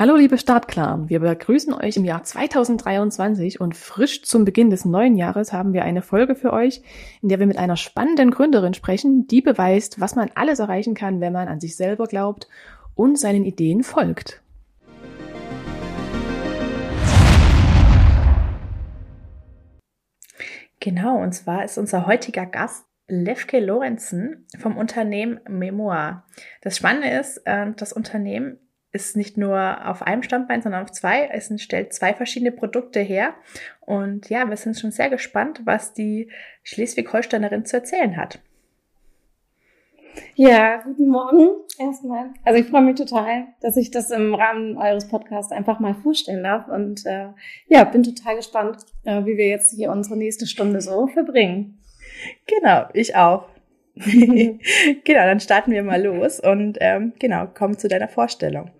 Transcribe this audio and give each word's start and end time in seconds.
Hallo 0.00 0.16
liebe 0.16 0.38
Startklar, 0.38 1.10
wir 1.10 1.20
begrüßen 1.20 1.74
euch 1.74 1.98
im 1.98 2.06
Jahr 2.06 2.22
2023 2.22 3.60
und 3.60 3.76
frisch 3.76 4.22
zum 4.22 4.46
Beginn 4.46 4.70
des 4.70 4.86
neuen 4.86 5.14
Jahres 5.14 5.52
haben 5.52 5.74
wir 5.74 5.84
eine 5.84 6.00
Folge 6.00 6.36
für 6.36 6.54
euch, 6.54 6.80
in 7.20 7.28
der 7.28 7.38
wir 7.38 7.46
mit 7.46 7.58
einer 7.58 7.76
spannenden 7.76 8.30
Gründerin 8.30 8.72
sprechen, 8.72 9.26
die 9.26 9.42
beweist, 9.42 10.00
was 10.00 10.16
man 10.16 10.30
alles 10.34 10.58
erreichen 10.58 10.94
kann, 10.94 11.20
wenn 11.20 11.34
man 11.34 11.48
an 11.48 11.60
sich 11.60 11.76
selber 11.76 12.06
glaubt 12.06 12.48
und 12.94 13.18
seinen 13.18 13.44
Ideen 13.44 13.82
folgt. 13.82 14.42
Genau, 20.80 21.18
und 21.18 21.34
zwar 21.34 21.62
ist 21.66 21.76
unser 21.76 22.06
heutiger 22.06 22.46
Gast 22.46 22.86
Levke 23.06 23.60
Lorenzen 23.60 24.46
vom 24.58 24.78
Unternehmen 24.78 25.40
Memoir. 25.46 26.24
Das 26.62 26.78
Spannende 26.78 27.10
ist, 27.10 27.42
äh, 27.44 27.72
das 27.76 27.92
Unternehmen 27.92 28.60
ist 28.92 29.16
nicht 29.16 29.36
nur 29.36 29.88
auf 29.88 30.02
einem 30.02 30.22
Standbein, 30.22 30.62
sondern 30.62 30.82
auf 30.82 30.92
zwei. 30.92 31.28
Es 31.32 31.52
stellt 31.62 31.92
zwei 31.92 32.12
verschiedene 32.12 32.52
Produkte 32.52 33.00
her. 33.00 33.34
Und 33.80 34.28
ja, 34.30 34.48
wir 34.48 34.56
sind 34.56 34.78
schon 34.78 34.90
sehr 34.90 35.10
gespannt, 35.10 35.62
was 35.64 35.92
die 35.92 36.30
Schleswig-Holsteinerin 36.64 37.64
zu 37.64 37.76
erzählen 37.76 38.16
hat. 38.16 38.40
Ja, 40.34 40.82
guten 40.82 41.08
Morgen 41.08 41.48
erstmal. 41.78 42.30
Also 42.44 42.60
ich 42.60 42.68
freue 42.68 42.82
mich 42.82 42.96
total, 42.96 43.46
dass 43.60 43.76
ich 43.76 43.92
das 43.92 44.10
im 44.10 44.34
Rahmen 44.34 44.76
eures 44.76 45.08
Podcasts 45.08 45.52
einfach 45.52 45.78
mal 45.78 45.94
vorstellen 45.94 46.42
darf. 46.42 46.66
Und 46.66 47.06
äh, 47.06 47.28
ja, 47.68 47.84
bin 47.84 48.02
total 48.02 48.36
gespannt, 48.36 48.78
äh, 49.04 49.24
wie 49.24 49.36
wir 49.36 49.46
jetzt 49.46 49.72
hier 49.72 49.92
unsere 49.92 50.16
nächste 50.16 50.46
Stunde 50.46 50.80
so 50.80 51.06
verbringen. 51.06 51.78
Genau, 52.46 52.86
ich 52.92 53.14
auch. 53.14 53.48
genau, 53.94 54.58
dann 55.04 55.40
starten 55.40 55.70
wir 55.70 55.84
mal 55.84 56.02
los 56.02 56.40
und 56.40 56.78
ähm, 56.80 57.12
genau, 57.20 57.46
kommen 57.46 57.78
zu 57.78 57.86
deiner 57.86 58.08
Vorstellung. 58.08 58.70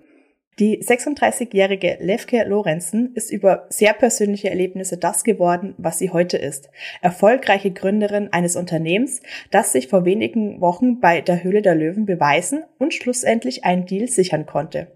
Die 0.61 0.83
36-jährige 0.83 1.97
Levke 2.01 2.45
Lorenzen 2.45 3.15
ist 3.15 3.33
über 3.33 3.65
sehr 3.71 3.95
persönliche 3.95 4.51
Erlebnisse 4.51 4.99
das 4.99 5.25
geworden, 5.25 5.75
was 5.79 5.99
sie 5.99 6.11
heute 6.11 6.37
ist. 6.37 6.69
Erfolgreiche 7.01 7.71
Gründerin 7.71 8.31
eines 8.31 8.57
Unternehmens, 8.57 9.23
das 9.51 9.73
sich 9.73 9.89
vor 9.89 10.05
wenigen 10.05 10.61
Wochen 10.61 11.01
bei 11.01 11.23
der 11.23 11.43
Höhle 11.43 11.63
der 11.63 11.75
Löwen 11.75 12.05
beweisen 12.05 12.63
und 12.77 12.93
schlussendlich 12.93 13.65
einen 13.65 13.87
Deal 13.87 14.07
sichern 14.07 14.45
konnte. 14.45 14.89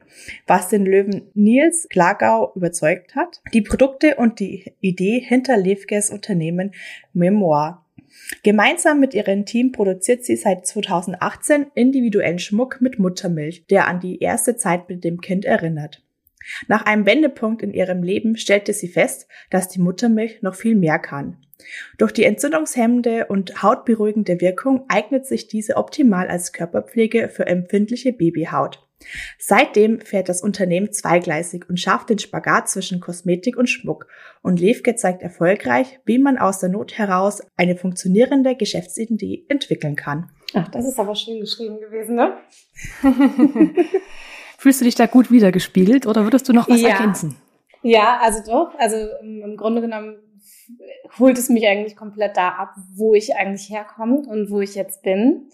Was 0.46 0.68
den 0.68 0.84
Löwen 0.84 1.30
Nils 1.32 1.88
Klagau 1.88 2.52
überzeugt 2.54 3.16
hat, 3.16 3.40
die 3.54 3.62
Produkte 3.62 4.16
und 4.16 4.40
die 4.40 4.74
Idee 4.80 5.18
hinter 5.18 5.56
Levkes 5.56 6.10
Unternehmen 6.10 6.74
Memoir 7.14 7.83
Gemeinsam 8.42 9.00
mit 9.00 9.14
ihrem 9.14 9.44
Team 9.44 9.72
produziert 9.72 10.24
sie 10.24 10.36
seit 10.36 10.66
2018 10.66 11.66
individuellen 11.74 12.38
Schmuck 12.38 12.80
mit 12.80 12.98
Muttermilch, 12.98 13.66
der 13.66 13.88
an 13.88 14.00
die 14.00 14.20
erste 14.20 14.56
Zeit 14.56 14.88
mit 14.88 15.04
dem 15.04 15.20
Kind 15.20 15.44
erinnert. 15.44 16.02
Nach 16.68 16.84
einem 16.84 17.06
Wendepunkt 17.06 17.62
in 17.62 17.72
ihrem 17.72 18.02
Leben 18.02 18.36
stellte 18.36 18.72
sie 18.72 18.88
fest, 18.88 19.28
dass 19.50 19.68
die 19.68 19.80
Muttermilch 19.80 20.42
noch 20.42 20.54
viel 20.54 20.74
mehr 20.74 20.98
kann. 20.98 21.38
Durch 21.96 22.12
die 22.12 22.24
entzündungshemmende 22.24 23.26
und 23.26 23.62
hautberuhigende 23.62 24.40
Wirkung 24.40 24.84
eignet 24.88 25.26
sich 25.26 25.48
diese 25.48 25.76
optimal 25.76 26.28
als 26.28 26.52
Körperpflege 26.52 27.28
für 27.28 27.46
empfindliche 27.46 28.12
Babyhaut. 28.12 28.86
Seitdem 29.38 30.00
fährt 30.00 30.28
das 30.28 30.42
Unternehmen 30.42 30.92
zweigleisig 30.92 31.68
und 31.68 31.78
schafft 31.78 32.10
den 32.10 32.18
Spagat 32.18 32.68
zwischen 32.68 33.00
Kosmetik 33.00 33.56
und 33.56 33.68
Schmuck. 33.68 34.06
Und 34.42 34.60
Levke 34.60 34.94
zeigt 34.96 35.22
erfolgreich, 35.22 36.00
wie 36.04 36.18
man 36.18 36.38
aus 36.38 36.60
der 36.60 36.68
Not 36.68 36.98
heraus 36.98 37.42
eine 37.56 37.76
funktionierende 37.76 38.56
Geschäftsidee 38.56 39.46
entwickeln 39.48 39.96
kann. 39.96 40.30
Ach, 40.54 40.68
das 40.68 40.86
ist 40.86 40.98
aber 40.98 41.14
schön 41.14 41.40
geschrieben 41.40 41.80
gewesen, 41.80 42.14
ne? 42.14 42.36
Fühlst 44.58 44.80
du 44.80 44.84
dich 44.84 44.94
da 44.94 45.06
gut 45.06 45.30
wiedergespiegelt 45.30 46.06
oder 46.06 46.24
würdest 46.24 46.48
du 46.48 46.52
noch 46.52 46.68
was 46.68 46.80
ja. 46.80 46.90
ergänzen? 46.90 47.36
Ja, 47.82 48.18
also 48.22 48.40
doch. 48.50 48.74
Also 48.78 48.96
im 49.20 49.56
Grunde 49.56 49.80
genommen 49.82 50.16
holt 51.18 51.38
es 51.38 51.48
mich 51.48 51.66
eigentlich 51.66 51.96
komplett 51.96 52.36
da 52.36 52.50
ab, 52.50 52.74
wo 52.94 53.14
ich 53.14 53.36
eigentlich 53.36 53.68
herkomme 53.70 54.18
und 54.18 54.50
wo 54.50 54.60
ich 54.60 54.74
jetzt 54.74 55.02
bin. 55.02 55.48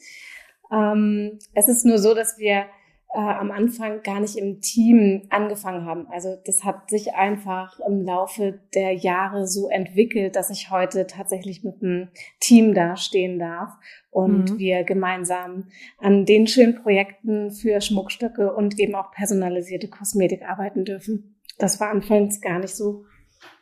Ähm, 0.72 1.38
es 1.54 1.68
ist 1.68 1.84
nur 1.84 1.98
so, 1.98 2.14
dass 2.14 2.38
wir 2.38 2.66
äh, 3.12 3.18
am 3.18 3.50
Anfang 3.50 4.02
gar 4.02 4.20
nicht 4.20 4.36
im 4.36 4.60
Team 4.60 5.22
angefangen 5.30 5.84
haben. 5.84 6.06
Also 6.10 6.36
das 6.44 6.62
hat 6.62 6.88
sich 6.90 7.14
einfach 7.14 7.80
im 7.80 8.02
Laufe 8.02 8.60
der 8.74 8.92
Jahre 8.92 9.46
so 9.48 9.68
entwickelt, 9.68 10.36
dass 10.36 10.50
ich 10.50 10.70
heute 10.70 11.06
tatsächlich 11.06 11.64
mit 11.64 11.82
einem 11.82 12.08
Team 12.38 12.72
dastehen 12.72 13.38
darf 13.38 13.70
und 14.10 14.52
mhm. 14.52 14.58
wir 14.58 14.84
gemeinsam 14.84 15.68
an 15.98 16.24
den 16.24 16.46
schönen 16.46 16.80
Projekten 16.82 17.50
für 17.50 17.80
Schmuckstücke 17.80 18.54
und 18.54 18.78
eben 18.78 18.94
auch 18.94 19.10
personalisierte 19.10 19.88
Kosmetik 19.88 20.42
arbeiten 20.42 20.84
dürfen. 20.84 21.36
Das 21.58 21.80
war 21.80 21.90
anfangs 21.90 22.40
gar 22.40 22.60
nicht 22.60 22.76
so 22.76 23.04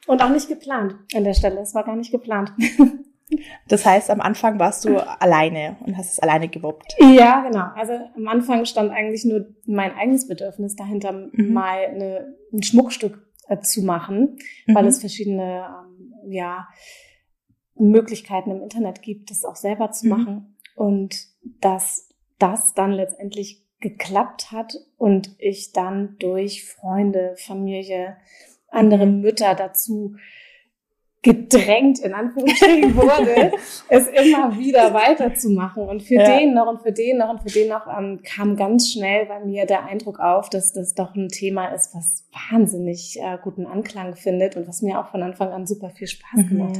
und 0.07 0.23
auch 0.23 0.31
nicht 0.31 0.49
geplant 0.49 0.95
an 1.15 1.25
der 1.25 1.35
Stelle. 1.35 1.61
Es 1.61 1.75
war 1.75 1.85
gar 1.85 1.97
nicht 1.97 2.11
geplant. 2.11 2.53
Das 3.69 3.85
heißt, 3.85 4.11
am 4.11 4.21
Anfang 4.21 4.59
warst 4.59 4.85
du 4.85 4.99
alleine 4.99 5.77
und 5.85 5.97
hast 5.97 6.13
es 6.13 6.19
alleine 6.19 6.49
gewuppt. 6.49 6.95
Ja, 6.99 7.43
genau. 7.43 7.67
Also 7.75 7.93
am 8.17 8.29
Anfang 8.29 8.65
stand 8.65 8.91
eigentlich 8.91 9.25
nur 9.25 9.47
mein 9.67 9.95
eigenes 9.95 10.27
Bedürfnis 10.27 10.77
dahinter, 10.77 11.13
mhm. 11.13 11.53
mal 11.53 11.85
eine, 11.85 12.35
ein 12.53 12.63
Schmuckstück 12.63 13.27
äh, 13.49 13.61
zu 13.61 13.83
machen, 13.83 14.39
mhm. 14.67 14.75
weil 14.75 14.87
es 14.87 15.01
verschiedene 15.01 15.67
ähm, 15.67 16.33
ja, 16.33 16.69
Möglichkeiten 17.75 18.51
im 18.51 18.63
Internet 18.63 19.03
gibt, 19.03 19.31
das 19.31 19.45
auch 19.45 19.57
selber 19.57 19.91
zu 19.91 20.07
mhm. 20.07 20.11
machen. 20.11 20.57
Und 20.75 21.27
dass 21.61 22.09
das 22.39 22.73
dann 22.75 22.93
letztendlich 22.93 23.65
geklappt 23.81 24.53
hat 24.53 24.75
und 24.97 25.35
ich 25.39 25.73
dann 25.73 26.17
durch 26.19 26.65
Freunde, 26.65 27.35
Familie, 27.37 28.17
andere 28.69 29.07
mhm. 29.07 29.21
Mütter 29.21 29.55
dazu 29.55 30.17
gedrängt, 31.23 31.99
in 31.99 32.15
Anführungsstrichen 32.15 32.95
wurde, 32.95 33.51
es 33.89 34.07
immer 34.07 34.57
wieder 34.57 34.95
weiterzumachen. 34.95 35.89
Und 35.89 36.03
für 36.03 36.15
ja. 36.15 36.39
den 36.39 36.55
noch 36.55 36.69
und 36.69 36.83
für 36.83 36.93
den 36.93 37.19
noch 37.19 37.31
und 37.31 37.43
für 37.43 37.59
den 37.59 37.69
noch 37.69 37.87
ähm, 37.89 38.21
kam 38.23 38.57
ganz 38.57 38.93
schnell 38.93 39.27
bei 39.27 39.41
mir 39.41 39.67
der 39.67 39.85
Eindruck 39.85 40.21
auf, 40.21 40.49
dass 40.49 40.73
das 40.73 40.95
doch 40.95 41.17
ein 41.17 41.29
Thema 41.29 41.75
ist, 41.75 41.95
was 41.95 42.29
wahnsinnig 42.51 43.19
äh, 43.21 43.37
guten 43.43 43.67
Anklang 43.67 44.15
findet 44.15 44.57
und 44.57 44.69
was 44.69 44.81
mir 44.81 45.01
auch 45.01 45.11
von 45.11 45.23
Anfang 45.23 45.49
an 45.49 45.67
super 45.67 45.91
viel 45.91 46.07
Spaß 46.07 46.45
mhm. 46.45 46.49
gemacht. 46.49 46.79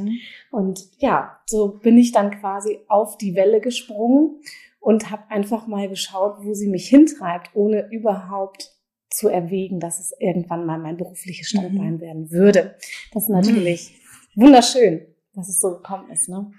Und 0.53 0.89
ja, 0.99 1.41
so 1.47 1.79
bin 1.83 1.99
ich 1.99 2.13
dann 2.13 2.31
quasi 2.31 2.79
auf 2.87 3.19
die 3.19 3.35
Welle 3.35 3.61
gesprungen 3.61 4.41
und 4.79 5.11
habe 5.11 5.25
einfach 5.31 5.67
mal 5.67 5.89
geschaut, 5.89 6.37
wo 6.43 6.55
sie 6.55 6.69
mich 6.69 6.89
hintreibt, 6.89 7.51
ohne 7.55 7.89
überhaupt 7.91 8.73
zu 9.11 9.29
erwägen, 9.29 9.81
dass 9.81 9.99
es 9.99 10.15
irgendwann 10.21 10.65
mal 10.65 10.79
mein 10.79 10.97
berufliches 10.97 11.49
Standbein 11.49 11.95
mhm. 11.95 12.01
werden 12.01 12.31
würde. 12.31 12.77
Das 13.13 13.25
ist 13.25 13.31
natürlich 13.31 13.91
mhm 13.91 14.08
wunderschön, 14.35 15.07
dass 15.35 15.49
es 15.49 15.61
so 15.61 15.77
gekommen 15.77 16.11
ist, 16.11 16.29
ne? 16.29 16.51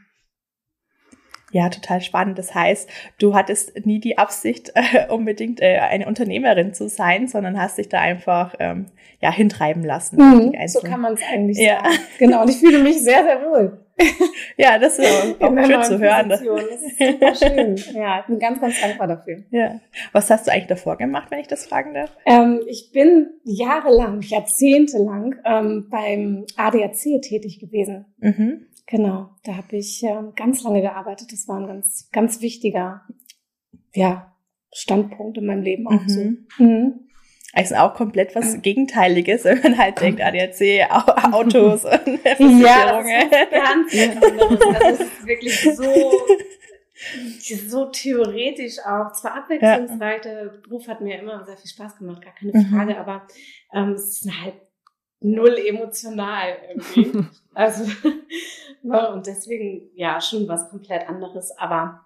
Ja, 1.52 1.70
total 1.70 2.02
spannend. 2.02 2.38
Das 2.38 2.54
heißt, 2.54 2.88
du 3.18 3.34
hattest 3.34 3.86
nie 3.86 4.00
die 4.00 4.18
Absicht, 4.18 4.72
äh, 4.76 5.08
unbedingt 5.10 5.62
äh, 5.62 5.80
eine 5.80 6.08
Unternehmerin 6.08 6.74
zu 6.74 6.90
sein, 6.90 7.28
sondern 7.28 7.60
hast 7.60 7.78
dich 7.78 7.90
da 7.90 8.00
einfach 8.00 8.56
ähm, 8.60 8.86
ja 9.20 9.32
hintreiben 9.32 9.84
lassen. 9.84 10.18
Mhm, 10.18 10.68
so 10.68 10.80
kann 10.80 11.02
man 11.02 11.14
es 11.14 11.22
eigentlich 11.32 11.58
ja. 11.58 11.84
sagen. 11.84 11.96
Genau. 12.20 12.44
Und 12.44 12.50
ich 12.50 12.58
fühle 12.58 12.84
mich 12.84 13.02
sehr, 13.02 13.24
sehr 13.24 13.42
wohl. 13.42 13.86
ja, 14.58 14.78
das 14.78 15.00
ist 15.00 15.08
auch, 15.42 15.42
auch 15.42 15.66
schön 15.66 15.84
zu 15.84 16.00
hören. 16.00 16.30
Das 16.30 16.42
ist 16.42 17.00
super 17.00 17.36
schön. 17.36 17.76
Ja, 17.94 18.22
ich 18.22 18.26
bin 18.28 18.40
ganz, 18.40 18.62
ganz 18.62 18.80
dankbar 18.82 19.08
dafür. 19.08 19.44
Ja. 19.52 19.80
Was 20.12 20.30
hast 20.30 20.48
du 20.48 20.52
eigentlich 20.52 20.68
davor 20.68 20.98
gemacht, 20.98 21.32
wenn 21.32 21.40
ich 21.40 21.48
das 21.48 21.66
fragen 21.66 21.94
darf? 21.94 22.16
Ähm, 22.26 22.62
ich 22.68 22.92
bin 22.92 23.30
jahrelang, 23.44 24.22
jahrzehntelang 24.22 25.36
ähm, 25.46 25.88
beim 25.90 26.46
ADAC 26.56 27.22
tätig 27.22 27.60
gewesen. 27.60 28.06
Mhm. 28.20 28.68
Genau, 28.88 29.30
da 29.44 29.58
habe 29.58 29.78
ich 29.78 30.02
ähm, 30.04 30.34
ganz 30.36 30.64
lange 30.64 30.82
gearbeitet. 30.82 31.32
Das 31.32 31.48
war 31.48 31.60
ein 31.60 31.68
ganz, 31.68 32.10
ganz 32.12 32.42
wichtiger 32.42 33.02
ja, 33.94 34.34
Standpunkt 34.74 35.38
in 35.38 35.46
meinem 35.46 35.64
Leben 35.64 35.88
auch 35.88 36.02
mhm. 36.02 36.10
so. 36.10 36.64
Mhm. 36.64 37.09
Also 37.54 37.76
auch 37.76 37.96
komplett 37.96 38.36
was 38.36 38.62
Gegenteiliges, 38.62 39.44
wenn 39.44 39.62
man 39.62 39.78
halt 39.78 40.00
denkt, 40.00 40.22
ADAC, 40.22 40.88
Autos 41.32 41.84
und 41.84 42.20
Versicherungen. 42.20 42.60
Ja, 42.62 43.02
das 43.02 43.94
ist 43.94 44.22
ganz 44.22 44.24
anderes. 44.24 44.76
Also 44.76 44.88
es 44.88 45.00
ist 45.00 45.28
wirklich 45.28 45.76
so, 45.76 46.12
so 47.68 47.86
theoretisch 47.86 48.78
auch. 48.80 49.12
Zwar 49.14 49.36
abwechslungsreich, 49.38 50.22
der 50.22 50.46
Beruf 50.64 50.88
hat 50.88 51.02
mir 51.02 51.20
immer 51.20 51.44
sehr 51.46 51.58
viel 51.58 51.72
Spaß 51.72 51.98
gemacht, 51.98 52.24
gar 52.24 52.36
keine 52.36 52.52
mhm. 52.54 52.72
Frage, 52.72 52.94
mhm. 52.94 53.00
aber 53.00 53.28
ähm, 53.74 53.94
es 53.94 54.22
ist 54.22 54.32
halt 54.44 54.56
null 55.22 55.58
emotional 55.58 56.58
irgendwie. 56.70 57.28
also, 57.54 57.92
und 58.84 59.28
deswegen, 59.28 59.90
ja, 59.96 60.22
schon 60.22 60.48
was 60.48 60.70
komplett 60.70 61.08
anderes, 61.10 61.52
aber 61.58 62.06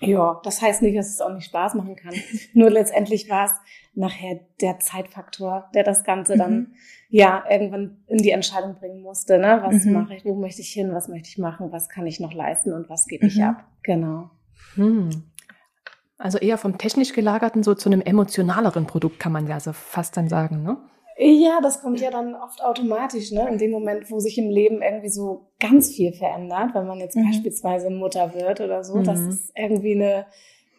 ja, 0.00 0.40
das 0.44 0.62
heißt 0.62 0.82
nicht, 0.82 0.96
dass 0.96 1.08
es 1.08 1.20
auch 1.20 1.32
nicht 1.32 1.46
Spaß 1.46 1.74
machen 1.74 1.96
kann. 1.96 2.14
Nur 2.52 2.70
letztendlich 2.70 3.28
war 3.28 3.46
es 3.46 3.52
nachher 3.94 4.40
der 4.60 4.78
Zeitfaktor, 4.78 5.68
der 5.74 5.82
das 5.82 6.04
Ganze 6.04 6.34
mhm. 6.34 6.38
dann 6.38 6.74
ja 7.08 7.44
irgendwann 7.50 7.96
in 8.06 8.18
die 8.18 8.30
Entscheidung 8.30 8.76
bringen 8.76 9.02
musste. 9.02 9.38
Ne? 9.38 9.60
Was 9.62 9.84
mhm. 9.84 9.94
mache 9.94 10.14
ich, 10.14 10.24
wo 10.24 10.34
möchte 10.34 10.60
ich 10.60 10.72
hin, 10.72 10.92
was 10.92 11.08
möchte 11.08 11.28
ich 11.28 11.38
machen, 11.38 11.72
was 11.72 11.88
kann 11.88 12.06
ich 12.06 12.20
noch 12.20 12.32
leisten 12.32 12.72
und 12.72 12.88
was 12.88 13.06
gebe 13.06 13.26
ich 13.26 13.36
mhm. 13.36 13.44
ab. 13.44 13.64
Genau. 13.82 14.30
Hm. 14.74 15.10
Also 16.18 16.38
eher 16.38 16.58
vom 16.58 16.78
technisch 16.78 17.12
gelagerten 17.12 17.62
so 17.62 17.74
zu 17.74 17.88
einem 17.88 18.00
emotionaleren 18.00 18.86
Produkt 18.86 19.20
kann 19.20 19.32
man 19.32 19.46
ja 19.46 19.60
so 19.60 19.72
fast 19.72 20.16
dann 20.16 20.28
sagen, 20.28 20.62
ne? 20.62 20.76
Ja, 21.20 21.60
das 21.60 21.82
kommt 21.82 22.00
ja 22.00 22.10
dann 22.10 22.36
oft 22.36 22.62
automatisch, 22.62 23.32
ne? 23.32 23.48
In 23.48 23.58
dem 23.58 23.72
Moment, 23.72 24.08
wo 24.08 24.20
sich 24.20 24.38
im 24.38 24.50
Leben 24.50 24.82
irgendwie 24.82 25.08
so 25.08 25.50
ganz 25.58 25.92
viel 25.92 26.12
verändert, 26.12 26.74
wenn 26.74 26.86
man 26.86 27.00
jetzt 27.00 27.16
mhm. 27.16 27.26
beispielsweise 27.26 27.90
Mutter 27.90 28.34
wird 28.34 28.60
oder 28.60 28.84
so, 28.84 28.96
mhm. 28.96 29.04
das 29.04 29.20
ist 29.20 29.52
irgendwie 29.56 29.96
eine, 29.96 30.26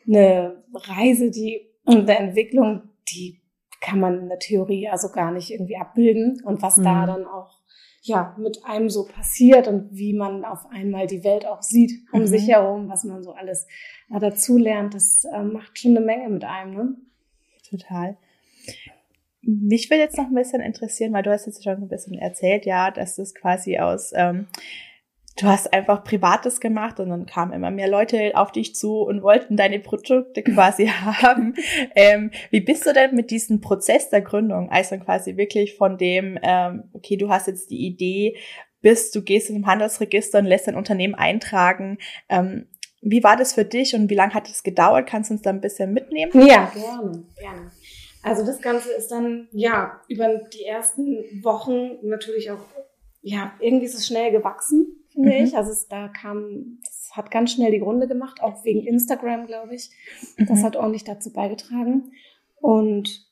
eine 0.08 0.64
Reise, 0.74 1.30
die 1.30 1.68
und 1.84 2.10
eine 2.10 2.18
Entwicklung, 2.18 2.84
die 3.10 3.42
kann 3.82 4.00
man 4.00 4.20
in 4.20 4.30
der 4.30 4.40
Theorie 4.40 4.88
also 4.88 5.10
gar 5.10 5.32
nicht 5.32 5.52
irgendwie 5.52 5.76
abbilden. 5.76 6.42
Und 6.46 6.62
was 6.62 6.78
mhm. 6.78 6.84
da 6.84 7.06
dann 7.06 7.26
auch 7.26 7.60
ja 8.02 8.34
mit 8.40 8.64
einem 8.64 8.90
so 8.90 9.06
passiert 9.06 9.68
und 9.68 9.90
wie 9.92 10.14
man 10.14 10.46
auf 10.46 10.66
einmal 10.72 11.06
die 11.06 11.26
Welt 11.26 11.46
auch 11.46 11.62
sieht 11.62 11.92
um 12.14 12.22
mhm. 12.22 12.28
sich 12.28 12.48
herum, 12.48 12.88
was 12.88 13.04
man 13.04 13.24
so 13.24 13.34
alles 13.34 13.68
äh, 14.10 14.20
dazu 14.20 14.58
lernt, 14.58 14.94
das 14.94 15.26
äh, 15.26 15.44
macht 15.44 15.80
schon 15.80 15.98
eine 15.98 16.06
Menge 16.06 16.30
mit 16.30 16.46
einem. 16.46 16.74
Ne? 16.74 16.96
Total. 17.70 18.18
Mich 19.62 19.90
würde 19.90 20.04
jetzt 20.04 20.18
noch 20.18 20.28
ein 20.28 20.36
bisschen 20.36 20.62
interessieren, 20.62 21.14
weil 21.14 21.24
du 21.24 21.32
hast 21.32 21.48
jetzt 21.48 21.64
schon 21.64 21.82
ein 21.82 21.88
bisschen 21.88 22.18
erzählt, 22.18 22.66
ja, 22.66 22.92
dass 22.92 23.16
das 23.16 23.34
quasi 23.34 23.80
aus, 23.80 24.12
ähm, 24.16 24.48
du 25.38 25.48
hast 25.48 25.74
einfach 25.74 26.04
Privates 26.04 26.60
gemacht 26.60 27.00
und 27.00 27.10
dann 27.10 27.26
kamen 27.26 27.54
immer 27.54 27.72
mehr 27.72 27.88
Leute 27.88 28.34
auf 28.36 28.52
dich 28.52 28.76
zu 28.76 29.02
und 29.02 29.24
wollten 29.24 29.58
deine 29.58 29.80
Produkte 29.80 30.44
quasi 30.44 30.88
haben. 31.04 31.56
Ähm, 31.96 32.32
wie 32.52 32.62
bist 32.62 32.86
du 32.86 32.94
denn 32.94 33.16
mit 33.16 33.32
diesem 33.32 33.60
Prozess 33.60 34.10
der 34.10 34.22
Gründung, 34.22 34.70
also 34.70 34.98
quasi 34.98 35.36
wirklich 35.36 35.76
von 35.76 35.98
dem, 35.98 36.38
ähm, 36.44 36.84
okay, 36.94 37.18
du 37.18 37.30
hast 37.30 37.48
jetzt 37.48 37.72
die 37.72 37.88
Idee, 37.88 38.38
bis 38.82 39.12
du 39.12 39.24
gehst 39.24 39.50
in 39.50 39.58
ein 39.58 39.66
Handelsregister 39.66 40.40
und 40.40 40.46
lässt 40.46 40.68
dein 40.68 40.76
Unternehmen 40.76 41.16
eintragen. 41.16 41.98
Ähm, 42.30 42.68
wie 43.02 43.24
war 43.24 43.38
das 43.38 43.54
für 43.54 43.66
dich 43.66 43.96
und 43.96 44.10
wie 44.10 44.16
lange 44.16 44.34
hat 44.34 44.50
es 44.50 44.64
gedauert? 44.64 45.08
Kannst 45.08 45.30
du 45.30 45.34
uns 45.34 45.42
da 45.42 45.50
ein 45.50 45.62
bisschen 45.62 45.94
mitnehmen? 45.94 46.32
Ja, 46.34 46.72
gerne, 46.74 47.24
gerne. 47.38 47.72
Also 48.30 48.46
das 48.46 48.62
Ganze 48.62 48.92
ist 48.92 49.10
dann, 49.10 49.48
ja, 49.52 50.02
über 50.08 50.28
die 50.54 50.64
ersten 50.64 51.44
Wochen 51.44 51.98
natürlich 52.04 52.52
auch, 52.52 52.64
ja, 53.22 53.54
irgendwie 53.60 53.88
ist 53.88 53.96
es 53.96 54.06
schnell 54.06 54.32
gewachsen, 54.32 55.04
finde 55.12 55.30
mhm. 55.30 55.46
ich. 55.46 55.58
Also 55.58 55.72
es, 55.72 55.88
da 55.88 56.10
kam, 56.10 56.78
das 56.84 57.10
hat 57.14 57.32
ganz 57.32 57.52
schnell 57.52 57.72
die 57.72 57.80
Runde 57.80 58.08
gemacht, 58.08 58.42
auch 58.44 58.64
wegen 58.64 58.86
Instagram, 58.86 59.48
glaube 59.48 59.74
ich. 59.74 59.90
Das 60.38 60.60
mhm. 60.60 60.64
hat 60.64 60.76
ordentlich 60.76 61.06
dazu 61.06 61.34
beigetragen. 61.34 62.12
Und 62.62 63.28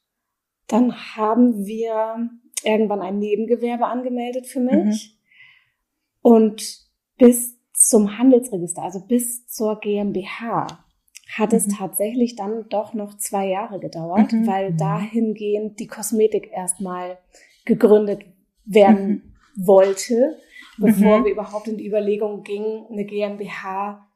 dann 0.66 1.16
haben 1.16 1.68
wir 1.68 2.30
irgendwann 2.64 3.02
ein 3.02 3.20
Nebengewerbe 3.20 3.86
angemeldet 3.86 4.48
für 4.48 4.62
mich. 4.62 5.16
Mhm. 5.16 6.32
Und 6.32 6.88
bis 7.20 7.56
zum 7.72 8.18
Handelsregister, 8.18 8.82
also 8.82 9.06
bis 9.06 9.46
zur 9.46 9.80
GmbH, 9.80 10.87
hat 11.36 11.52
mhm. 11.52 11.58
es 11.58 11.68
tatsächlich 11.68 12.36
dann 12.36 12.68
doch 12.70 12.94
noch 12.94 13.18
zwei 13.18 13.48
Jahre 13.48 13.80
gedauert, 13.80 14.32
mhm. 14.32 14.48
weil 14.48 14.72
mhm. 14.72 14.78
dahingehend 14.78 15.80
die 15.80 15.88
Kosmetik 15.88 16.52
erstmal 16.52 17.18
gegründet 17.66 18.26
werden 18.66 19.10
mhm. 19.56 19.68
wollte, 19.68 20.38
bevor 20.78 21.20
mhm. 21.20 21.26
wir 21.26 21.32
überhaupt 21.32 21.68
in 21.68 21.78
die 21.78 21.88
Überlegung 21.88 22.44
gingen, 22.44 22.86
eine 22.92 23.06
GmbH 23.06 24.08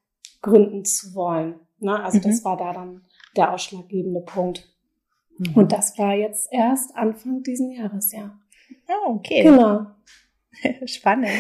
gründen 0.42 0.86
zu 0.86 1.14
wollen. 1.16 1.56
Na, 1.80 2.04
also 2.04 2.20
das 2.20 2.42
mhm. 2.42 2.46
war 2.46 2.58
da 2.58 2.74
dann 2.74 3.02
der 3.36 3.54
ausschlaggebende 3.54 4.22
Punkt. 4.22 4.68
Und 5.56 5.72
das 5.72 5.98
war 5.98 6.14
jetzt 6.14 6.50
erst 6.52 6.96
Anfang 6.96 7.42
diesen 7.42 7.72
Jahres, 7.72 8.12
ja. 8.12 8.38
Oh, 8.88 9.16
okay. 9.16 9.44
Genau. 9.44 9.88
Spannend. 10.86 11.32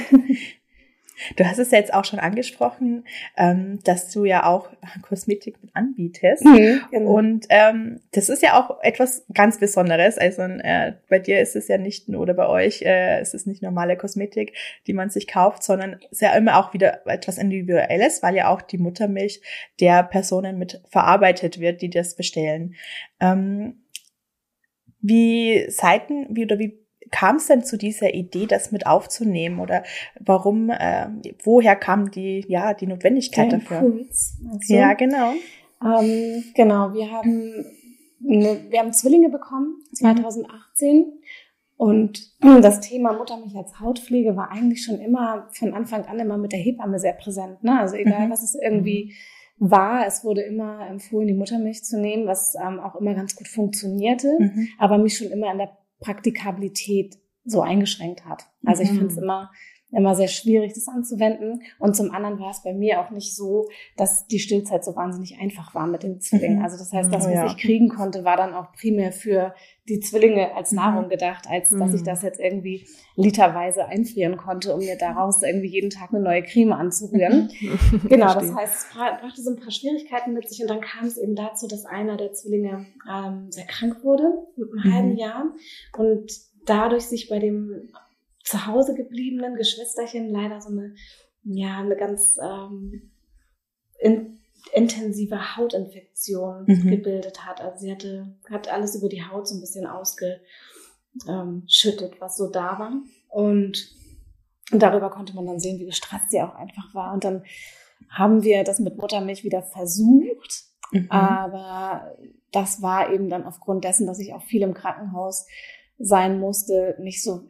Du 1.36 1.46
hast 1.46 1.60
es 1.60 1.72
ja 1.72 1.78
jetzt 1.78 1.94
auch 1.94 2.06
schon 2.06 2.20
angesprochen, 2.20 3.06
ähm, 3.38 3.80
dass 3.84 4.10
du 4.12 4.26
ja 4.26 4.46
auch 4.46 4.70
Kosmetik 5.02 5.62
mit 5.62 5.76
anbietest. 5.76 6.46
Mhm, 6.46 6.82
genau. 6.92 7.12
Und 7.12 7.46
ähm, 7.50 8.00
das 8.12 8.30
ist 8.30 8.42
ja 8.42 8.60
auch 8.60 8.82
etwas 8.82 9.26
ganz 9.34 9.60
Besonderes. 9.60 10.18
Also 10.18 10.42
äh, 10.42 10.94
bei 11.10 11.20
dir 11.20 11.42
ist 11.42 11.56
es 11.56 11.68
ja 11.68 11.78
nicht 11.78 12.10
nur, 12.10 12.22
oder 12.22 12.34
bei 12.34 12.48
euch 12.48 12.82
äh, 12.82 13.22
ist 13.22 13.34
es 13.34 13.46
nicht 13.46 13.62
normale 13.62 13.98
Kosmetik, 13.98 14.56
die 14.88 14.94
man 14.94 15.10
sich 15.10 15.28
kauft, 15.28 15.64
sondern 15.64 16.00
es 16.06 16.14
ist 16.14 16.22
ja 16.22 16.36
immer 16.36 16.58
auch 16.58 16.74
wieder 16.74 17.06
etwas 17.08 17.38
Individuelles, 17.38 18.24
weil 18.24 18.36
ja 18.36 18.50
auch 18.50 18.62
die 18.62 18.78
Muttermilch 18.78 19.42
der 19.80 20.04
Personen 20.04 20.58
mit 20.58 20.82
verarbeitet 20.90 21.60
wird, 21.60 21.82
die 21.82 21.90
das 21.90 22.16
bestellen. 22.16 22.76
Ähm, 23.20 23.82
wie 25.02 25.66
Seiten, 25.70 26.28
wie 26.30 26.46
oder 26.46 26.60
wie 26.60 26.80
kam 27.12 27.36
es 27.36 27.48
denn 27.48 27.64
zu 27.64 27.78
dieser 27.78 28.14
Idee, 28.14 28.48
das 28.48 28.72
mit 28.72 28.88
aufzunehmen 28.88 29.60
oder 29.60 29.84
warum, 30.20 30.70
äh, 30.70 31.08
woher 31.44 31.76
kam 31.76 32.10
die, 32.10 32.46
ja, 32.48 32.74
die 32.74 32.88
Notwendigkeit 32.88 33.52
Der 33.52 33.60
dafür? 33.60 33.80
Impuls, 33.80 34.38
also, 34.52 34.74
ja, 34.74 34.94
genau. 34.94 35.34
Ähm, 35.84 36.44
genau, 36.56 36.94
wir 36.94 37.12
haben, 37.12 37.66
eine, 38.28 38.60
wir 38.70 38.80
haben 38.80 38.94
Zwillinge 38.94 39.30
bekommen, 39.30 39.84
2018. 39.94 40.98
Mhm. 40.98 41.06
Und 41.76 42.32
das 42.62 42.80
Thema 42.80 43.14
Muttermilch 43.14 43.56
als 43.56 43.80
Hautpflege 43.80 44.36
war 44.36 44.52
eigentlich 44.52 44.84
schon 44.84 45.00
immer 45.00 45.48
von 45.52 45.74
Anfang 45.74 46.06
an 46.06 46.20
immer 46.20 46.38
mit 46.38 46.52
der 46.52 46.60
Hebamme 46.60 47.00
sehr 47.00 47.14
präsent. 47.14 47.64
Ne? 47.64 47.80
Also 47.80 47.96
egal, 47.96 48.28
mhm. 48.28 48.32
was 48.32 48.44
es 48.44 48.56
irgendwie 48.56 49.16
mhm. 49.58 49.72
war, 49.72 50.06
es 50.06 50.24
wurde 50.24 50.42
immer 50.42 50.88
empfohlen, 50.88 51.28
die 51.28 51.34
Muttermilch 51.34 51.84
zu 51.84 52.00
nehmen, 52.00 52.28
was 52.28 52.56
ähm, 52.56 52.80
auch 52.80 52.96
immer 52.96 53.16
ganz 53.16 53.36
gut 53.36 53.48
funktionierte, 53.48 54.38
mhm. 54.40 54.68
aber 54.78 54.98
mich 54.98 55.18
schon 55.18 55.32
immer 55.32 55.52
in 55.52 55.58
der 55.58 55.76
Praktikabilität 56.02 57.18
so 57.46 57.62
eingeschränkt 57.62 58.26
hat. 58.26 58.44
Also 58.66 58.84
ich 58.84 58.92
mhm. 58.92 58.98
finde 58.98 59.14
es 59.14 59.18
immer 59.18 59.52
immer 59.92 60.16
sehr 60.16 60.28
schwierig, 60.28 60.74
das 60.74 60.88
anzuwenden. 60.88 61.62
Und 61.80 61.96
zum 61.96 62.12
anderen 62.12 62.40
war 62.40 62.52
es 62.52 62.64
bei 62.64 62.74
mir 62.74 63.02
auch 63.02 63.12
nicht 63.12 63.36
so, 63.36 63.68
dass 63.98 64.26
die 64.28 64.40
Stillzeit 64.40 64.84
so 64.84 64.96
wahnsinnig 64.96 65.38
einfach 65.40 65.76
war 65.76 65.88
mit 65.88 66.04
den 66.04 66.20
Zwillingen. 66.20 66.60
Mhm. 66.60 66.64
Also 66.64 66.78
das 66.78 66.94
heißt, 66.94 67.14
das, 67.14 67.26
was 67.26 67.34
ja. 67.34 67.46
ich 67.46 67.58
kriegen 67.58 67.90
konnte, 67.90 68.24
war 68.24 68.38
dann 68.38 68.54
auch 68.54 68.72
primär 68.72 69.12
für 69.12 69.54
die 69.90 70.00
Zwillinge 70.00 70.56
als 70.56 70.72
Nahrung 70.72 71.10
gedacht, 71.10 71.48
als 71.50 71.70
dass 71.70 71.94
ich 71.94 72.02
mhm. 72.02 72.06
das 72.06 72.22
jetzt 72.22 72.40
irgendwie 72.40 72.88
literweise 73.16 73.86
einfrieren 73.86 74.38
konnte, 74.38 74.74
um 74.74 74.80
mir 74.80 74.98
daraus 74.98 75.42
irgendwie 75.44 75.68
jeden 75.68 75.90
Tag 75.90 76.14
eine 76.14 76.24
neue 76.24 76.44
Creme 76.44 76.74
anzurühren. 76.74 77.50
genau, 78.08 78.34
das 78.34 78.54
heißt, 78.54 78.74
es 78.74 78.94
brachte 78.94 79.42
so 79.42 79.50
ein 79.50 79.60
paar 79.60 79.72
Schwierigkeiten 79.72 80.34
mit 80.34 80.48
sich 80.48 80.62
und 80.62 80.70
dann 80.70 80.82
kam 80.82 81.06
es 81.06 81.18
eben 81.18 81.36
dazu, 81.36 81.68
dass 81.68 81.86
einer 81.86 82.16
der 82.16 82.32
Zwillinge 82.32 82.86
ähm, 83.12 83.52
sehr 83.52 83.66
krank 83.66 84.04
wurde 84.04 84.32
mit 84.56 84.70
einem 84.72 84.84
mhm. 84.84 84.94
halben 84.94 85.18
Jahr 85.18 85.46
und 85.98 86.32
dadurch 86.66 87.04
sich 87.04 87.28
bei 87.28 87.40
dem 87.40 87.90
zu 88.52 88.68
Hause 88.68 88.94
gebliebenen 88.94 89.56
Geschwisterchen 89.56 90.30
leider 90.30 90.62
so 90.62 90.70
eine, 90.70 90.94
ja, 91.44 91.80
eine 91.80 91.96
ganz 91.96 92.38
ähm, 92.42 93.12
in, 94.00 94.40
intensive 94.74 95.56
Hautinfektion 95.58 96.66
mhm. 96.68 96.90
gebildet 96.90 97.46
hat. 97.46 97.62
Also 97.62 97.80
sie 97.80 97.92
hatte, 97.92 98.36
hat 98.50 98.72
alles 98.72 98.96
über 98.96 99.10
die 99.10 99.24
Haut 99.24 99.48
so 99.48 99.56
ein 99.56 99.62
bisschen 99.62 99.88
ausgeschüttet, 99.88 100.42
ähm, 101.28 102.20
was 102.20 102.38
so 102.38 102.50
da 102.50 102.78
war. 102.78 102.94
Und, 103.30 103.96
und 104.72 104.84
darüber 104.84 105.10
konnte 105.10 105.34
man 105.34 105.48
dann 105.48 105.60
sehen, 105.60 105.80
wie 105.80 105.86
gestresst 105.86 106.30
sie 106.30 106.42
auch 106.42 106.56
einfach 106.56 106.94
war. 106.94 107.14
Und 107.14 107.24
dann 107.24 107.44
haben 108.10 108.44
wir 108.44 108.64
das 108.64 108.80
mit 108.80 108.98
Muttermilch 108.98 109.44
wieder 109.44 109.64
versucht. 109.64 110.66
Mhm. 110.92 111.10
Aber 111.10 112.18
das 112.52 112.82
war 112.82 113.12
eben 113.14 113.30
dann 113.30 113.46
aufgrund 113.46 113.86
dessen, 113.86 114.08
dass 114.08 114.20
ich 114.20 114.34
auch 114.34 114.44
viel 114.44 114.62
im 114.62 114.74
Krankenhaus 114.74 115.48
sein 115.98 116.40
musste, 116.40 116.96
nicht 117.00 117.24
so 117.24 117.48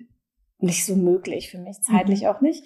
nicht 0.62 0.86
so 0.86 0.96
möglich 0.96 1.50
für 1.50 1.58
mich, 1.58 1.82
zeitlich 1.82 2.22
mhm. 2.22 2.28
auch 2.28 2.42
nicht. 2.42 2.64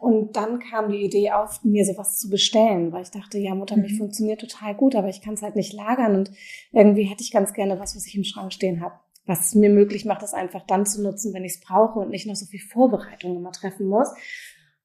Und 0.00 0.36
dann 0.36 0.60
kam 0.60 0.92
die 0.92 1.02
Idee 1.02 1.32
auf, 1.32 1.64
mir 1.64 1.84
sowas 1.84 2.18
zu 2.18 2.30
bestellen, 2.30 2.92
weil 2.92 3.02
ich 3.02 3.10
dachte, 3.10 3.38
ja, 3.38 3.54
Muttermilch 3.54 3.94
mhm. 3.94 3.98
funktioniert 3.98 4.40
total 4.40 4.74
gut, 4.74 4.94
aber 4.94 5.08
ich 5.08 5.22
kann 5.22 5.34
es 5.34 5.42
halt 5.42 5.56
nicht 5.56 5.72
lagern 5.72 6.14
und 6.14 6.30
irgendwie 6.70 7.02
hätte 7.02 7.22
ich 7.22 7.32
ganz 7.32 7.52
gerne 7.52 7.80
was, 7.80 7.96
was 7.96 8.06
ich 8.06 8.14
im 8.14 8.22
Schrank 8.22 8.52
stehen 8.52 8.80
habe, 8.80 8.94
was 9.26 9.46
es 9.46 9.54
mir 9.56 9.70
möglich 9.70 10.04
macht, 10.04 10.22
das 10.22 10.34
einfach 10.34 10.64
dann 10.66 10.86
zu 10.86 11.02
nutzen, 11.02 11.34
wenn 11.34 11.44
ich 11.44 11.54
es 11.54 11.60
brauche 11.60 11.98
und 11.98 12.10
nicht 12.10 12.26
noch 12.26 12.36
so 12.36 12.46
viel 12.46 12.60
Vorbereitung 12.60 13.36
immer 13.36 13.50
treffen 13.50 13.88
muss. 13.88 14.08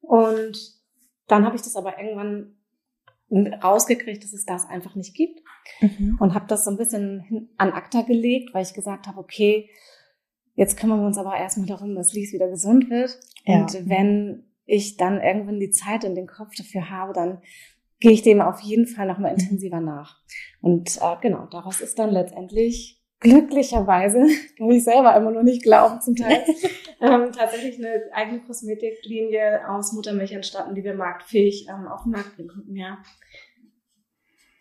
Und 0.02 0.58
dann 1.28 1.46
habe 1.46 1.56
ich 1.56 1.62
das 1.62 1.76
aber 1.76 2.00
irgendwann 2.00 2.56
rausgekriegt, 3.64 4.24
dass 4.24 4.34
es 4.34 4.46
das 4.46 4.68
einfach 4.68 4.96
nicht 4.96 5.16
gibt 5.16 5.42
mhm. 5.80 6.18
und 6.20 6.34
habe 6.34 6.46
das 6.48 6.66
so 6.66 6.72
ein 6.72 6.78
bisschen 6.78 7.50
an 7.58 7.72
ACTA 7.72 8.02
gelegt, 8.02 8.54
weil 8.54 8.64
ich 8.64 8.74
gesagt 8.74 9.08
habe, 9.08 9.20
okay, 9.20 9.70
Jetzt 10.56 10.78
kümmern 10.78 11.00
wir 11.00 11.08
uns 11.08 11.18
aber 11.18 11.36
erstmal 11.36 11.68
darum, 11.68 11.96
dass 11.96 12.14
Lies 12.14 12.34
wieder 12.34 12.48
gesund 12.48 12.90
wird. 12.90 13.20
Ja. 13.46 13.62
Und 13.62 13.90
wenn 13.90 14.46
ich 14.66 14.98
dann 14.98 15.22
irgendwann 15.22 15.60
die 15.60 15.72
Zeit 15.72 16.06
und 16.06 16.16
den 16.16 16.28
Kopf 16.28 16.56
dafür 16.56 16.90
habe, 16.90 17.14
dann 17.14 17.42
gehe 18.00 18.12
ich 18.12 18.22
dem 18.22 18.42
auf 18.42 18.60
jeden 18.60 18.86
Fall 18.86 19.08
nochmal 19.08 19.32
intensiver 19.32 19.80
nach. 19.80 20.18
Und 20.62 20.98
äh, 20.98 21.16
genau, 21.22 21.48
daraus 21.50 21.82
ist 21.82 21.98
dann 22.00 22.12
letztendlich 22.12 23.02
glücklicherweise, 23.20 24.28
kann 24.58 24.70
ich 24.72 24.84
selber 24.84 25.16
immer 25.16 25.32
noch 25.32 25.44
nicht 25.44 25.64
glauben 25.64 26.02
zum 26.02 26.16
Teil, 26.16 26.44
ähm, 27.02 27.32
tatsächlich 27.32 27.78
eine 27.78 28.04
eigene 28.12 28.42
Kosmetiklinie 28.42 29.70
aus 29.70 29.94
Muttermilch 29.94 30.34
entstanden, 30.34 30.76
die 30.76 30.84
wir 30.84 30.94
marktfähig 30.94 31.68
ähm, 31.70 31.88
auf 31.88 32.04
den 32.04 32.12
Markt 32.12 32.36
bringen 32.36 32.50
konnten, 32.50 32.76
ja. 32.76 32.98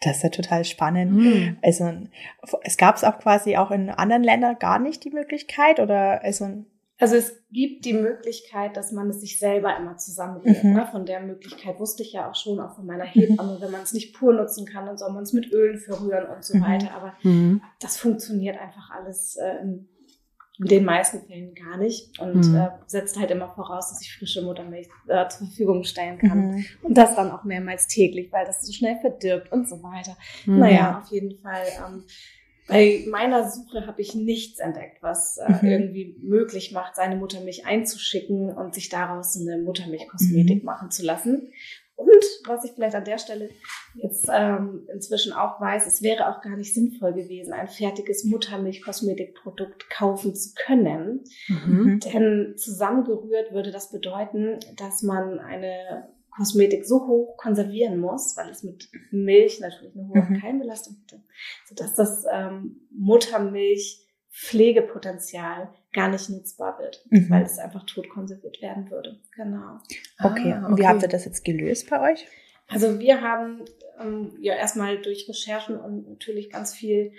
Das 0.02 0.16
ist 0.16 0.22
ja 0.22 0.28
total 0.30 0.64
spannend. 0.64 1.12
Mhm. 1.12 1.56
Also 1.62 1.92
es 2.62 2.76
gab 2.76 2.96
es 2.96 3.04
auch 3.04 3.18
quasi 3.18 3.56
auch 3.56 3.70
in 3.70 3.90
anderen 3.90 4.24
Ländern 4.24 4.58
gar 4.58 4.78
nicht 4.78 5.04
die 5.04 5.10
Möglichkeit 5.10 5.80
oder 5.80 6.22
also 6.22 6.64
Also 6.98 7.16
es 7.16 7.42
gibt 7.50 7.84
die 7.84 7.94
Möglichkeit, 7.94 8.76
dass 8.76 8.92
man 8.92 9.10
es 9.10 9.20
sich 9.20 9.38
selber 9.38 9.76
immer 9.76 9.96
zusammenrührt. 9.96 10.62
Mhm. 10.62 10.72
Ne? 10.74 10.88
Von 10.90 11.04
der 11.04 11.20
Möglichkeit 11.20 11.78
wusste 11.80 12.02
ich 12.02 12.12
ja 12.12 12.30
auch 12.30 12.34
schon, 12.34 12.60
auch 12.60 12.74
von 12.74 12.86
meiner 12.86 13.04
Hebamme. 13.04 13.58
Wenn 13.60 13.70
man 13.70 13.82
es 13.82 13.92
nicht 13.92 14.14
pur 14.14 14.32
nutzen 14.32 14.66
kann, 14.66 14.86
dann 14.86 14.98
soll 14.98 15.12
man 15.12 15.24
es 15.24 15.32
mit 15.32 15.52
Ölen 15.52 15.78
verrühren 15.78 16.26
und 16.26 16.44
so 16.44 16.56
mhm. 16.56 16.62
weiter. 16.62 16.94
Aber 16.94 17.14
mhm. 17.22 17.60
das 17.80 17.96
funktioniert 17.96 18.58
einfach 18.58 18.90
alles 18.90 19.36
äh, 19.36 19.64
in 20.62 20.68
den 20.68 20.84
meisten 20.84 21.22
Fällen 21.26 21.54
gar 21.54 21.76
nicht 21.76 22.18
und 22.20 22.48
mhm. 22.48 22.56
äh, 22.56 22.68
setzt 22.86 23.18
halt 23.18 23.30
immer 23.30 23.48
voraus, 23.54 23.90
dass 23.90 24.02
ich 24.02 24.16
frische 24.16 24.42
Muttermilch 24.42 24.88
äh, 25.08 25.28
zur 25.28 25.46
Verfügung 25.46 25.84
stellen 25.84 26.18
kann. 26.18 26.50
Mhm. 26.50 26.64
Und 26.82 26.96
das 26.96 27.16
dann 27.16 27.30
auch 27.30 27.44
mehrmals 27.44 27.88
täglich, 27.88 28.30
weil 28.32 28.46
das 28.46 28.64
so 28.64 28.72
schnell 28.72 28.96
verdirbt 29.00 29.52
und 29.52 29.68
so 29.68 29.82
weiter. 29.82 30.16
Mhm. 30.46 30.58
Naja, 30.58 31.00
auf 31.02 31.10
jeden 31.10 31.38
Fall. 31.40 31.64
Ähm, 31.86 32.04
bei 32.68 33.04
meiner 33.08 33.50
Suche 33.50 33.86
habe 33.86 34.00
ich 34.00 34.14
nichts 34.14 34.60
entdeckt, 34.60 35.02
was 35.02 35.38
äh, 35.38 35.52
mhm. 35.52 35.68
irgendwie 35.68 36.16
möglich 36.22 36.72
macht, 36.72 36.94
seine 36.94 37.16
Muttermilch 37.16 37.66
einzuschicken 37.66 38.52
und 38.52 38.74
sich 38.74 38.88
daraus 38.88 39.36
eine 39.36 39.58
Muttermilchkosmetik 39.58 40.62
mhm. 40.62 40.66
machen 40.66 40.90
zu 40.90 41.04
lassen. 41.04 41.50
Und 42.02 42.24
was 42.46 42.64
ich 42.64 42.72
vielleicht 42.72 42.94
an 42.94 43.04
der 43.04 43.18
Stelle 43.18 43.50
jetzt 43.94 44.28
ähm, 44.32 44.86
inzwischen 44.92 45.32
auch 45.32 45.60
weiß, 45.60 45.86
es 45.86 46.02
wäre 46.02 46.28
auch 46.28 46.40
gar 46.40 46.56
nicht 46.56 46.74
sinnvoll 46.74 47.12
gewesen, 47.12 47.52
ein 47.52 47.68
fertiges 47.68 48.24
Muttermilch-Kosmetikprodukt 48.24 49.88
kaufen 49.90 50.34
zu 50.34 50.54
können. 50.54 51.24
Mhm. 51.48 52.00
Denn 52.00 52.54
zusammengerührt 52.56 53.52
würde 53.52 53.70
das 53.70 53.90
bedeuten, 53.90 54.58
dass 54.76 55.02
man 55.02 55.38
eine 55.38 56.08
Kosmetik 56.30 56.86
so 56.86 57.06
hoch 57.06 57.36
konservieren 57.36 58.00
muss, 58.00 58.36
weil 58.36 58.48
es 58.50 58.62
mit 58.62 58.88
Milch 59.10 59.60
natürlich 59.60 59.94
eine 59.94 60.08
hohe 60.08 60.22
mhm. 60.22 60.40
Keimbelastung 60.40 60.96
hätte, 61.02 61.22
sodass 61.68 61.94
das 61.94 62.24
ähm, 62.32 62.88
Muttermilch 62.90 64.06
Pflegepotenzial 64.30 65.68
gar 65.92 66.08
nicht 66.08 66.30
nutzbar 66.30 66.78
wird, 66.78 67.04
mhm. 67.10 67.28
weil 67.30 67.42
es 67.42 67.58
einfach 67.58 67.84
tot 67.84 68.08
konserviert 68.08 68.62
werden 68.62 68.90
würde. 68.90 69.20
Genau. 69.36 69.78
Okay. 70.22 70.52
Ah, 70.52 70.66
und 70.66 70.78
wie 70.78 70.86
habt 70.86 71.02
ihr 71.02 71.08
das 71.08 71.24
jetzt 71.24 71.44
gelöst 71.44 71.90
bei 71.90 72.12
euch? 72.12 72.26
Also 72.68 72.98
wir 72.98 73.20
haben 73.20 73.64
ähm, 74.00 74.36
ja 74.40 74.54
erstmal 74.54 75.00
durch 75.00 75.28
Recherchen 75.28 75.78
und 75.78 76.08
natürlich 76.08 76.50
ganz 76.50 76.74
viel 76.74 77.12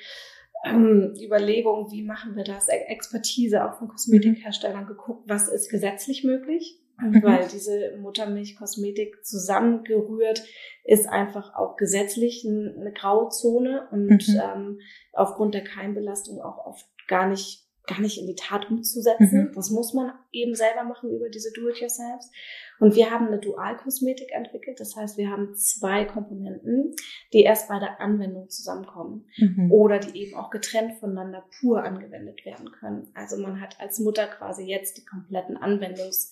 ähm, 0.65 1.13
Überlegungen, 1.22 1.92
wie 1.92 2.03
machen 2.03 2.36
wir 2.36 2.44
das, 2.44 2.68
Expertise 2.70 3.63
auch 3.65 3.77
von 3.77 3.89
Kosmetikherstellern 3.89 4.88
geguckt, 4.88 5.24
was 5.27 5.50
ist 5.50 5.70
gesetzlich 5.70 6.24
möglich, 6.24 6.82
mhm. 7.00 7.22
weil 7.22 7.48
diese 7.50 7.98
Muttermilchkosmetik 8.01 9.24
zusammengerührt 9.25 10.44
ist 10.86 11.08
einfach 11.08 11.53
auch 11.56 11.75
gesetzlich 11.75 12.46
eine 12.46 12.94
Grauzone 12.94 13.88
und 13.92 14.27
mhm. 14.27 14.42
ähm, 14.42 14.80
aufgrund 15.12 15.53
der 15.53 15.63
Keimbelastung 15.63 16.42
auch 16.42 16.65
oft 16.65 16.88
gar 17.08 17.27
nicht 17.27 17.68
gar 17.86 18.00
nicht 18.00 18.20
in 18.20 18.28
die 18.28 18.36
Tat 18.36 18.70
umzusetzen. 18.70 19.50
Mhm. 19.50 19.52
Das 19.56 19.70
muss 19.70 19.94
man 19.94 20.13
eben 20.32 20.56
selber 20.56 20.84
machen 20.84 21.10
über 21.10 21.30
diese 21.30 21.52
Do-it-yourselfs. 21.52 22.32
Und 22.80 22.96
wir 22.96 23.12
haben 23.12 23.28
eine 23.28 23.40
Dualkosmetik 23.40 24.32
entwickelt. 24.32 24.80
Das 24.80 24.96
heißt, 24.96 25.18
wir 25.18 25.30
haben 25.30 25.56
zwei 25.56 26.06
Komponenten, 26.06 26.96
die 27.34 27.44
erst 27.44 27.68
bei 27.68 27.80
der 27.80 28.00
Anwendung 28.00 28.50
zusammenkommen 28.50 29.28
mhm. 29.38 29.72
oder 29.72 30.00
die 30.00 30.18
eben 30.18 30.36
auch 30.36 30.50
getrennt 30.50 30.96
voneinander 31.00 31.44
pur 31.60 31.84
angewendet 31.84 32.46
werden 32.46 32.72
können. 32.72 33.10
Also 33.13 33.38
man 33.38 33.60
hat 33.60 33.80
als 33.80 34.00
Mutter 34.00 34.28
quasi 34.28 34.63
jetzt 34.63 34.98
die 34.98 35.06
kompletten 35.06 35.58
Anwendungs, 35.58 36.32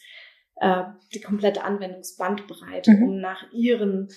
äh, 0.55 0.83
die 1.13 1.21
komplette 1.21 1.63
Anwendungsbandbreite, 1.63 2.91
mhm. 2.91 3.03
um 3.03 3.19
nach 3.19 3.51
ihren 3.51 4.07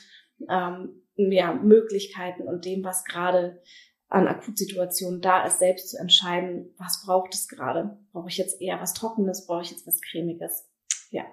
ähm, 0.49 1.03
ja, 1.17 1.53
Möglichkeiten 1.53 2.49
und 2.49 2.65
dem, 2.65 2.85
was 2.85 3.05
gerade 3.05 3.61
an 4.09 4.29
Akutsituationen 4.29 5.21
da 5.21 5.45
ist, 5.45 5.59
selbst 5.59 5.91
zu 5.91 5.99
entscheiden, 5.99 6.75
was 6.79 7.03
braucht 7.05 7.35
es 7.35 7.49
gerade. 7.49 7.99
Brauche 8.13 8.29
ich 8.29 8.39
jetzt 8.39 8.61
eher 8.61 8.81
was 8.81 8.95
Trockenes, 8.95 9.47
brauche 9.47 9.63
ich 9.63 9.71
jetzt 9.71 9.87
was 9.87 10.01
Cremiges? 10.01 10.69
Ja. 11.11 11.25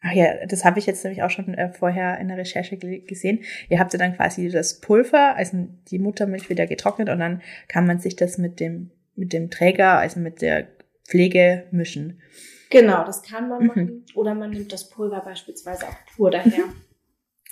Ach 0.00 0.12
ja, 0.12 0.46
das 0.46 0.64
habe 0.64 0.78
ich 0.78 0.86
jetzt 0.86 1.02
nämlich 1.02 1.22
auch 1.22 1.30
schon 1.30 1.54
äh, 1.54 1.72
vorher 1.72 2.18
in 2.18 2.28
der 2.28 2.36
Recherche 2.36 2.76
gesehen. 2.76 3.42
Ihr 3.70 3.78
habt 3.78 3.92
ja 3.94 3.98
dann 3.98 4.14
quasi 4.16 4.50
das 4.50 4.80
Pulver, 4.80 5.34
also 5.34 5.66
die 5.88 5.98
Muttermilch 5.98 6.50
wieder 6.50 6.66
getrocknet 6.66 7.08
und 7.08 7.20
dann 7.20 7.40
kann 7.68 7.86
man 7.86 8.00
sich 8.00 8.14
das 8.14 8.36
mit 8.36 8.60
dem, 8.60 8.90
mit 9.14 9.32
dem 9.32 9.50
Träger, 9.50 9.98
also 9.98 10.20
mit 10.20 10.42
der 10.42 10.68
Pflege 11.06 11.64
mischen. 11.70 12.20
Genau, 12.68 13.04
das 13.04 13.22
kann 13.22 13.48
man 13.48 13.62
mhm. 13.62 13.66
machen. 13.66 14.06
Oder 14.14 14.34
man 14.34 14.50
nimmt 14.50 14.72
das 14.72 14.90
Pulver 14.90 15.22
beispielsweise 15.24 15.86
auch 15.86 15.96
pur 16.14 16.30
daher. 16.30 16.64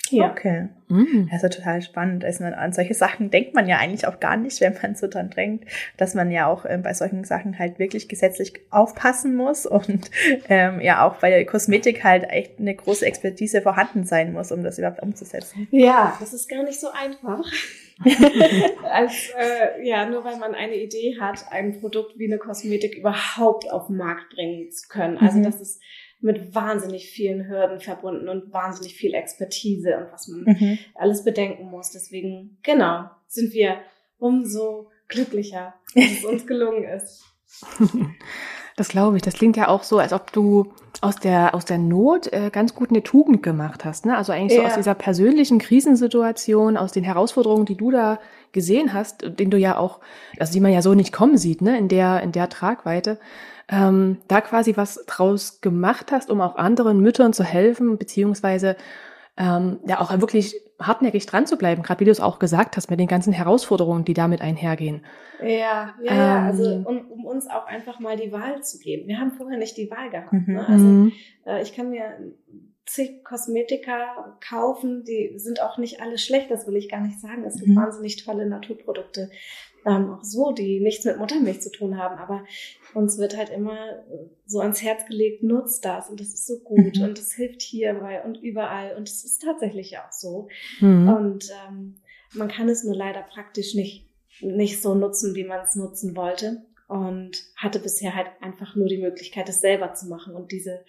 Ja. 0.09 0.31
Okay. 0.31 0.67
Mhm. 0.89 1.29
Ja 1.31 1.39
total 1.39 1.81
spannend. 1.81 2.23
Also 2.25 2.43
an 2.43 2.73
solche 2.73 2.93
Sachen 2.93 3.31
denkt 3.31 3.55
man 3.55 3.67
ja 3.67 3.77
eigentlich 3.77 4.05
auch 4.05 4.19
gar 4.19 4.37
nicht, 4.37 4.59
wenn 4.61 4.77
man 4.81 4.95
so 4.95 5.07
dran 5.07 5.29
denkt, 5.29 5.65
dass 5.97 6.13
man 6.13 6.29
ja 6.29 6.47
auch 6.47 6.65
äh, 6.65 6.77
bei 6.81 6.93
solchen 6.93 7.23
Sachen 7.23 7.57
halt 7.57 7.79
wirklich 7.79 8.09
gesetzlich 8.09 8.53
aufpassen 8.69 9.35
muss 9.35 9.65
und 9.65 10.11
ähm, 10.49 10.81
ja 10.81 11.07
auch 11.07 11.17
bei 11.17 11.29
der 11.29 11.45
Kosmetik 11.45 12.03
halt 12.03 12.25
echt 12.29 12.59
eine 12.59 12.75
große 12.75 13.05
Expertise 13.05 13.61
vorhanden 13.61 14.03
sein 14.03 14.33
muss, 14.33 14.51
um 14.51 14.63
das 14.63 14.77
überhaupt 14.77 15.01
umzusetzen. 15.01 15.67
Ja, 15.71 16.15
das 16.19 16.33
ist 16.33 16.49
gar 16.49 16.63
nicht 16.63 16.79
so 16.79 16.87
einfach. 16.91 17.45
Als 18.83 19.31
äh, 19.37 19.87
ja, 19.87 20.05
nur 20.09 20.23
weil 20.25 20.37
man 20.37 20.53
eine 20.55 20.75
Idee 20.75 21.17
hat, 21.19 21.45
ein 21.51 21.79
Produkt 21.79 22.17
wie 22.17 22.25
eine 22.25 22.37
Kosmetik 22.37 22.97
überhaupt 22.97 23.71
auf 23.71 23.87
den 23.87 23.97
Markt 23.97 24.33
bringen 24.33 24.69
zu 24.71 24.87
können. 24.89 25.17
Also 25.17 25.37
mhm. 25.37 25.43
das 25.43 25.61
ist 25.61 25.81
mit 26.23 26.55
wahnsinnig 26.55 27.09
vielen 27.09 27.47
Hürden 27.47 27.79
verbunden 27.79 28.29
und 28.29 28.53
wahnsinnig 28.53 28.95
viel 28.95 29.13
Expertise 29.13 29.97
und 29.97 30.11
was 30.11 30.27
man 30.27 30.43
mhm. 30.45 30.79
alles 30.95 31.23
bedenken 31.23 31.69
muss. 31.69 31.91
Deswegen, 31.91 32.57
genau, 32.63 33.09
sind 33.27 33.53
wir 33.53 33.77
umso 34.17 34.89
glücklicher, 35.09 35.73
dass 35.93 36.11
es 36.11 36.25
uns 36.25 36.47
gelungen 36.47 36.83
ist. 36.85 37.23
Das 38.75 38.87
glaube 38.87 39.17
ich. 39.17 39.21
Das 39.21 39.35
klingt 39.35 39.55
ja 39.55 39.67
auch 39.67 39.83
so, 39.83 39.99
als 39.99 40.13
ob 40.13 40.31
du 40.31 40.73
aus 41.01 41.17
der, 41.17 41.53
aus 41.53 41.65
der 41.65 41.77
Not 41.77 42.31
äh, 42.33 42.49
ganz 42.51 42.73
gut 42.73 42.89
eine 42.89 43.03
Tugend 43.03 43.43
gemacht 43.43 43.85
hast. 43.85 44.05
Ne? 44.05 44.17
Also 44.17 44.33
eigentlich 44.33 44.59
so 44.59 44.65
aus 44.65 44.73
dieser 44.73 44.95
persönlichen 44.95 45.59
Krisensituation, 45.59 46.75
aus 46.75 46.91
den 46.91 47.03
Herausforderungen, 47.03 47.65
die 47.65 47.77
du 47.77 47.91
da 47.91 48.19
gesehen 48.51 48.93
hast, 48.93 49.23
den 49.37 49.51
du 49.51 49.57
ja 49.57 49.77
auch, 49.77 49.99
also 50.39 50.53
die 50.53 50.59
man 50.59 50.73
ja 50.73 50.81
so 50.81 50.95
nicht 50.95 51.13
kommen 51.13 51.37
sieht, 51.37 51.61
ne? 51.61 51.77
in 51.77 51.87
der, 51.87 52.23
in 52.23 52.31
der 52.31 52.49
Tragweite 52.49 53.19
ähm, 53.69 54.17
da 54.27 54.41
quasi 54.41 54.75
was 54.75 55.05
draus 55.05 55.61
gemacht 55.61 56.11
hast, 56.11 56.29
um 56.29 56.41
auch 56.41 56.55
anderen 56.55 56.99
Müttern 56.99 57.33
zu 57.33 57.43
helfen, 57.43 57.97
beziehungsweise 57.97 58.75
ähm, 59.37 59.79
ja 59.87 59.99
auch 59.99 60.11
wirklich 60.19 60.55
hartnäckig 60.79 61.25
dran 61.25 61.47
zu 61.47 61.57
bleiben, 61.57 61.81
gerade 61.81 61.99
wie 62.01 62.05
du 62.05 62.11
es 62.11 62.19
auch 62.19 62.39
gesagt 62.39 62.77
hast, 62.77 62.89
mit 62.89 62.99
den 62.99 63.07
ganzen 63.07 63.33
Herausforderungen, 63.33 64.05
die 64.05 64.13
damit 64.13 64.41
einhergehen. 64.41 65.05
Ja, 65.41 65.95
ja, 66.01 66.39
ähm, 66.39 66.45
also 66.45 66.75
um, 66.85 67.11
um, 67.11 67.25
uns 67.25 67.49
auch 67.49 67.65
einfach 67.65 67.99
mal 67.99 68.17
die 68.17 68.31
Wahl 68.31 68.63
zu 68.63 68.79
geben. 68.79 69.07
Wir 69.07 69.19
haben 69.19 69.31
vorher 69.31 69.57
nicht 69.57 69.77
die 69.77 69.89
Wahl 69.89 70.09
gehabt. 70.09 70.33
Mhm. 70.33 70.53
Ne? 70.53 70.67
Also 70.67 70.85
mhm. 70.85 71.11
äh, 71.45 71.61
ich 71.61 71.73
kann 71.73 71.89
mir 71.89 72.33
zig 72.85 73.23
Kosmetika 73.23 74.37
kaufen, 74.47 75.03
die 75.03 75.33
sind 75.37 75.61
auch 75.61 75.77
nicht 75.77 76.01
alle 76.01 76.17
schlecht, 76.17 76.51
das 76.51 76.67
will 76.67 76.75
ich 76.75 76.89
gar 76.89 77.01
nicht 77.01 77.19
sagen. 77.19 77.43
Es 77.45 77.57
gibt 77.57 77.69
mhm. 77.69 77.77
wahnsinnig 77.77 78.23
tolle 78.23 78.45
Naturprodukte, 78.45 79.31
ähm, 79.85 80.11
auch 80.11 80.23
so, 80.23 80.51
die 80.51 80.79
nichts 80.79 81.05
mit 81.05 81.17
Muttermilch 81.17 81.61
zu 81.61 81.71
tun 81.71 81.97
haben, 81.97 82.17
aber 82.17 82.45
uns 82.93 83.17
wird 83.17 83.37
halt 83.37 83.49
immer 83.49 83.77
so 84.45 84.59
ans 84.59 84.81
Herz 84.81 85.05
gelegt, 85.05 85.43
nutzt 85.43 85.83
das 85.85 86.09
und 86.09 86.19
das 86.19 86.29
ist 86.29 86.47
so 86.47 86.59
gut 86.59 86.97
mhm. 86.97 87.03
und 87.03 87.19
es 87.19 87.33
hilft 87.33 87.61
hierbei 87.61 88.23
und 88.23 88.37
überall 88.41 88.95
und 88.95 89.09
es 89.09 89.23
ist 89.23 89.41
tatsächlich 89.41 89.97
auch 89.97 90.11
so. 90.11 90.47
Mhm. 90.79 91.07
Und 91.09 91.51
ähm, 91.67 91.95
man 92.33 92.47
kann 92.47 92.69
es 92.69 92.83
nur 92.83 92.95
leider 92.95 93.21
praktisch 93.21 93.75
nicht, 93.75 94.09
nicht 94.41 94.81
so 94.81 94.95
nutzen, 94.95 95.35
wie 95.35 95.43
man 95.43 95.61
es 95.61 95.75
nutzen 95.75 96.15
wollte 96.15 96.63
und 96.87 97.43
hatte 97.55 97.79
bisher 97.79 98.15
halt 98.15 98.27
einfach 98.41 98.75
nur 98.75 98.87
die 98.87 98.97
Möglichkeit, 98.97 99.49
es 99.49 99.61
selber 99.61 99.93
zu 99.93 100.07
machen 100.07 100.35
und 100.35 100.51
diese 100.51 100.83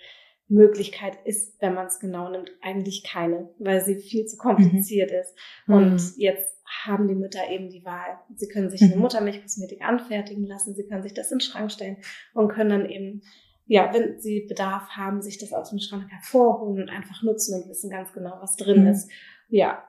Möglichkeit 0.49 1.17
ist, 1.25 1.61
wenn 1.61 1.75
man 1.75 1.87
es 1.87 1.99
genau 1.99 2.29
nimmt, 2.31 2.51
eigentlich 2.61 3.03
keine, 3.03 3.49
weil 3.59 3.83
sie 3.83 3.97
viel 3.97 4.27
zu 4.27 4.37
kompliziert 4.37 5.11
mhm. 5.11 5.17
ist. 5.17 5.35
Und 5.67 5.93
mhm. 5.93 6.21
jetzt 6.21 6.54
haben 6.83 7.09
die 7.09 7.15
Mütter 7.15 7.51
eben 7.51 7.71
die 7.71 7.85
Wahl. 7.85 8.19
Sie 8.35 8.49
können 8.49 8.71
sich 8.71 8.83
eine 8.83 8.97
mhm. 8.97 9.03
Muttermilchkosmetik 9.03 9.83
anfertigen 9.83 10.47
lassen, 10.47 10.75
sie 10.75 10.87
können 10.87 11.03
sich 11.03 11.15
das 11.15 11.31
in 11.31 11.39
den 11.39 11.43
Schrank 11.43 11.71
stellen 11.71 11.97
und 12.35 12.49
können 12.49 12.71
dann 12.71 12.91
eben, 12.91 13.23
ja, 13.67 13.93
wenn 13.93 14.21
sie 14.21 14.47
Bedarf 14.49 14.89
haben, 14.91 15.23
sich 15.23 15.39
das 15.39 15.53
aus 15.53 15.71
dem 15.71 15.79
Schrank 15.79 16.11
hervorholen 16.11 16.83
und 16.83 16.91
einfach 16.91 17.23
nutzen 17.23 17.63
und 17.63 17.71
wissen 17.71 17.91
ganz 17.91 18.13
genau, 18.13 18.37
was 18.41 18.57
drin 18.57 18.83
mhm. 18.83 18.89
ist. 18.89 19.11
Ja. 19.49 19.85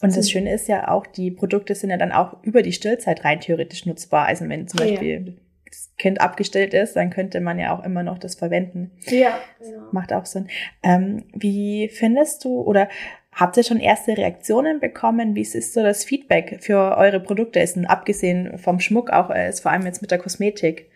Und 0.00 0.16
das 0.16 0.30
Schöne 0.30 0.52
ist 0.52 0.68
ja 0.68 0.88
auch, 0.88 1.06
die 1.06 1.30
Produkte 1.30 1.74
sind 1.74 1.90
ja 1.90 1.96
dann 1.96 2.12
auch 2.12 2.42
über 2.42 2.62
die 2.62 2.72
Stillzeit 2.72 3.24
rein 3.24 3.40
theoretisch 3.40 3.86
nutzbar. 3.86 4.26
Also 4.26 4.48
wenn 4.48 4.66
zum 4.66 4.78
Beispiel 4.78 5.26
ja. 5.26 5.32
das 5.66 5.94
Kind 5.98 6.20
abgestellt 6.20 6.74
ist, 6.74 6.96
dann 6.96 7.10
könnte 7.10 7.40
man 7.40 7.58
ja 7.58 7.76
auch 7.76 7.84
immer 7.84 8.02
noch 8.02 8.18
das 8.18 8.34
verwenden. 8.34 8.90
Ja. 9.06 9.38
Genau. 9.60 9.92
Macht 9.92 10.12
auch 10.12 10.26
Sinn. 10.26 10.48
Ähm, 10.82 11.24
wie 11.32 11.88
findest 11.88 12.44
du 12.44 12.60
oder 12.60 12.88
Habt 13.32 13.56
ihr 13.56 13.64
schon 13.64 13.80
erste 13.80 14.16
Reaktionen 14.16 14.78
bekommen? 14.78 15.34
Wie 15.34 15.40
ist 15.40 15.72
so 15.72 15.82
das 15.82 16.04
Feedback 16.04 16.58
für 16.62 16.96
eure 16.98 17.18
Produkte? 17.18 17.60
Ist 17.60 17.78
abgesehen 17.88 18.58
vom 18.58 18.78
Schmuck 18.78 19.10
auch, 19.10 19.30
äh, 19.30 19.48
ist 19.48 19.60
vor 19.60 19.72
allem 19.72 19.86
jetzt 19.86 20.02
mit 20.02 20.10
der 20.10 20.18
Kosmetik? 20.18 20.90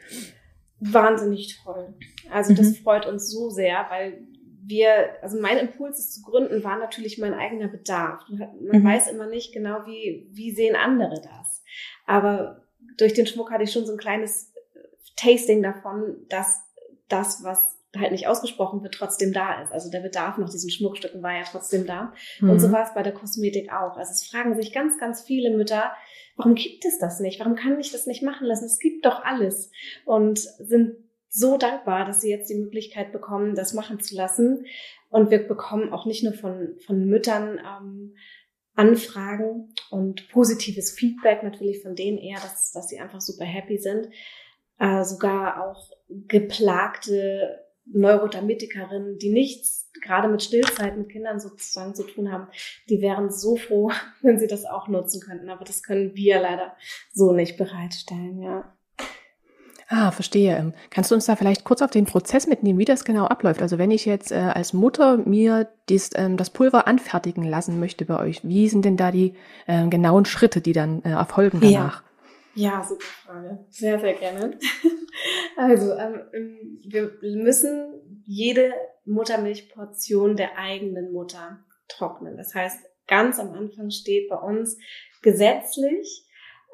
Wahnsinnig 0.80 1.58
toll. 1.64 1.94
Also 2.30 2.54
das 2.54 2.66
mhm. 2.68 2.74
freut 2.74 3.06
uns 3.06 3.30
so 3.30 3.48
sehr, 3.48 3.86
weil 3.88 4.20
wir, 4.66 5.22
also 5.22 5.40
mein 5.40 5.58
Impuls, 5.58 5.98
es 5.98 6.12
zu 6.12 6.22
gründen, 6.22 6.62
war 6.62 6.78
natürlich 6.78 7.18
mein 7.18 7.32
eigener 7.32 7.68
Bedarf. 7.68 8.22
Man 8.28 8.82
mhm. 8.82 8.84
weiß 8.84 9.08
immer 9.08 9.26
nicht 9.26 9.54
genau, 9.54 9.86
wie, 9.86 10.28
wie 10.32 10.52
sehen 10.52 10.76
andere 10.76 11.22
das. 11.22 11.62
Aber 12.04 12.62
durch 12.98 13.14
den 13.14 13.26
Schmuck 13.26 13.50
hatte 13.50 13.64
ich 13.64 13.72
schon 13.72 13.86
so 13.86 13.92
ein 13.92 13.98
kleines 13.98 14.52
Tasting 15.16 15.62
davon, 15.62 16.16
dass 16.28 16.60
das, 17.08 17.42
was 17.42 17.75
halt 17.98 18.12
nicht 18.12 18.28
ausgesprochen 18.28 18.82
wird, 18.82 18.94
trotzdem 18.94 19.32
da 19.32 19.62
ist. 19.62 19.72
Also 19.72 19.90
der 19.90 20.00
Bedarf 20.00 20.38
nach 20.38 20.50
diesen 20.50 20.70
Schmuckstücken 20.70 21.22
war 21.22 21.32
ja 21.32 21.44
trotzdem 21.50 21.86
da. 21.86 22.12
Mhm. 22.40 22.50
Und 22.50 22.60
so 22.60 22.72
war 22.72 22.84
es 22.84 22.94
bei 22.94 23.02
der 23.02 23.12
Kosmetik 23.12 23.72
auch. 23.72 23.96
Also 23.96 24.12
es 24.12 24.26
fragen 24.26 24.54
sich 24.54 24.72
ganz, 24.72 24.98
ganz 24.98 25.22
viele 25.22 25.56
Mütter, 25.56 25.92
warum 26.36 26.54
gibt 26.54 26.84
es 26.84 26.98
das 26.98 27.20
nicht? 27.20 27.40
Warum 27.40 27.56
kann 27.56 27.78
ich 27.80 27.92
das 27.92 28.06
nicht 28.06 28.22
machen 28.22 28.46
lassen? 28.46 28.66
Es 28.66 28.78
gibt 28.78 29.04
doch 29.06 29.24
alles. 29.24 29.70
Und 30.04 30.38
sind 30.38 30.96
so 31.28 31.58
dankbar, 31.58 32.06
dass 32.06 32.20
sie 32.20 32.30
jetzt 32.30 32.48
die 32.48 32.58
Möglichkeit 32.58 33.12
bekommen, 33.12 33.54
das 33.54 33.74
machen 33.74 34.00
zu 34.00 34.14
lassen. 34.14 34.64
Und 35.10 35.30
wir 35.30 35.46
bekommen 35.46 35.92
auch 35.92 36.06
nicht 36.06 36.24
nur 36.24 36.32
von, 36.32 36.76
von 36.84 37.04
Müttern 37.04 37.58
ähm, 37.58 38.14
Anfragen 38.74 39.72
und 39.90 40.28
positives 40.28 40.92
Feedback 40.92 41.42
natürlich 41.42 41.82
von 41.82 41.94
denen 41.94 42.18
eher, 42.18 42.38
dass, 42.40 42.72
dass 42.72 42.88
sie 42.88 43.00
einfach 43.00 43.20
super 43.20 43.44
happy 43.44 43.78
sind. 43.78 44.08
Äh, 44.78 45.04
sogar 45.04 45.66
auch 45.66 45.90
geplagte 46.08 47.65
Neurodermitikerinnen, 47.86 49.18
die 49.18 49.30
nichts 49.30 49.90
gerade 50.02 50.28
mit 50.28 50.42
Stillzeit 50.42 50.96
mit 50.96 51.08
Kindern 51.08 51.40
sozusagen 51.40 51.94
zu 51.94 52.04
tun 52.04 52.30
haben, 52.30 52.48
die 52.88 53.00
wären 53.00 53.30
so 53.30 53.56
froh, 53.56 53.90
wenn 54.22 54.38
sie 54.38 54.46
das 54.46 54.64
auch 54.64 54.88
nutzen 54.88 55.20
könnten. 55.20 55.48
Aber 55.48 55.64
das 55.64 55.82
können 55.82 56.14
wir 56.14 56.40
leider 56.40 56.76
so 57.12 57.32
nicht 57.32 57.56
bereitstellen, 57.56 58.42
ja. 58.42 58.72
Ah, 59.88 60.10
verstehe. 60.10 60.56
Ähm, 60.56 60.72
kannst 60.90 61.12
du 61.12 61.14
uns 61.14 61.26
da 61.26 61.36
vielleicht 61.36 61.62
kurz 61.62 61.80
auf 61.80 61.92
den 61.92 62.06
Prozess 62.06 62.48
mitnehmen, 62.48 62.78
wie 62.78 62.84
das 62.84 63.04
genau 63.04 63.26
abläuft? 63.26 63.62
Also 63.62 63.78
wenn 63.78 63.92
ich 63.92 64.04
jetzt 64.04 64.32
äh, 64.32 64.34
als 64.34 64.72
Mutter 64.72 65.16
mir 65.16 65.68
dies, 65.88 66.10
ähm, 66.16 66.36
das 66.36 66.50
Pulver 66.50 66.88
anfertigen 66.88 67.44
lassen 67.44 67.78
möchte 67.78 68.04
bei 68.04 68.18
euch, 68.18 68.40
wie 68.42 68.68
sind 68.68 68.84
denn 68.84 68.96
da 68.96 69.12
die 69.12 69.34
äh, 69.68 69.86
genauen 69.86 70.24
Schritte, 70.24 70.60
die 70.60 70.72
dann 70.72 71.02
äh, 71.04 71.10
erfolgen 71.10 71.60
danach? 71.60 72.02
Ja. 72.02 72.05
Ja, 72.56 72.82
super 72.82 73.04
Frage. 73.04 73.64
Sehr, 73.70 74.00
sehr 74.00 74.14
gerne. 74.14 74.58
also 75.56 75.92
ähm, 75.92 76.80
wir 76.84 77.12
müssen 77.22 78.22
jede 78.24 78.72
Muttermilchportion 79.04 80.36
der 80.36 80.58
eigenen 80.58 81.12
Mutter 81.12 81.64
trocknen. 81.88 82.36
Das 82.36 82.54
heißt, 82.54 82.80
ganz 83.06 83.38
am 83.38 83.52
Anfang 83.52 83.90
steht 83.90 84.28
bei 84.28 84.36
uns 84.36 84.78
gesetzlich, 85.22 86.26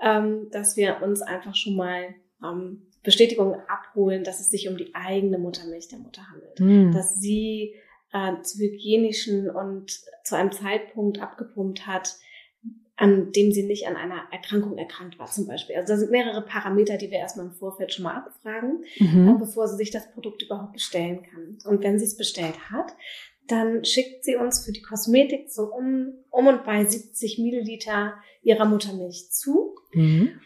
ähm, 0.02 0.48
dass 0.50 0.76
wir 0.76 1.02
uns 1.02 1.20
einfach 1.20 1.54
schon 1.54 1.76
mal 1.76 2.14
ähm, 2.42 2.86
Bestätigung 3.02 3.56
abholen, 3.68 4.24
dass 4.24 4.40
es 4.40 4.50
sich 4.50 4.68
um 4.68 4.76
die 4.76 4.94
eigene 4.94 5.38
Muttermilch 5.38 5.88
der 5.88 5.98
Mutter 5.98 6.22
handelt. 6.30 6.60
Mhm. 6.60 6.92
Dass 6.92 7.14
sie 7.20 7.74
äh, 8.12 8.40
zu 8.42 8.58
hygienischen 8.58 9.50
und 9.50 10.00
zu 10.24 10.36
einem 10.36 10.52
Zeitpunkt 10.52 11.20
abgepumpt 11.20 11.86
hat, 11.86 12.16
an 13.02 13.32
dem 13.32 13.50
sie 13.50 13.64
nicht 13.64 13.88
an 13.88 13.96
einer 13.96 14.28
Erkrankung 14.30 14.78
erkrankt 14.78 15.18
war 15.18 15.26
zum 15.26 15.48
Beispiel. 15.48 15.74
Also 15.74 15.92
da 15.92 15.98
sind 15.98 16.12
mehrere 16.12 16.40
Parameter, 16.40 16.96
die 16.96 17.10
wir 17.10 17.18
erstmal 17.18 17.46
im 17.46 17.52
Vorfeld 17.52 17.92
schon 17.92 18.04
mal 18.04 18.14
abfragen, 18.14 18.84
mhm. 19.00 19.38
bevor 19.40 19.66
sie 19.66 19.76
sich 19.76 19.90
das 19.90 20.12
Produkt 20.12 20.42
überhaupt 20.42 20.72
bestellen 20.72 21.24
kann. 21.24 21.58
Und 21.64 21.82
wenn 21.82 21.98
sie 21.98 22.04
es 22.04 22.16
bestellt 22.16 22.70
hat, 22.70 22.94
dann 23.48 23.84
schickt 23.84 24.22
sie 24.24 24.36
uns 24.36 24.64
für 24.64 24.70
die 24.70 24.82
Kosmetik 24.82 25.50
so 25.50 25.64
um, 25.64 26.12
um 26.30 26.46
und 26.46 26.64
bei 26.64 26.84
70 26.84 27.38
Milliliter 27.38 28.14
ihrer 28.44 28.66
Muttermilch 28.66 29.32
zu. 29.32 29.74
Mhm. 29.94 30.40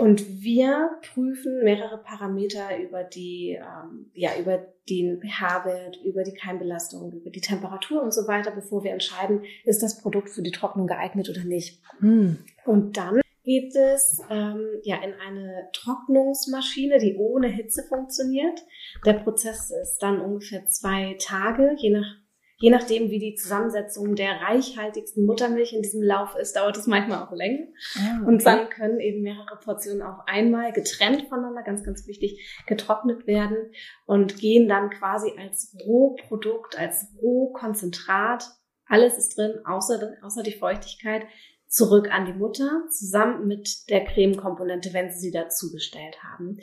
Und 0.00 0.42
wir 0.42 0.90
prüfen 1.12 1.62
mehrere 1.62 1.98
Parameter 1.98 2.78
über 2.78 3.04
die, 3.04 3.58
ähm, 3.60 4.10
ja, 4.14 4.30
über 4.40 4.66
den 4.88 5.20
pH-Wert, 5.20 5.98
über 6.04 6.22
die 6.22 6.34
Keimbelastung, 6.34 7.12
über 7.12 7.30
die 7.30 7.40
Temperatur 7.40 8.02
und 8.02 8.12
so 8.12 8.26
weiter, 8.26 8.50
bevor 8.50 8.82
wir 8.82 8.92
entscheiden, 8.92 9.42
ist 9.64 9.82
das 9.82 10.00
Produkt 10.00 10.30
für 10.30 10.42
die 10.42 10.50
Trocknung 10.50 10.86
geeignet 10.86 11.28
oder 11.28 11.44
nicht. 11.44 11.80
Hm. 12.00 12.38
Und 12.64 12.96
dann 12.96 13.20
geht 13.44 13.74
es 13.74 14.20
ähm, 14.30 14.66
ja 14.82 14.96
in 14.96 15.12
eine 15.14 15.68
Trocknungsmaschine, 15.72 16.98
die 16.98 17.16
ohne 17.16 17.48
Hitze 17.48 17.82
funktioniert. 17.82 18.60
Der 19.04 19.14
Prozess 19.14 19.70
ist 19.70 19.98
dann 19.98 20.20
ungefähr 20.20 20.66
zwei 20.66 21.16
Tage, 21.18 21.74
je 21.78 21.90
nach 21.90 22.19
Je 22.62 22.68
nachdem, 22.68 23.10
wie 23.10 23.18
die 23.18 23.34
Zusammensetzung 23.36 24.14
der 24.16 24.42
reichhaltigsten 24.42 25.24
Muttermilch 25.24 25.72
in 25.72 25.80
diesem 25.80 26.02
Lauf 26.02 26.34
ist, 26.36 26.56
dauert 26.56 26.76
es 26.76 26.86
manchmal 26.86 27.26
auch 27.26 27.32
länger. 27.32 27.66
Ah, 27.96 28.18
okay. 28.20 28.28
Und 28.28 28.44
dann 28.44 28.68
können 28.68 29.00
eben 29.00 29.22
mehrere 29.22 29.58
Portionen 29.64 30.02
auf 30.02 30.18
einmal 30.26 30.70
getrennt 30.72 31.26
voneinander, 31.30 31.62
ganz, 31.62 31.82
ganz 31.82 32.06
wichtig, 32.06 32.62
getrocknet 32.66 33.26
werden 33.26 33.56
und 34.04 34.36
gehen 34.36 34.68
dann 34.68 34.90
quasi 34.90 35.32
als 35.38 35.74
Rohprodukt, 35.86 36.78
als 36.78 37.08
Rohkonzentrat, 37.22 38.44
alles 38.84 39.16
ist 39.16 39.38
drin, 39.38 39.60
außer, 39.64 40.16
außer 40.20 40.42
die 40.42 40.52
Feuchtigkeit, 40.52 41.22
zurück 41.66 42.12
an 42.12 42.26
die 42.26 42.34
Mutter, 42.34 42.82
zusammen 42.90 43.46
mit 43.46 43.88
der 43.88 44.04
Cremekomponente, 44.04 44.92
wenn 44.92 45.10
sie 45.10 45.20
sie 45.20 45.30
dazu 45.30 45.72
bestellt 45.72 46.22
haben. 46.22 46.58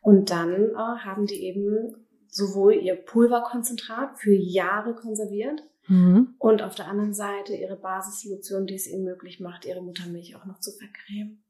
Und 0.00 0.30
dann 0.30 0.70
äh, 0.70 1.04
haben 1.04 1.26
die 1.26 1.44
eben 1.44 2.01
sowohl 2.32 2.74
ihr 2.74 2.96
Pulverkonzentrat 2.96 4.18
für 4.18 4.34
Jahre 4.34 4.94
konserviert 4.94 5.62
mhm. 5.86 6.34
und 6.38 6.62
auf 6.62 6.74
der 6.74 6.88
anderen 6.88 7.12
Seite 7.12 7.54
ihre 7.54 7.76
Basislotion, 7.76 8.66
die 8.66 8.74
es 8.74 8.88
ihnen 8.88 9.04
möglich 9.04 9.38
macht, 9.38 9.66
ihre 9.66 9.82
Muttermilch 9.82 10.34
auch 10.34 10.46
noch 10.46 10.58
zu 10.58 10.70
vercremen. 10.72 11.42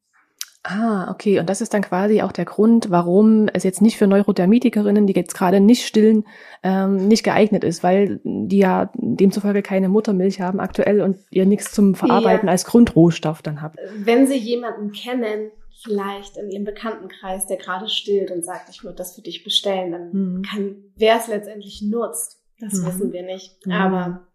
Ah, 0.65 1.11
okay. 1.11 1.41
Und 1.41 1.51
das 1.51 1.61
ist 1.61 1.75
dann 1.75 1.83
quasi 1.83 2.23
auch 2.23 2.31
der 2.31 2.45
Grund, 2.45 2.91
warum 2.91 3.49
es 3.53 3.65
jetzt 3.65 3.83
nicht 3.83 3.97
für 3.97 4.07
Neurodermitikerinnen, 4.07 5.09
die 5.09 5.13
jetzt 5.13 5.35
gerade 5.35 5.59
nicht 5.59 5.85
stillen, 5.85 6.25
ähm, 6.63 7.09
nicht 7.09 7.25
geeignet 7.25 7.65
ist, 7.65 7.83
weil 7.83 8.21
die 8.25 8.59
ja 8.59 8.91
demzufolge 8.95 9.63
keine 9.63 9.89
Muttermilch 9.89 10.41
haben 10.41 10.61
aktuell 10.61 11.01
und 11.01 11.17
ihr 11.31 11.47
nichts 11.47 11.73
zum 11.73 11.97
Verarbeiten 11.97 12.47
ja. 12.47 12.53
als 12.53 12.65
Grundrohstoff 12.65 13.43
dann 13.43 13.61
habt. 13.61 13.77
Wenn 14.05 14.29
Sie 14.29 14.37
jemanden 14.37 14.93
kennen, 14.93 15.51
vielleicht 15.83 16.37
in 16.37 16.51
ihrem 16.51 16.65
Bekanntenkreis, 16.65 17.47
der 17.47 17.57
gerade 17.57 17.89
stillt 17.89 18.31
und 18.31 18.45
sagt, 18.45 18.69
ich 18.71 18.85
würde 18.85 18.97
das 18.97 19.15
für 19.15 19.23
dich 19.23 19.45
bestellen, 19.45 19.93
dann 19.93 20.13
mhm. 20.13 20.43
kann, 20.43 20.77
wer 20.97 21.17
es 21.17 21.29
letztendlich 21.29 21.83
nutzt, 21.83 22.43
das 22.61 22.75
mhm. 22.75 22.87
wissen 22.87 23.13
wir 23.13 23.23
nicht. 23.23 23.67
Mhm. 23.67 23.73
Aber 23.73 24.29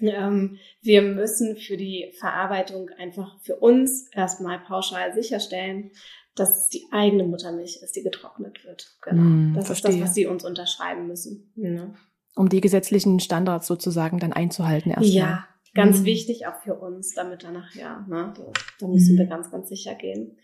ähm, 0.00 0.58
wir 0.82 1.02
müssen 1.02 1.56
für 1.56 1.76
die 1.76 2.12
Verarbeitung 2.18 2.90
einfach 2.98 3.38
für 3.42 3.56
uns 3.56 4.08
erstmal 4.12 4.58
pauschal 4.58 5.14
sicherstellen, 5.14 5.90
dass 6.34 6.58
es 6.58 6.68
die 6.68 6.86
eigene 6.90 7.24
Muttermilch 7.24 7.80
ist, 7.82 7.96
die 7.96 8.02
getrocknet 8.02 8.62
wird. 8.64 8.94
Genau. 9.02 9.22
Mm, 9.22 9.54
das 9.54 9.66
verstehe. 9.66 9.90
ist 9.90 10.00
das, 10.00 10.08
was 10.08 10.14
sie 10.14 10.26
uns 10.26 10.44
unterschreiben 10.44 11.06
müssen. 11.06 11.50
Ja. 11.56 11.94
Um 12.34 12.50
die 12.50 12.60
gesetzlichen 12.60 13.20
Standards 13.20 13.66
sozusagen 13.66 14.18
dann 14.18 14.34
einzuhalten 14.34 14.90
erstmal. 14.90 15.10
Ja, 15.10 15.48
ganz 15.74 16.00
mm. 16.00 16.04
wichtig 16.04 16.46
auch 16.46 16.60
für 16.62 16.74
uns, 16.74 17.14
damit 17.14 17.42
danach, 17.42 17.74
ja, 17.74 18.04
ne, 18.06 18.34
da, 18.78 18.86
müssen 18.86 19.16
mm. 19.16 19.18
wir 19.18 19.26
ganz, 19.26 19.50
ganz 19.50 19.70
sicher 19.70 19.94
gehen. 19.94 20.36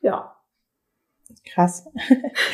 Ja. 0.00 0.36
Krass. 1.44 1.88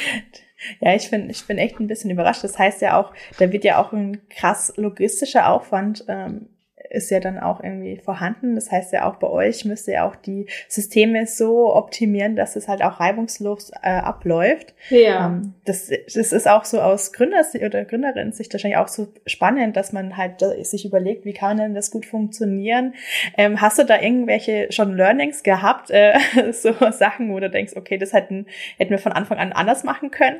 ja, 0.80 0.94
ich 0.94 1.10
bin, 1.10 1.30
ich 1.30 1.46
bin 1.46 1.58
echt 1.58 1.80
ein 1.80 1.86
bisschen 1.86 2.10
überrascht. 2.10 2.44
Das 2.44 2.58
heißt 2.58 2.82
ja 2.82 2.98
auch, 3.00 3.12
da 3.38 3.52
wird 3.52 3.64
ja 3.64 3.82
auch 3.82 3.92
ein 3.92 4.28
krass 4.28 4.72
logistischer 4.76 5.48
Aufwand 5.48 6.04
ähm, 6.08 6.48
ist 6.96 7.10
ja 7.10 7.20
dann 7.20 7.38
auch 7.38 7.62
irgendwie 7.62 7.98
vorhanden. 7.98 8.54
Das 8.54 8.72
heißt 8.72 8.92
ja 8.92 9.08
auch 9.08 9.16
bei 9.16 9.28
euch 9.28 9.64
müsst 9.64 9.86
ihr 9.86 10.04
auch 10.04 10.16
die 10.16 10.46
Systeme 10.68 11.26
so 11.26 11.74
optimieren, 11.74 12.34
dass 12.34 12.56
es 12.56 12.66
halt 12.66 12.82
auch 12.82 12.98
reibungslos 12.98 13.70
äh, 13.82 13.90
abläuft. 13.90 14.74
Ja. 14.88 15.26
Ähm, 15.26 15.54
das, 15.64 15.90
das 16.12 16.32
ist 16.32 16.48
auch 16.48 16.64
so 16.64 16.80
aus 16.80 17.12
Gründersicht 17.12 17.64
oder 17.64 17.84
Gründerin-Sicht 17.84 18.52
wahrscheinlich 18.52 18.78
auch 18.78 18.88
so 18.88 19.08
spannend, 19.26 19.76
dass 19.76 19.92
man 19.92 20.16
halt 20.16 20.42
sich 20.62 20.84
überlegt, 20.84 21.24
wie 21.24 21.34
kann 21.34 21.58
denn 21.58 21.74
das 21.74 21.90
gut 21.90 22.06
funktionieren. 22.06 22.94
Ähm, 23.36 23.60
hast 23.60 23.78
du 23.78 23.84
da 23.84 24.00
irgendwelche 24.00 24.68
schon 24.70 24.96
Learnings 24.96 25.42
gehabt, 25.42 25.90
äh, 25.90 26.18
so 26.52 26.72
Sachen, 26.90 27.32
wo 27.32 27.38
du 27.38 27.50
denkst, 27.50 27.74
okay, 27.76 27.98
das 27.98 28.12
hätten, 28.12 28.46
hätten 28.78 28.90
wir 28.90 28.98
von 28.98 29.12
Anfang 29.12 29.38
an 29.38 29.52
anders 29.52 29.84
machen 29.84 30.10
können? 30.10 30.38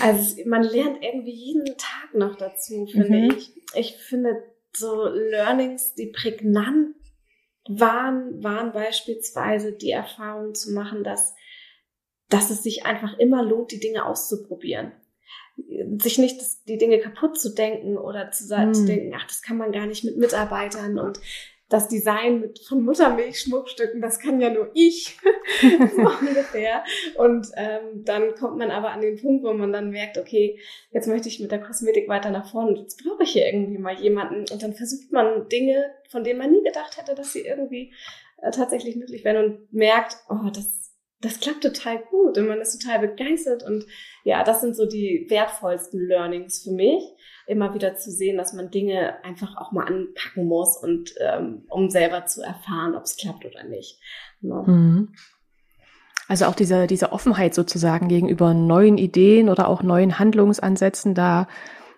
Also 0.00 0.36
man 0.46 0.62
lernt 0.62 1.02
irgendwie 1.02 1.32
jeden 1.32 1.76
Tag 1.76 2.14
noch 2.14 2.36
dazu, 2.36 2.86
finde 2.86 3.18
mhm. 3.18 3.34
ich. 3.36 3.52
Ich 3.74 3.96
finde, 3.96 4.42
so 4.76 5.06
Learnings, 5.06 5.94
die 5.94 6.06
prägnant 6.06 6.94
waren, 7.68 8.42
waren 8.42 8.72
beispielsweise 8.72 9.72
die 9.72 9.90
Erfahrung 9.90 10.54
zu 10.54 10.72
machen, 10.72 11.04
dass, 11.04 11.34
dass 12.28 12.50
es 12.50 12.62
sich 12.62 12.84
einfach 12.84 13.18
immer 13.18 13.42
lohnt, 13.42 13.72
die 13.72 13.80
Dinge 13.80 14.04
auszuprobieren. 14.04 14.92
Sich 16.02 16.18
nicht 16.18 16.40
die 16.68 16.78
Dinge 16.78 16.98
kaputt 16.98 17.38
zu 17.38 17.54
denken 17.54 17.96
oder 17.96 18.30
zu, 18.32 18.54
mm. 18.54 18.74
zu 18.74 18.84
denken, 18.86 19.14
ach, 19.16 19.26
das 19.26 19.40
kann 19.40 19.56
man 19.56 19.72
gar 19.72 19.86
nicht 19.86 20.04
mit 20.04 20.16
Mitarbeitern 20.16 20.98
und 20.98 21.20
das 21.74 21.88
Design 21.88 22.40
mit, 22.40 22.60
von 22.60 22.84
Muttermilchschmuckstücken, 22.84 24.00
das 24.00 24.20
kann 24.20 24.40
ja 24.40 24.48
nur 24.48 24.70
ich, 24.74 25.18
so 25.60 26.02
ungefähr. 26.02 26.84
Und 27.16 27.48
ähm, 27.56 28.04
dann 28.04 28.34
kommt 28.36 28.58
man 28.58 28.70
aber 28.70 28.92
an 28.92 29.00
den 29.00 29.20
Punkt, 29.20 29.44
wo 29.44 29.52
man 29.52 29.72
dann 29.72 29.90
merkt, 29.90 30.16
okay, 30.16 30.60
jetzt 30.92 31.08
möchte 31.08 31.28
ich 31.28 31.40
mit 31.40 31.50
der 31.50 31.60
Kosmetik 31.60 32.08
weiter 32.08 32.30
nach 32.30 32.48
vorne 32.48 32.70
und 32.70 32.78
jetzt 32.78 33.02
brauche 33.02 33.24
ich 33.24 33.30
hier 33.30 33.46
irgendwie 33.46 33.78
mal 33.78 33.98
jemanden. 34.00 34.44
Und 34.52 34.62
dann 34.62 34.74
versucht 34.74 35.10
man 35.10 35.48
Dinge, 35.48 35.90
von 36.10 36.22
denen 36.22 36.38
man 36.38 36.52
nie 36.52 36.62
gedacht 36.62 36.96
hätte, 36.96 37.16
dass 37.16 37.32
sie 37.32 37.40
irgendwie 37.40 37.92
äh, 38.40 38.52
tatsächlich 38.52 38.94
möglich 38.94 39.24
wären 39.24 39.44
und 39.44 39.72
merkt, 39.72 40.16
oh, 40.28 40.50
das 40.54 40.83
das 41.24 41.40
klappt 41.40 41.62
total 41.62 41.98
gut 42.10 42.36
und 42.36 42.46
man 42.46 42.60
ist 42.60 42.78
total 42.78 43.06
begeistert 43.06 43.62
und 43.62 43.86
ja, 44.24 44.44
das 44.44 44.60
sind 44.60 44.76
so 44.76 44.86
die 44.86 45.26
wertvollsten 45.28 46.06
Learnings 46.06 46.62
für 46.62 46.72
mich 46.72 47.02
immer 47.46 47.74
wieder 47.74 47.96
zu 47.96 48.10
sehen, 48.10 48.36
dass 48.36 48.52
man 48.52 48.70
Dinge 48.70 49.22
einfach 49.24 49.56
auch 49.56 49.72
mal 49.72 49.84
anpacken 49.84 50.46
muss 50.46 50.76
und 50.76 51.14
ähm, 51.20 51.64
um 51.68 51.90
selber 51.90 52.26
zu 52.26 52.42
erfahren, 52.42 52.94
ob 52.94 53.02
es 53.02 53.16
klappt 53.16 53.44
oder 53.44 53.64
nicht. 53.64 54.00
Ne? 54.40 54.62
Mhm. 54.66 55.14
Also 56.26 56.46
auch 56.46 56.54
diese, 56.54 56.86
diese 56.86 57.12
Offenheit 57.12 57.54
sozusagen 57.54 58.08
gegenüber 58.08 58.54
neuen 58.54 58.96
Ideen 58.96 59.50
oder 59.50 59.68
auch 59.68 59.82
neuen 59.82 60.18
Handlungsansätzen, 60.18 61.14
da 61.14 61.48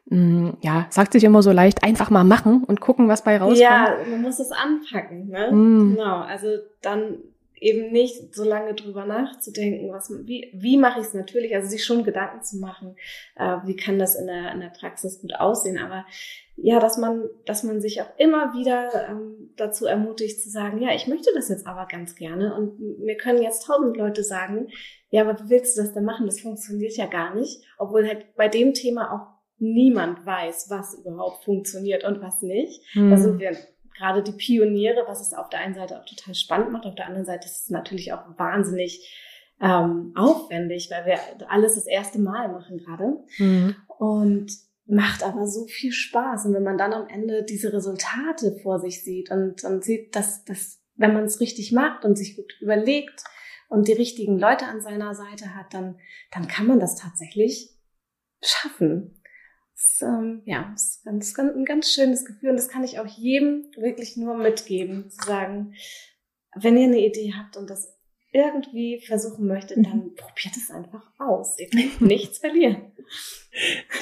mh, 0.07 0.19
mm, 0.19 0.59
ja, 0.63 0.87
sagt 0.91 1.13
sich 1.13 1.23
immer 1.23 1.43
so 1.43 1.53
leicht, 1.53 1.85
einfach 1.85 2.11
mal 2.11 2.25
machen 2.25 2.65
und 2.65 2.81
gucken, 2.81 3.09
was 3.09 3.23
bei 3.23 3.39
rauskommt. 3.39 3.61
Ja, 3.61 3.97
man 4.11 4.23
muss 4.23 4.41
es 4.41 4.51
anpacken, 4.51 5.29
ne? 5.29 5.53
Mm. 5.53 5.95
Genau, 5.95 6.23
also 6.23 6.49
dann 6.83 7.19
eben 7.61 7.93
nicht 7.93 8.35
so 8.35 8.45
lange 8.45 8.75
drüber 8.75 9.07
nachzudenken, 9.07 9.91
was, 9.91 10.11
wie, 10.11 10.51
wie 10.55 10.77
mache 10.77 11.01
ich 11.01 11.07
es 11.07 11.15
natürlich, 11.15 11.55
also 11.55 11.69
sich 11.69 11.85
schon 11.85 12.05
Gedanken 12.05 12.43
zu 12.43 12.59
machen, 12.59 12.97
äh, 13.37 13.57
wie 13.65 13.77
kann 13.77 13.99
das 13.99 14.15
in 14.15 14.27
der, 14.27 14.53
in 14.53 14.61
der 14.61 14.73
Praxis 14.79 15.21
gut 15.21 15.35
aussehen, 15.35 15.79
aber 15.79 16.05
ja, 16.57 16.81
dass 16.81 16.97
man, 16.97 17.29
dass 17.45 17.63
man 17.63 17.81
sich 17.81 18.01
auch 18.01 18.19
immer 18.19 18.55
wieder 18.55 19.09
ähm, 19.11 19.51
dazu 19.57 19.87
ermutigt 19.87 20.41
zu 20.41 20.49
sagen, 20.51 20.81
ja, 20.81 20.95
ich 20.95 21.07
möchte 21.07 21.31
das 21.35 21.49
jetzt 21.49 21.67
aber 21.67 21.87
ganz 21.87 22.15
gerne 22.15 22.55
und 22.55 22.81
mir 23.01 23.17
können 23.17 23.43
jetzt 23.43 23.67
tausend 23.67 23.97
Leute 23.97 24.23
sagen, 24.23 24.69
ja, 25.11 25.23
aber 25.23 25.39
wie 25.39 25.51
willst 25.51 25.77
du 25.77 25.83
das 25.83 25.93
denn 25.93 26.05
machen? 26.05 26.27
Das 26.27 26.41
funktioniert 26.41 26.97
ja 26.97 27.07
gar 27.07 27.35
nicht, 27.35 27.63
obwohl 27.79 28.07
halt 28.07 28.35
bei 28.37 28.49
dem 28.49 28.75
Thema 28.75 29.13
auch 29.13 29.37
niemand 29.59 30.25
weiß, 30.25 30.67
was 30.71 30.95
überhaupt 30.95 31.45
funktioniert 31.45 32.05
und 32.05 32.21
was 32.21 32.43
nicht. 32.43 32.83
Mhm. 32.95 33.11
Da 33.11 33.17
sind 33.17 33.39
wir 33.39 33.57
gerade 33.97 34.23
die 34.23 34.33
Pioniere, 34.33 35.05
was 35.07 35.21
es 35.21 35.33
auf 35.33 35.49
der 35.49 35.61
einen 35.61 35.75
Seite 35.75 35.99
auch 35.99 36.05
total 36.05 36.35
spannend 36.35 36.73
macht, 36.73 36.87
auf 36.87 36.95
der 36.95 37.07
anderen 37.07 37.27
Seite 37.27 37.47
ist 37.47 37.65
es 37.65 37.71
natürlich 37.71 38.13
auch 38.13 38.25
wahnsinnig 38.39 39.13
ähm, 39.61 40.13
aufwendig, 40.15 40.91
weil 40.91 41.07
wir 41.07 41.51
alles 41.51 41.75
das 41.75 41.87
erste 41.87 42.19
Mal 42.19 42.49
machen 42.49 42.79
gerade. 42.79 43.25
Mhm. 43.39 43.77
Und 43.99 44.53
macht 44.87 45.25
aber 45.25 45.47
so 45.47 45.67
viel 45.67 45.93
Spaß. 45.93 46.47
Und 46.47 46.55
wenn 46.55 46.63
man 46.63 46.79
dann 46.79 46.93
am 46.93 47.09
Ende 47.09 47.43
diese 47.43 47.73
Resultate 47.73 48.59
vor 48.63 48.79
sich 48.79 49.03
sieht 49.03 49.31
und, 49.31 49.65
und 49.65 49.85
sieht, 49.85 50.15
dass, 50.15 50.45
dass 50.45 50.81
wenn 50.95 51.13
man 51.13 51.25
es 51.25 51.41
richtig 51.41 51.73
macht 51.73 52.05
und 52.05 52.17
sich 52.17 52.37
gut 52.37 52.57
überlegt 52.61 53.25
und 53.69 53.89
die 53.89 53.93
richtigen 53.93 54.39
Leute 54.39 54.67
an 54.67 54.81
seiner 54.81 55.15
Seite 55.15 55.55
hat, 55.55 55.75
dann, 55.75 55.99
dann 56.31 56.47
kann 56.47 56.67
man 56.67 56.79
das 56.79 56.97
tatsächlich 56.97 57.77
schaffen. 58.43 59.16
Das, 59.77 60.09
ähm, 60.09 60.41
ja, 60.47 60.73
ist 60.75 61.05
ganz, 61.05 61.35
ganz, 61.35 61.55
ein 61.55 61.65
ganz 61.67 61.93
schönes 61.93 62.25
Gefühl 62.25 62.51
und 62.51 62.57
das 62.57 62.69
kann 62.69 62.83
ich 62.83 62.99
auch 62.99 63.07
jedem 63.07 63.67
wirklich 63.77 64.17
nur 64.17 64.35
mitgeben, 64.35 65.11
zu 65.11 65.27
sagen, 65.27 65.75
wenn 66.55 66.79
ihr 66.79 66.87
eine 66.87 67.05
Idee 67.05 67.35
habt 67.37 67.59
und 67.59 67.69
das 67.69 67.95
irgendwie 68.33 69.01
versuchen 69.01 69.47
möchtet, 69.47 69.79
dann 69.79 69.99
mhm. 69.99 70.15
probiert 70.15 70.57
es 70.57 70.71
einfach 70.71 71.03
aus. 71.19 71.59
Ihr 71.59 71.69
könnt 71.69 72.01
nichts 72.01 72.39
verlieren. 72.39 72.93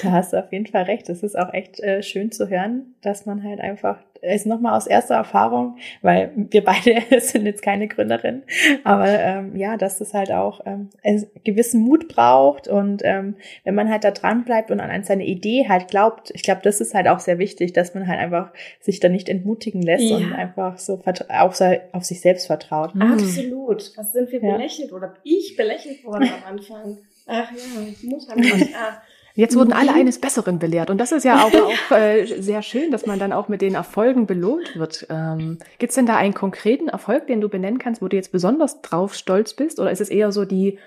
Da 0.01 0.11
hast 0.11 0.33
du 0.33 0.43
auf 0.43 0.51
jeden 0.51 0.67
Fall 0.67 0.83
recht. 0.83 1.09
Es 1.09 1.23
ist 1.23 1.37
auch 1.37 1.53
echt 1.53 1.79
äh, 1.79 2.01
schön 2.01 2.31
zu 2.31 2.49
hören, 2.49 2.95
dass 3.01 3.25
man 3.25 3.43
halt 3.43 3.59
einfach, 3.59 4.01
ist 4.33 4.45
nochmal 4.45 4.75
aus 4.75 4.87
erster 4.87 5.15
Erfahrung, 5.15 5.77
weil 6.01 6.31
wir 6.35 6.63
beide 6.63 7.01
sind 7.19 7.45
jetzt 7.45 7.61
keine 7.61 7.87
Gründerin, 7.87 8.43
aber 8.83 9.07
ähm, 9.07 9.55
ja, 9.55 9.77
dass 9.77 10.01
es 10.01 10.13
halt 10.13 10.31
auch 10.31 10.61
ähm, 10.65 10.89
einen 11.03 11.27
gewissen 11.43 11.81
Mut 11.81 12.07
braucht 12.07 12.67
und 12.67 13.01
ähm, 13.03 13.35
wenn 13.63 13.75
man 13.75 13.89
halt 13.89 14.03
da 14.03 14.11
dran 14.11 14.45
bleibt 14.45 14.71
und 14.71 14.79
an 14.79 15.03
seine 15.03 15.25
Idee 15.25 15.65
halt 15.67 15.87
glaubt, 15.87 16.31
ich 16.33 16.43
glaube, 16.43 16.61
das 16.63 16.81
ist 16.81 16.93
halt 16.93 17.07
auch 17.07 17.19
sehr 17.19 17.39
wichtig, 17.39 17.73
dass 17.73 17.93
man 17.93 18.07
halt 18.07 18.19
einfach 18.19 18.51
sich 18.79 18.99
da 18.99 19.09
nicht 19.09 19.29
entmutigen 19.29 19.81
lässt 19.81 20.09
ja. 20.09 20.17
und 20.17 20.33
einfach 20.33 20.77
so 20.77 21.01
auf, 21.29 21.61
auf 21.91 22.03
sich 22.03 22.21
selbst 22.21 22.47
vertraut. 22.47 22.93
Absolut. 22.99 23.91
Was 23.95 24.11
sind 24.11 24.31
wir 24.31 24.41
ja. 24.41 24.53
belächelt 24.53 24.91
oder 24.91 25.15
ich 25.23 25.55
belächelt 25.55 26.03
worden 26.03 26.29
am 26.29 26.53
Anfang? 26.55 26.97
Ach 27.27 27.51
ja, 27.51 28.09
Mutter, 28.09 28.37
ja. 28.37 29.01
Jetzt 29.35 29.57
wurden 29.57 29.73
alle 29.73 29.91
mhm. 29.91 29.99
eines 29.99 30.19
Besseren 30.19 30.59
belehrt. 30.59 30.89
Und 30.89 30.97
das 30.97 31.11
ist 31.11 31.25
ja 31.25 31.43
auch, 31.43 31.53
auch 31.91 31.97
äh, 31.97 32.25
sehr 32.25 32.61
schön, 32.61 32.89
dass 32.89 33.05
man 33.05 33.19
dann 33.19 33.33
auch 33.33 33.49
mit 33.49 33.61
den 33.61 33.75
Erfolgen 33.75 34.25
belohnt 34.25 34.77
wird. 34.77 35.07
Ähm, 35.09 35.59
Gibt 35.77 35.91
es 35.91 35.95
denn 35.95 36.05
da 36.05 36.15
einen 36.15 36.33
konkreten 36.33 36.87
Erfolg, 36.87 37.27
den 37.27 37.41
du 37.41 37.49
benennen 37.49 37.77
kannst, 37.77 38.01
wo 38.01 38.07
du 38.07 38.15
jetzt 38.15 38.31
besonders 38.31 38.81
drauf 38.81 39.13
stolz 39.13 39.53
bist? 39.53 39.79
Oder 39.79 39.91
ist 39.91 39.99
es 39.99 40.09
eher 40.09 40.31
so 40.31 40.45
die, 40.45 40.79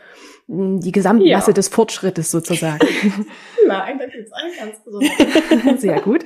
die 0.46 0.92
Gesamtmasse 0.92 1.50
ja. 1.50 1.54
des 1.54 1.68
Fortschrittes 1.68 2.30
sozusagen? 2.30 2.78
Nein, 3.66 3.98
da 3.98 4.06
gibt 4.06 4.26
es 4.26 4.32
einen 4.32 4.54
ganz 4.56 4.82
besonders. 4.82 5.80
Sehr 5.80 6.00
gut. 6.00 6.24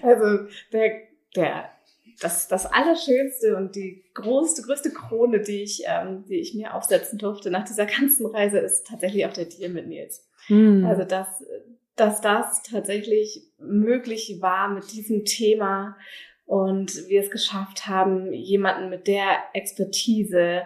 Also 0.00 0.46
der, 0.72 0.92
der 1.34 1.70
das, 2.20 2.46
das 2.46 2.66
Allerschönste 2.66 3.56
und 3.56 3.74
die 3.74 4.04
größte, 4.14 4.62
größte 4.62 4.90
Krone, 4.90 5.40
die 5.40 5.62
ich, 5.64 5.82
ähm, 5.86 6.24
die 6.28 6.38
ich 6.38 6.54
mir 6.54 6.74
aufsetzen 6.74 7.18
durfte 7.18 7.50
nach 7.50 7.64
dieser 7.64 7.86
ganzen 7.86 8.26
Reise, 8.26 8.58
ist 8.58 8.86
tatsächlich 8.86 9.26
auch 9.26 9.32
der 9.32 9.46
Deal 9.46 9.70
mit 9.70 9.88
Nils. 9.88 10.24
Mhm. 10.48 10.84
Also 10.84 11.04
dass, 11.04 11.44
dass 11.96 12.20
das 12.20 12.62
tatsächlich 12.62 13.42
möglich 13.58 14.38
war 14.40 14.68
mit 14.68 14.92
diesem 14.92 15.24
Thema 15.24 15.96
und 16.46 17.08
wir 17.08 17.22
es 17.22 17.30
geschafft 17.30 17.86
haben, 17.86 18.32
jemanden 18.32 18.90
mit 18.90 19.06
der 19.06 19.38
Expertise 19.52 20.62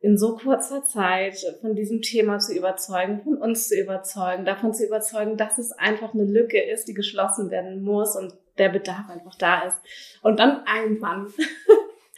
in 0.00 0.16
so 0.16 0.36
kurzer 0.36 0.84
Zeit 0.84 1.36
von 1.60 1.74
diesem 1.74 2.00
Thema 2.00 2.38
zu 2.38 2.54
überzeugen, 2.54 3.20
von 3.22 3.36
uns 3.36 3.68
zu 3.68 3.78
überzeugen, 3.78 4.46
davon 4.46 4.72
zu 4.72 4.86
überzeugen, 4.86 5.36
dass 5.36 5.58
es 5.58 5.72
einfach 5.72 6.14
eine 6.14 6.24
Lücke 6.24 6.60
ist, 6.60 6.88
die 6.88 6.94
geschlossen 6.94 7.50
werden 7.50 7.82
muss 7.82 8.16
und 8.16 8.34
der 8.58 8.70
Bedarf 8.70 9.10
einfach 9.10 9.34
da 9.36 9.62
ist. 9.62 9.76
Und 10.22 10.40
dann 10.40 10.62
Mann 10.98 11.32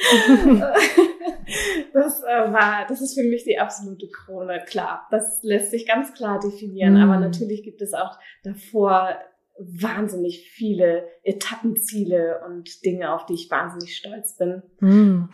das 1.92 2.22
äh, 2.22 2.52
war, 2.52 2.86
das 2.88 3.00
ist 3.00 3.14
für 3.14 3.24
mich 3.24 3.44
die 3.44 3.58
absolute 3.58 4.08
Krone, 4.08 4.64
klar. 4.66 5.06
Das 5.10 5.42
lässt 5.42 5.70
sich 5.70 5.86
ganz 5.86 6.12
klar 6.14 6.40
definieren, 6.40 6.94
mm. 6.94 7.02
aber 7.02 7.18
natürlich 7.18 7.62
gibt 7.62 7.82
es 7.82 7.94
auch 7.94 8.18
davor 8.42 9.16
wahnsinnig 9.58 10.50
viele 10.50 11.06
Etappenziele 11.22 12.40
und 12.46 12.84
Dinge, 12.84 13.12
auf 13.14 13.26
die 13.26 13.34
ich 13.34 13.50
wahnsinnig 13.50 13.96
stolz 13.96 14.36
bin. 14.36 14.62
Mm. 14.80 15.28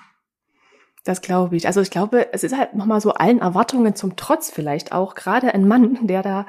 Das 1.09 1.23
glaube 1.23 1.57
ich. 1.57 1.66
Also 1.66 1.81
ich 1.81 1.90
glaube, 1.90 2.35
es 2.35 2.44
ist 2.44 2.55
halt 2.55 2.75
nochmal 2.75 3.01
so 3.01 3.14
allen 3.14 3.38
Erwartungen 3.38 3.94
zum 3.94 4.16
Trotz 4.16 4.51
vielleicht 4.51 4.92
auch 4.92 5.14
gerade 5.14 5.55
ein 5.55 5.66
Mann, 5.66 6.01
der 6.03 6.21
da 6.21 6.44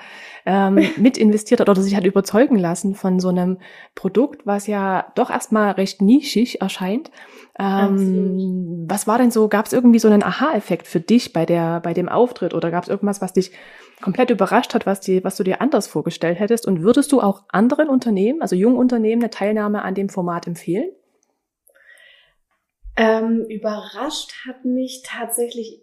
ähm, 0.46 0.86
mit 0.98 1.18
investiert 1.18 1.62
hat 1.62 1.70
oder 1.70 1.82
sich 1.82 1.96
hat 1.96 2.04
überzeugen 2.04 2.58
lassen 2.58 2.94
von 2.94 3.22
so 3.22 3.30
einem 3.30 3.60
Produkt, 3.96 4.46
was 4.46 4.68
ja 4.68 5.14
doch 5.16 5.30
erstmal 5.30 5.72
recht 5.72 6.02
nischig 6.02 6.60
erscheint. 6.60 7.10
Ähm, 7.58 8.86
was 8.90 9.08
war 9.08 9.18
denn 9.18 9.32
so, 9.32 9.48
gab 9.48 9.66
es 9.66 9.72
irgendwie 9.72 10.00
so 10.00 10.10
einen 10.10 10.24
Aha-Effekt 10.24 10.88
für 10.88 11.00
dich 11.00 11.32
bei 11.32 11.46
der, 11.46 11.80
bei 11.80 11.94
dem 11.94 12.10
Auftritt 12.10 12.54
oder 12.54 12.70
gab 12.70 12.84
es 12.84 12.90
irgendwas, 12.90 13.22
was 13.22 13.32
dich 13.32 13.54
komplett 14.02 14.30
überrascht 14.30 14.74
hat, 14.74 14.86
was, 14.86 15.00
die, 15.00 15.24
was 15.24 15.38
du 15.38 15.44
dir 15.46 15.62
anders 15.62 15.88
vorgestellt 15.88 16.38
hättest? 16.38 16.68
Und 16.68 16.82
würdest 16.82 17.14
du 17.14 17.22
auch 17.22 17.44
anderen 17.48 17.88
Unternehmen, 17.88 18.42
also 18.42 18.58
jungen 18.58 18.76
Unternehmen, 18.76 19.22
eine 19.22 19.30
Teilnahme 19.30 19.84
an 19.84 19.96
dem 19.96 20.10
Format 20.10 20.48
empfehlen? 20.48 20.90
Ähm, 23.00 23.46
überrascht 23.48 24.34
hat 24.46 24.66
mich 24.66 25.04
tatsächlich, 25.06 25.80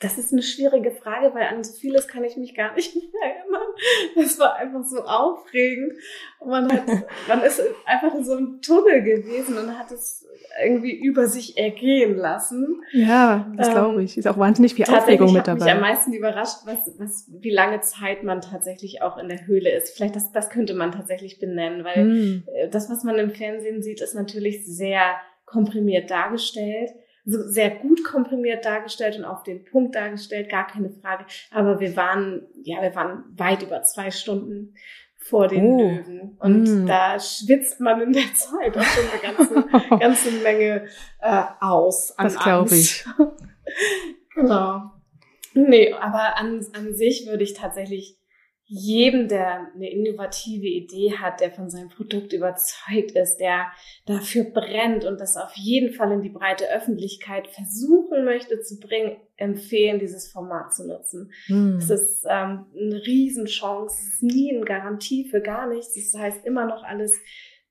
das 0.00 0.18
ist 0.18 0.32
eine 0.32 0.42
schwierige 0.42 0.90
Frage, 0.90 1.32
weil 1.32 1.44
an 1.44 1.62
so 1.62 1.72
vieles 1.72 2.08
kann 2.08 2.24
ich 2.24 2.36
mich 2.36 2.56
gar 2.56 2.74
nicht 2.74 2.92
mehr 2.96 3.36
erinnern. 3.36 3.68
Es 4.16 4.36
war 4.40 4.56
einfach 4.56 4.82
so 4.82 5.00
aufregend. 5.04 5.92
Und 6.40 6.50
man, 6.50 6.72
hat, 6.72 6.82
man 7.28 7.42
ist 7.42 7.62
einfach 7.86 8.12
in 8.16 8.24
so 8.24 8.32
einem 8.32 8.60
Tunnel 8.62 9.02
gewesen 9.02 9.58
und 9.58 9.78
hat 9.78 9.92
es 9.92 10.26
irgendwie 10.64 10.92
über 10.92 11.28
sich 11.28 11.56
ergehen 11.56 12.16
lassen. 12.16 12.82
Ja, 12.90 13.48
das 13.56 13.68
ähm, 13.68 13.74
glaube 13.74 14.02
ich. 14.02 14.18
Ist 14.18 14.26
auch 14.26 14.38
wahnsinnig 14.38 14.74
viel 14.74 14.86
Aufregung 14.86 15.32
mit 15.32 15.46
dabei. 15.46 15.66
Mich 15.66 15.72
am 15.72 15.80
meisten 15.80 16.12
überrascht, 16.12 16.62
was, 16.64 16.98
was, 16.98 17.30
wie 17.30 17.50
lange 17.50 17.80
Zeit 17.82 18.24
man 18.24 18.40
tatsächlich 18.40 19.02
auch 19.02 19.18
in 19.18 19.28
der 19.28 19.46
Höhle 19.46 19.70
ist. 19.70 19.96
Vielleicht 19.96 20.16
das, 20.16 20.32
das 20.32 20.50
könnte 20.50 20.74
man 20.74 20.90
tatsächlich 20.90 21.38
benennen, 21.38 21.84
weil 21.84 22.04
mm. 22.04 22.42
das, 22.72 22.90
was 22.90 23.04
man 23.04 23.16
im 23.18 23.30
Fernsehen 23.30 23.82
sieht, 23.82 24.00
ist 24.00 24.14
natürlich 24.14 24.66
sehr 24.66 25.14
komprimiert 25.50 26.10
dargestellt, 26.10 26.90
so 27.24 27.42
sehr 27.42 27.70
gut 27.70 28.02
komprimiert 28.04 28.64
dargestellt 28.64 29.16
und 29.18 29.24
auf 29.24 29.42
den 29.42 29.64
Punkt 29.64 29.94
dargestellt, 29.94 30.48
gar 30.48 30.66
keine 30.66 30.90
Frage. 30.90 31.26
Aber 31.50 31.80
wir 31.80 31.96
waren, 31.96 32.46
ja, 32.62 32.80
wir 32.82 32.94
waren 32.94 33.24
weit 33.36 33.62
über 33.62 33.82
zwei 33.82 34.10
Stunden 34.10 34.74
vor 35.18 35.48
den 35.48 35.66
oh. 35.66 35.78
Löwen. 35.78 36.36
Und 36.40 36.84
mm. 36.84 36.86
da 36.86 37.18
schwitzt 37.20 37.80
man 37.80 38.00
in 38.00 38.12
der 38.12 38.32
Zeit 38.34 38.76
auch 38.76 38.82
schon 38.82 39.04
eine 39.10 39.36
ganze, 39.36 39.98
ganze 39.98 40.30
Menge 40.42 40.86
äh, 41.20 41.42
aus. 41.60 42.16
An 42.18 42.24
das 42.24 42.38
glaube 42.38 42.74
ich. 42.74 43.04
genau. 44.34 44.90
Nee, 45.52 45.92
aber 45.92 46.36
an, 46.38 46.64
an 46.74 46.94
sich 46.94 47.26
würde 47.26 47.42
ich 47.42 47.54
tatsächlich 47.54 48.19
jedem, 48.72 49.26
der 49.26 49.66
eine 49.74 49.90
innovative 49.90 50.68
Idee 50.68 51.14
hat, 51.18 51.40
der 51.40 51.50
von 51.50 51.68
seinem 51.68 51.88
Produkt 51.88 52.32
überzeugt 52.32 53.10
ist, 53.16 53.38
der 53.38 53.66
dafür 54.06 54.44
brennt 54.44 55.04
und 55.04 55.20
das 55.20 55.36
auf 55.36 55.56
jeden 55.56 55.92
Fall 55.92 56.12
in 56.12 56.22
die 56.22 56.28
breite 56.28 56.70
Öffentlichkeit 56.70 57.48
versuchen 57.48 58.24
möchte 58.24 58.60
zu 58.60 58.78
bringen, 58.78 59.16
empfehlen, 59.36 59.98
dieses 59.98 60.30
Format 60.30 60.72
zu 60.72 60.86
nutzen. 60.86 61.32
Hm. 61.46 61.78
Es 61.78 61.90
ist 61.90 62.24
ähm, 62.30 62.66
eine 62.78 63.04
Riesenchance, 63.04 63.96
es 64.00 64.14
ist 64.14 64.22
nie 64.22 64.54
eine 64.54 64.64
Garantie 64.64 65.28
für 65.28 65.40
gar 65.40 65.66
nichts. 65.66 65.94
Das 65.94 66.20
heißt 66.20 66.46
immer 66.46 66.64
noch 66.64 66.84
alles 66.84 67.20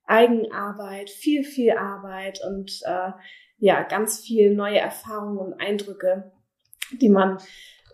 Eigenarbeit, 0.03 1.09
viel, 1.09 1.45
viel 1.45 1.77
Arbeit 1.77 2.41
und 2.45 2.81
äh, 2.83 3.11
ja, 3.57 3.83
ganz 3.83 4.19
viel 4.19 4.53
neue 4.53 4.79
Erfahrungen 4.79 5.37
und 5.37 5.53
Eindrücke, 5.61 6.33
die 6.99 7.09
man 7.09 7.37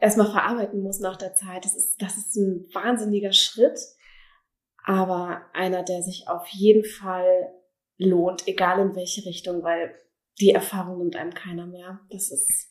erstmal 0.06 0.32
verarbeiten 0.32 0.82
muss 0.82 1.00
nach 1.00 1.18
der 1.18 1.34
Zeit. 1.34 1.66
Das 1.66 1.76
ist, 1.76 2.02
das 2.02 2.18
ist 2.18 2.36
ein 2.36 2.66
wahnsinniger 2.74 3.34
Schritt, 3.34 3.80
aber 4.84 5.42
einer, 5.54 5.84
der 5.84 6.02
sich 6.02 6.28
auf 6.28 6.48
jeden 6.48 6.86
Fall 6.86 7.52
lohnt, 7.98 8.48
egal 8.48 8.80
in 8.80 8.96
welche 8.96 9.26
Richtung, 9.26 9.64
weil 9.64 9.94
die 10.40 10.52
Erfahrung 10.52 11.00
nimmt 11.00 11.16
einem 11.16 11.34
keiner 11.34 11.66
mehr. 11.66 12.02
Das 12.10 12.32
ist 12.32 12.70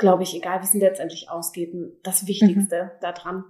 glaube 0.00 0.24
ich, 0.24 0.34
egal 0.34 0.60
wie 0.60 0.64
es 0.64 0.74
letztendlich 0.74 1.30
ausgeht, 1.30 1.72
das 2.02 2.26
Wichtigste 2.26 2.84
mhm. 2.84 3.00
daran. 3.00 3.44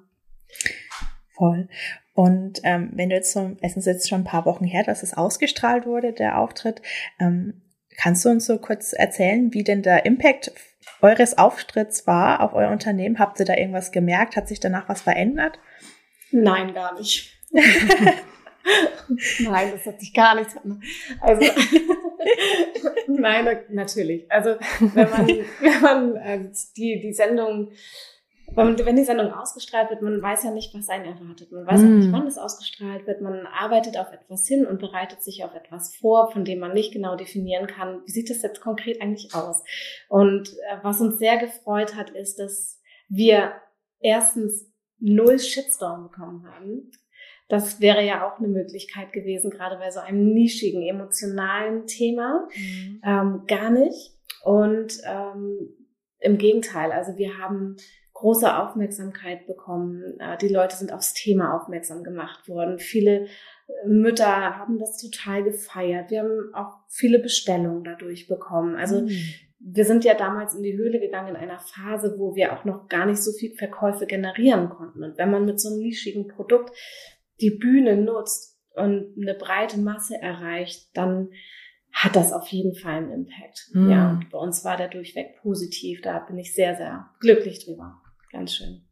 Voll. 1.35 1.69
Und 2.13 2.61
ähm, 2.65 2.91
wenn 2.93 3.09
du 3.09 3.15
jetzt 3.15 3.33
so, 3.33 3.57
es 3.63 3.79
ist 3.79 3.87
jetzt 3.87 4.09
schon 4.09 4.23
ein 4.23 4.25
paar 4.25 4.45
Wochen 4.45 4.65
her, 4.65 4.83
dass 4.85 5.03
es 5.03 5.17
ausgestrahlt 5.17 5.87
wurde, 5.87 6.13
der 6.13 6.39
Auftritt, 6.39 6.83
ähm, 7.19 7.63
kannst 7.97 8.25
du 8.25 8.29
uns 8.29 8.45
so 8.45 8.59
kurz 8.59 8.93
erzählen, 8.93 9.55
wie 9.55 9.65
denn 9.65 9.83
der 9.83 10.05
Impact 10.05 10.53
eures 11.03 11.39
Auftritts 11.39 12.07
war 12.07 12.41
auf 12.41 12.55
euer 12.55 12.71
Unternehmen? 12.71 13.19
Habt 13.19 13.39
ihr 13.41 13.47
da 13.47 13.57
irgendwas 13.57 13.93
gemerkt? 13.93 14.37
Hat 14.37 14.49
sich 14.49 14.61
danach 14.61 14.89
was 14.89 15.03
verändert? 15.03 15.59
Nein, 16.31 16.75
gar 16.75 16.99
nicht. 16.99 17.39
Nein, 19.41 19.73
das 19.73 19.87
hat 19.87 20.01
sich 20.01 20.13
gar 20.13 20.35
nichts 20.35 20.53
verändert. 20.53 20.83
Also, 21.21 21.43
nein, 23.09 23.59
natürlich. 23.71 24.31
Also, 24.31 24.57
wenn 24.81 25.11
man, 25.11 25.27
wenn 25.61 25.81
man 25.81 26.17
äh, 26.17 26.51
die, 26.77 27.01
die 27.01 27.13
Sendung 27.13 27.73
wenn 28.57 28.97
die 28.97 29.05
Sendung 29.05 29.33
ausgestrahlt 29.33 29.91
wird, 29.91 30.03
man 30.03 30.21
weiß 30.21 30.45
ja 30.45 30.51
nicht, 30.51 30.75
was 30.75 30.89
einen 30.89 31.05
erwartet. 31.05 31.53
Man 31.53 31.67
weiß 31.67 31.81
mm. 31.81 31.85
auch 31.85 31.99
nicht, 31.99 32.13
wann 32.13 32.27
es 32.27 32.39
ausgestrahlt 32.39 33.07
wird. 33.07 33.21
Man 33.21 33.47
arbeitet 33.47 33.99
auf 33.99 34.13
etwas 34.13 34.47
hin 34.47 34.67
und 34.67 34.81
bereitet 34.81 35.23
sich 35.23 35.45
auf 35.45 35.55
etwas 35.55 35.95
vor, 35.97 36.31
von 36.33 36.45
dem 36.45 36.59
man 36.59 36.73
nicht 36.73 36.93
genau 36.93 37.17
definieren 37.17 37.67
kann, 37.67 38.03
wie 38.05 38.11
sieht 38.11 38.31
das 38.31 38.43
jetzt 38.43 38.61
konkret 38.61 39.01
eigentlich 39.01 39.35
aus. 39.35 39.63
Und 40.09 40.49
äh, 40.49 40.77
was 40.83 41.01
uns 41.01 41.19
sehr 41.19 41.39
gefreut 41.39 41.95
hat, 41.95 42.11
ist, 42.11 42.39
dass 42.39 42.81
wir 43.09 43.53
erstens 44.01 44.71
null 44.99 45.39
Shitstorm 45.39 46.05
bekommen 46.05 46.47
haben. 46.47 46.91
Das 47.49 47.81
wäre 47.81 48.05
ja 48.05 48.29
auch 48.29 48.39
eine 48.39 48.49
Möglichkeit 48.49 49.13
gewesen, 49.13 49.51
gerade 49.51 49.77
bei 49.77 49.91
so 49.91 50.01
einem 50.01 50.33
nischigen, 50.33 50.83
emotionalen 50.83 51.87
Thema. 51.87 52.49
Mm. 52.55 53.01
Ähm, 53.05 53.43
gar 53.47 53.71
nicht. 53.71 54.13
Und 54.45 54.99
ähm, 55.05 55.69
im 56.21 56.39
Gegenteil, 56.39 56.93
also 56.93 57.17
wir 57.17 57.39
haben 57.39 57.77
große 58.21 58.57
Aufmerksamkeit 58.57 59.47
bekommen. 59.47 60.19
Äh, 60.19 60.37
die 60.39 60.49
Leute 60.49 60.77
sind 60.77 60.93
aufs 60.93 61.15
Thema 61.15 61.55
aufmerksam 61.57 62.05
gemacht 62.05 62.49
worden. 62.49 62.79
Viele 62.79 63.25
äh, 63.25 63.89
Mütter 63.89 64.59
haben 64.59 64.79
das 64.79 64.99
total 64.99 65.43
gefeiert. 65.43 66.11
Wir 66.11 66.21
haben 66.21 66.55
auch 66.55 66.79
viele 66.89 67.19
Bestellungen 67.19 67.83
dadurch 67.83 68.29
bekommen. 68.29 68.77
Also 68.77 69.03
mhm. 69.03 69.11
wir 69.59 69.85
sind 69.85 70.05
ja 70.05 70.15
damals 70.15 70.55
in 70.55 70.63
die 70.63 70.77
Höhle 70.77 71.01
gegangen 71.01 71.31
in 71.31 71.37
einer 71.37 71.59
Phase, 71.59 72.15
wo 72.19 72.35
wir 72.35 72.53
auch 72.53 72.65
noch 72.65 72.89
gar 72.89 73.07
nicht 73.07 73.23
so 73.23 73.33
viel 73.33 73.55
Verkäufe 73.55 74.07
generieren 74.07 74.69
konnten. 74.69 75.03
Und 75.03 75.17
wenn 75.17 75.31
man 75.31 75.47
mit 75.47 75.59
so 75.59 75.71
einem 75.71 75.79
nischigen 75.79 76.29
Produkt 76.29 76.77
die 77.41 77.51
Bühne 77.51 77.97
nutzt 77.97 78.61
und 78.75 79.15
eine 79.21 79.35
breite 79.35 79.81
Masse 79.81 80.21
erreicht, 80.21 80.91
dann 80.95 81.31
hat 81.93 82.15
das 82.15 82.33
auf 82.33 82.47
jeden 82.49 82.75
Fall 82.75 82.99
einen 82.99 83.11
Impact. 83.11 83.71
Mhm. 83.73 83.91
Ja, 83.91 84.11
und 84.11 84.31
bei 84.31 84.39
uns 84.39 84.65
war 84.65 84.77
der 84.77 84.89
durchweg 84.89 85.37
positiv. 85.41 86.03
Da 86.03 86.19
bin 86.21 86.39
ich 86.39 86.55
sehr, 86.55 86.77
sehr 86.77 87.11
glücklich 87.19 87.65
drüber 87.65 88.00
ganz 88.31 88.55
schön. 88.55 88.87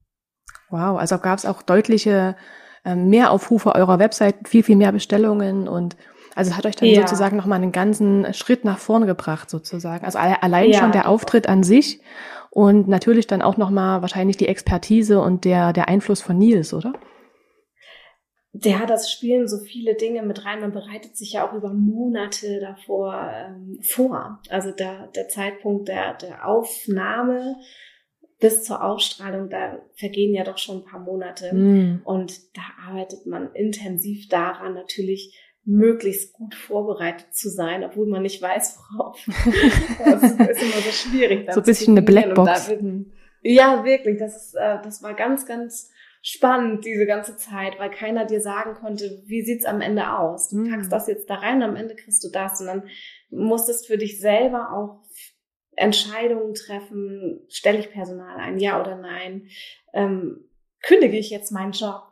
Wow, 0.70 0.98
also 0.98 1.18
gab 1.18 1.38
es 1.38 1.46
auch 1.46 1.62
deutliche 1.62 2.36
äh, 2.84 2.94
Mehraufrufe 2.94 3.74
eurer 3.74 3.98
Website, 3.98 4.48
viel, 4.48 4.62
viel 4.62 4.76
mehr 4.76 4.92
Bestellungen 4.92 5.68
und 5.68 5.96
also 6.34 6.56
hat 6.56 6.66
euch 6.66 6.76
dann 6.76 6.88
ja. 6.88 7.00
sozusagen 7.00 7.36
nochmal 7.36 7.60
einen 7.60 7.72
ganzen 7.72 8.32
Schritt 8.32 8.64
nach 8.64 8.78
vorne 8.78 9.06
gebracht, 9.06 9.50
sozusagen. 9.50 10.04
Also 10.04 10.18
allein 10.18 10.70
ja. 10.70 10.78
schon 10.78 10.92
der 10.92 11.08
Auftritt 11.08 11.48
an 11.48 11.64
sich 11.64 12.00
und 12.50 12.86
natürlich 12.86 13.26
dann 13.26 13.42
auch 13.42 13.56
nochmal 13.56 14.02
wahrscheinlich 14.02 14.36
die 14.36 14.46
Expertise 14.46 15.20
und 15.20 15.44
der, 15.44 15.72
der 15.72 15.88
Einfluss 15.88 16.22
von 16.22 16.38
Nils, 16.38 16.72
oder? 16.72 16.92
Der 18.52 18.78
hat 18.78 18.88
das 18.88 19.10
Spielen 19.10 19.46
so 19.46 19.58
viele 19.58 19.94
Dinge 19.94 20.22
mit 20.22 20.44
rein. 20.44 20.60
Man 20.60 20.72
bereitet 20.72 21.16
sich 21.16 21.32
ja 21.32 21.46
auch 21.46 21.52
über 21.52 21.72
Monate 21.72 22.60
davor 22.60 23.30
ähm, 23.32 23.78
vor. 23.82 24.40
Also 24.48 24.70
der, 24.70 25.08
der 25.08 25.28
Zeitpunkt 25.28 25.88
der, 25.88 26.14
der 26.14 26.46
Aufnahme 26.46 27.56
bis 28.40 28.64
zur 28.64 28.84
Ausstrahlung, 28.84 29.48
da 29.50 29.80
vergehen 29.96 30.34
ja 30.34 30.44
doch 30.44 30.58
schon 30.58 30.78
ein 30.78 30.84
paar 30.84 31.00
Monate. 31.00 31.52
Mm. 31.54 32.02
Und 32.04 32.56
da 32.56 32.62
arbeitet 32.88 33.26
man 33.26 33.52
intensiv 33.52 34.28
daran, 34.28 34.74
natürlich 34.74 35.36
möglichst 35.64 36.32
gut 36.32 36.54
vorbereitet 36.54 37.34
zu 37.34 37.50
sein, 37.50 37.84
obwohl 37.84 38.06
man 38.06 38.22
nicht 38.22 38.40
weiß, 38.40 38.78
worauf. 38.78 39.18
das 39.26 40.22
ist 40.22 40.62
immer 40.62 40.82
so 40.82 40.90
schwierig. 40.90 41.52
So 41.52 41.60
ein 41.60 41.66
bisschen 41.66 41.92
eine 41.94 42.02
Blackbox. 42.02 42.72
ja, 43.42 43.84
wirklich. 43.84 44.18
Das 44.18 44.36
ist, 44.36 44.54
äh, 44.54 44.78
das 44.82 45.02
war 45.02 45.14
ganz, 45.14 45.44
ganz 45.44 45.90
spannend 46.22 46.84
diese 46.84 47.06
ganze 47.06 47.36
Zeit, 47.36 47.78
weil 47.78 47.90
keiner 47.90 48.24
dir 48.24 48.40
sagen 48.40 48.74
konnte, 48.74 49.22
wie 49.26 49.42
sieht's 49.42 49.64
am 49.64 49.80
Ende 49.80 50.16
aus? 50.16 50.48
Du 50.48 50.62
packst 50.70 50.90
mm. 50.90 50.94
das 50.94 51.08
jetzt 51.08 51.28
da 51.28 51.34
rein, 51.34 51.62
am 51.62 51.76
Ende 51.76 51.96
kriegst 51.96 52.22
du 52.22 52.28
das 52.32 52.60
und 52.60 52.68
dann 52.68 52.84
musstest 53.30 53.88
für 53.88 53.98
dich 53.98 54.20
selber 54.20 54.72
auch 54.72 55.02
Entscheidungen 55.78 56.54
treffen, 56.54 57.40
stelle 57.48 57.78
ich 57.78 57.90
Personal 57.90 58.38
ein, 58.38 58.58
ja 58.58 58.80
oder 58.80 58.96
nein, 58.96 59.48
ähm, 59.92 60.48
kündige 60.82 61.16
ich 61.16 61.30
jetzt 61.30 61.52
meinen 61.52 61.72
Job, 61.72 62.02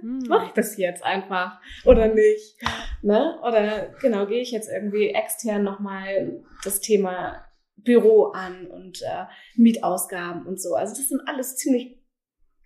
hm. 0.00 0.24
mache 0.28 0.46
ich 0.46 0.52
das 0.52 0.76
jetzt 0.76 1.02
einfach 1.02 1.60
oder 1.84 2.08
nicht, 2.08 2.56
ne? 3.02 3.38
Oder 3.42 3.94
genau 4.00 4.26
gehe 4.26 4.42
ich 4.42 4.50
jetzt 4.50 4.70
irgendwie 4.70 5.10
extern 5.10 5.62
nochmal 5.62 6.42
das 6.64 6.80
Thema 6.80 7.44
Büro 7.76 8.26
an 8.26 8.66
und 8.66 9.02
äh, 9.02 9.24
Mietausgaben 9.56 10.46
und 10.46 10.60
so. 10.60 10.74
Also 10.74 10.94
das 10.94 11.08
sind 11.08 11.22
alles 11.26 11.56
ziemlich 11.56 11.98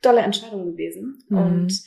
tolle 0.02 0.20
Entscheidungen 0.20 0.72
gewesen 0.72 1.22
mhm. 1.28 1.38
und 1.38 1.82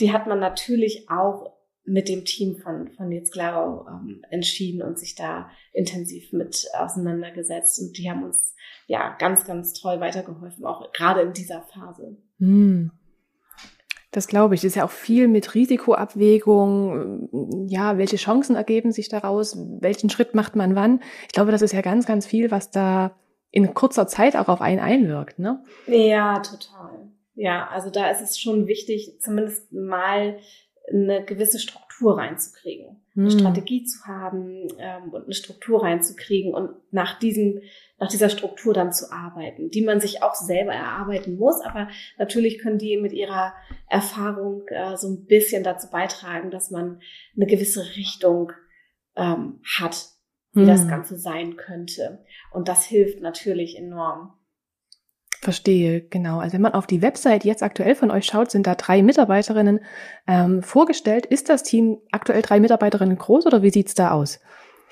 die 0.00 0.12
hat 0.12 0.26
man 0.26 0.40
natürlich 0.40 1.08
auch 1.08 1.53
mit 1.86 2.08
dem 2.08 2.24
Team 2.24 2.56
von, 2.56 2.90
von 2.92 3.08
Nils 3.08 3.30
Glarau 3.30 3.86
ähm, 3.88 4.22
entschieden 4.30 4.82
und 4.82 4.98
sich 4.98 5.14
da 5.14 5.50
intensiv 5.72 6.32
mit 6.32 6.66
auseinandergesetzt. 6.78 7.80
Und 7.80 7.98
die 7.98 8.10
haben 8.10 8.24
uns 8.24 8.54
ja 8.86 9.14
ganz, 9.18 9.44
ganz 9.44 9.74
toll 9.74 10.00
weitergeholfen, 10.00 10.64
auch 10.64 10.92
gerade 10.92 11.20
in 11.20 11.32
dieser 11.32 11.62
Phase. 11.62 12.16
Hm. 12.38 12.90
Das 14.14 14.28
glaube 14.28 14.54
ich. 14.54 14.60
Das 14.60 14.68
ist 14.68 14.76
ja 14.76 14.84
auch 14.84 14.90
viel 14.90 15.26
mit 15.26 15.54
Risikoabwägung. 15.54 17.66
Ja, 17.68 17.98
welche 17.98 18.16
Chancen 18.16 18.54
ergeben 18.54 18.92
sich 18.92 19.08
daraus? 19.08 19.58
Welchen 19.80 20.08
Schritt 20.08 20.34
macht 20.34 20.54
man 20.54 20.76
wann? 20.76 21.00
Ich 21.26 21.32
glaube, 21.32 21.50
das 21.50 21.62
ist 21.62 21.72
ja 21.72 21.80
ganz, 21.80 22.06
ganz 22.06 22.24
viel, 22.24 22.52
was 22.52 22.70
da 22.70 23.16
in 23.50 23.74
kurzer 23.74 24.06
Zeit 24.06 24.36
auch 24.36 24.48
auf 24.48 24.60
einen 24.60 24.80
einwirkt, 24.80 25.40
ne? 25.40 25.64
Ja, 25.86 26.38
total. 26.38 27.08
Ja, 27.34 27.66
also 27.68 27.90
da 27.90 28.08
ist 28.08 28.20
es 28.20 28.38
schon 28.38 28.68
wichtig, 28.68 29.18
zumindest 29.20 29.72
mal 29.72 30.38
eine 30.92 31.24
gewisse 31.24 31.58
Struktur 31.58 32.18
reinzukriegen, 32.18 33.02
eine 33.16 33.30
hm. 33.30 33.38
Strategie 33.38 33.84
zu 33.84 34.04
haben 34.06 34.68
ähm, 34.78 35.10
und 35.12 35.24
eine 35.24 35.34
Struktur 35.34 35.82
reinzukriegen 35.82 36.52
und 36.52 36.70
nach 36.90 37.18
diesem 37.18 37.62
nach 37.98 38.08
dieser 38.08 38.28
Struktur 38.28 38.74
dann 38.74 38.92
zu 38.92 39.12
arbeiten, 39.12 39.70
die 39.70 39.82
man 39.82 40.00
sich 40.00 40.22
auch 40.22 40.34
selber 40.34 40.74
erarbeiten 40.74 41.36
muss, 41.36 41.60
aber 41.60 41.88
natürlich 42.18 42.58
können 42.58 42.78
die 42.78 42.96
mit 42.96 43.12
ihrer 43.12 43.54
Erfahrung 43.88 44.66
äh, 44.66 44.96
so 44.96 45.08
ein 45.08 45.26
bisschen 45.26 45.62
dazu 45.62 45.88
beitragen, 45.90 46.50
dass 46.50 46.70
man 46.70 47.00
eine 47.36 47.46
gewisse 47.46 47.96
Richtung 47.96 48.52
ähm, 49.16 49.60
hat, 49.78 50.08
wie 50.52 50.62
hm. 50.62 50.66
das 50.66 50.88
Ganze 50.88 51.16
sein 51.16 51.56
könnte. 51.56 52.24
Und 52.52 52.68
das 52.68 52.84
hilft 52.84 53.20
natürlich 53.20 53.78
enorm. 53.78 54.34
Verstehe, 55.44 56.00
genau. 56.00 56.38
Also 56.38 56.54
wenn 56.54 56.62
man 56.62 56.72
auf 56.72 56.86
die 56.86 57.02
Website 57.02 57.44
jetzt 57.44 57.62
aktuell 57.62 57.94
von 57.94 58.10
euch 58.10 58.24
schaut, 58.24 58.50
sind 58.50 58.66
da 58.66 58.74
drei 58.74 59.02
Mitarbeiterinnen 59.02 59.80
ähm, 60.26 60.62
vorgestellt. 60.62 61.26
Ist 61.26 61.50
das 61.50 61.62
Team 61.62 61.98
aktuell 62.12 62.40
drei 62.40 62.60
Mitarbeiterinnen 62.60 63.18
groß 63.18 63.44
oder 63.44 63.62
wie 63.62 63.68
sieht's 63.68 63.92
da 63.94 64.12
aus? 64.12 64.40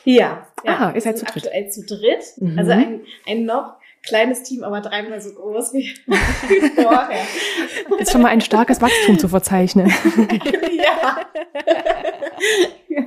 Ja, 0.05 0.47
ja 0.63 0.79
ah, 0.79 0.93
ihr 0.95 1.01
seid 1.01 1.17
zu 1.17 1.25
dritt. 1.25 1.47
aktuell 1.47 1.71
zu 1.71 1.87
dritt. 1.87 2.25
Mhm. 2.37 2.59
Also 2.59 2.73
ein, 2.73 3.01
ein 3.27 3.47
noch 3.47 3.77
kleines 4.03 4.43
Team, 4.43 4.63
aber 4.63 4.83
dreimal 4.83 5.23
so 5.23 5.33
groß 5.33 5.73
wie, 5.73 5.95
vorher. 6.83 7.23
Ist 7.99 8.13
schon 8.13 8.21
mal 8.21 8.29
ein 8.29 8.43
starkes 8.43 8.83
Wachstum 8.83 9.19
zu 9.19 9.29
verzeichnen. 9.29 9.87
ja. 10.71 11.21
ja. 12.89 13.07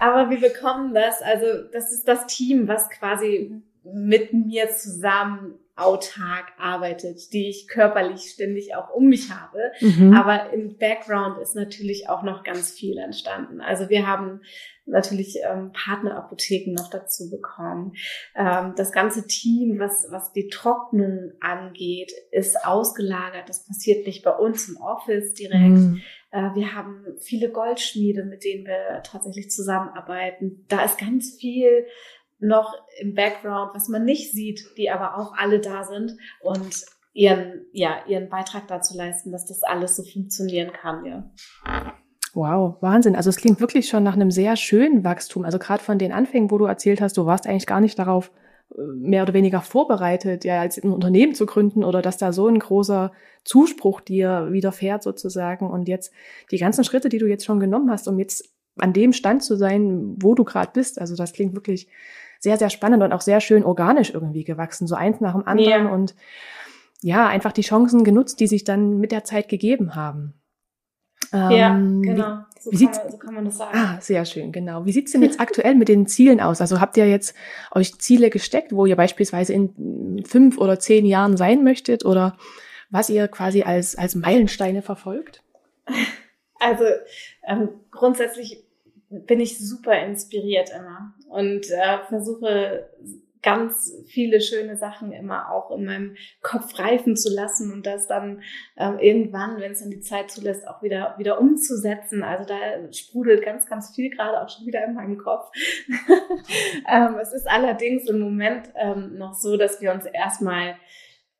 Aber 0.00 0.28
wir 0.30 0.40
bekommen 0.40 0.92
das. 0.92 1.22
Also 1.22 1.46
das 1.72 1.92
ist 1.92 2.08
das 2.08 2.26
Team, 2.26 2.66
was 2.66 2.90
quasi 2.90 3.62
mit 3.84 4.32
mir 4.32 4.70
zusammen 4.70 5.54
autark 5.78 6.52
arbeitet, 6.58 7.32
die 7.32 7.48
ich 7.48 7.68
körperlich 7.68 8.30
ständig 8.30 8.74
auch 8.74 8.90
um 8.90 9.08
mich 9.08 9.30
habe. 9.30 9.58
Mhm. 9.80 10.12
Aber 10.14 10.52
im 10.52 10.76
Background 10.76 11.38
ist 11.40 11.54
natürlich 11.54 12.08
auch 12.08 12.22
noch 12.22 12.44
ganz 12.44 12.70
viel 12.70 12.98
entstanden. 12.98 13.60
Also 13.60 13.88
wir 13.88 14.06
haben 14.06 14.40
natürlich 14.88 15.36
ähm, 15.48 15.72
Partnerapotheken 15.72 16.72
noch 16.72 16.90
dazu 16.90 17.30
bekommen. 17.30 17.92
Ähm, 18.34 18.74
das 18.76 18.92
ganze 18.92 19.26
Team, 19.26 19.78
was, 19.78 20.06
was 20.10 20.32
die 20.32 20.48
Trocknung 20.48 21.32
angeht, 21.40 22.12
ist 22.30 22.64
ausgelagert. 22.64 23.48
Das 23.48 23.66
passiert 23.66 24.06
nicht 24.06 24.24
bei 24.24 24.32
uns 24.32 24.68
im 24.68 24.76
Office 24.78 25.34
direkt. 25.34 25.60
Mhm. 25.60 26.00
Äh, 26.30 26.54
wir 26.54 26.74
haben 26.74 27.04
viele 27.20 27.50
Goldschmiede, 27.50 28.24
mit 28.24 28.44
denen 28.44 28.66
wir 28.66 29.02
tatsächlich 29.02 29.50
zusammenarbeiten. 29.50 30.64
Da 30.68 30.84
ist 30.84 30.98
ganz 30.98 31.36
viel 31.38 31.86
noch 32.40 32.74
im 33.00 33.14
Background, 33.14 33.72
was 33.74 33.88
man 33.88 34.04
nicht 34.04 34.32
sieht, 34.32 34.64
die 34.76 34.90
aber 34.90 35.18
auch 35.18 35.34
alle 35.36 35.60
da 35.60 35.84
sind 35.84 36.16
und 36.40 36.84
ihren, 37.12 37.66
ja, 37.72 37.96
ihren 38.06 38.28
Beitrag 38.28 38.68
dazu 38.68 38.96
leisten, 38.96 39.32
dass 39.32 39.46
das 39.46 39.62
alles 39.62 39.96
so 39.96 40.04
funktionieren 40.04 40.72
kann, 40.72 41.04
ja. 41.04 41.30
Wow, 42.34 42.76
Wahnsinn. 42.80 43.16
Also 43.16 43.30
es 43.30 43.36
klingt 43.36 43.60
wirklich 43.60 43.88
schon 43.88 44.04
nach 44.04 44.14
einem 44.14 44.30
sehr 44.30 44.54
schönen 44.54 45.02
Wachstum. 45.02 45.44
Also 45.44 45.58
gerade 45.58 45.82
von 45.82 45.98
den 45.98 46.12
Anfängen, 46.12 46.50
wo 46.50 46.58
du 46.58 46.66
erzählt 46.66 47.00
hast, 47.00 47.16
du 47.16 47.26
warst 47.26 47.46
eigentlich 47.46 47.66
gar 47.66 47.80
nicht 47.80 47.98
darauf 47.98 48.30
mehr 48.76 49.22
oder 49.22 49.34
weniger 49.34 49.62
vorbereitet, 49.62 50.44
ja, 50.44 50.60
als 50.60 50.76
ein 50.78 50.92
Unternehmen 50.92 51.34
zu 51.34 51.46
gründen 51.46 51.84
oder 51.84 52.02
dass 52.02 52.18
da 52.18 52.32
so 52.32 52.46
ein 52.46 52.58
großer 52.58 53.12
Zuspruch 53.44 54.00
dir 54.00 54.48
widerfährt 54.50 55.02
sozusagen 55.02 55.68
und 55.68 55.88
jetzt 55.88 56.12
die 56.50 56.58
ganzen 56.58 56.84
Schritte, 56.84 57.08
die 57.08 57.18
du 57.18 57.26
jetzt 57.26 57.46
schon 57.46 57.60
genommen 57.60 57.90
hast, 57.90 58.06
um 58.08 58.18
jetzt 58.18 58.54
an 58.76 58.92
dem 58.92 59.12
Stand 59.12 59.42
zu 59.42 59.56
sein, 59.56 60.16
wo 60.20 60.34
du 60.34 60.44
gerade 60.44 60.70
bist. 60.72 61.00
Also 61.00 61.16
das 61.16 61.32
klingt 61.32 61.54
wirklich 61.54 61.88
sehr, 62.38 62.56
sehr 62.56 62.70
spannend 62.70 63.02
und 63.02 63.12
auch 63.12 63.20
sehr 63.20 63.40
schön 63.40 63.64
organisch 63.64 64.10
irgendwie 64.14 64.44
gewachsen, 64.44 64.86
so 64.86 64.94
eins 64.94 65.20
nach 65.20 65.32
dem 65.32 65.46
anderen 65.46 65.86
ja. 65.86 65.92
und 65.92 66.14
ja, 67.00 67.26
einfach 67.26 67.52
die 67.52 67.62
Chancen 67.62 68.04
genutzt, 68.04 68.40
die 68.40 68.46
sich 68.46 68.64
dann 68.64 68.98
mit 68.98 69.12
der 69.12 69.24
Zeit 69.24 69.48
gegeben 69.48 69.94
haben. 69.94 70.34
ja, 71.32 71.76
ähm, 71.76 72.02
genau. 72.02 72.38
So, 72.58 72.72
wie 72.72 72.86
kann 72.86 72.94
man, 72.94 73.10
so 73.10 73.18
kann 73.18 73.34
man 73.34 73.44
das 73.44 73.58
sagen. 73.58 73.78
Ah, 73.78 74.00
sehr 74.00 74.24
schön, 74.24 74.50
genau. 74.50 74.84
Wie 74.84 74.92
sieht's 74.92 75.12
denn 75.12 75.22
jetzt 75.22 75.40
aktuell 75.40 75.76
mit 75.76 75.88
den 75.88 76.06
Zielen 76.06 76.40
aus? 76.40 76.60
Also 76.60 76.80
habt 76.80 76.96
ihr 76.96 77.08
jetzt 77.08 77.34
euch 77.70 77.98
Ziele 77.98 78.30
gesteckt, 78.30 78.72
wo 78.72 78.86
ihr 78.86 78.96
beispielsweise 78.96 79.52
in 79.52 80.24
fünf 80.26 80.58
oder 80.58 80.80
zehn 80.80 81.06
Jahren 81.06 81.36
sein 81.36 81.62
möchtet 81.62 82.04
oder 82.04 82.36
was 82.90 83.10
ihr 83.10 83.28
quasi 83.28 83.62
als, 83.62 83.96
als 83.96 84.14
Meilensteine 84.14 84.82
verfolgt? 84.82 85.42
Also 86.60 86.82
ähm, 87.46 87.68
grundsätzlich 87.92 88.64
bin 89.10 89.40
ich 89.40 89.58
super 89.58 89.98
inspiriert 89.98 90.70
immer 90.70 91.14
und 91.28 91.70
äh, 91.70 91.98
versuche 92.08 92.88
ganz 93.42 93.92
viele 94.08 94.40
schöne 94.40 94.76
Sachen 94.76 95.12
immer 95.12 95.52
auch 95.52 95.70
in 95.70 95.84
meinem 95.84 96.16
Kopf 96.42 96.78
reifen 96.78 97.16
zu 97.16 97.32
lassen 97.32 97.72
und 97.72 97.86
das 97.86 98.06
dann 98.06 98.42
ähm, 98.76 98.98
irgendwann, 98.98 99.60
wenn 99.60 99.72
es 99.72 99.80
dann 99.80 99.90
die 99.90 100.00
Zeit 100.00 100.30
zulässt, 100.30 100.66
auch 100.66 100.82
wieder 100.82 101.14
wieder 101.18 101.40
umzusetzen. 101.40 102.22
Also 102.22 102.44
da 102.44 102.56
sprudelt 102.92 103.44
ganz, 103.44 103.66
ganz 103.66 103.94
viel 103.94 104.10
gerade 104.10 104.42
auch 104.42 104.48
schon 104.48 104.66
wieder 104.66 104.84
in 104.84 104.94
meinem 104.94 105.18
Kopf. 105.18 105.50
ähm, 106.92 107.16
es 107.20 107.32
ist 107.32 107.48
allerdings 107.48 108.08
im 108.08 108.18
Moment 108.20 108.70
ähm, 108.74 109.16
noch 109.16 109.34
so, 109.34 109.56
dass 109.56 109.80
wir 109.80 109.92
uns 109.92 110.04
erstmal 110.06 110.76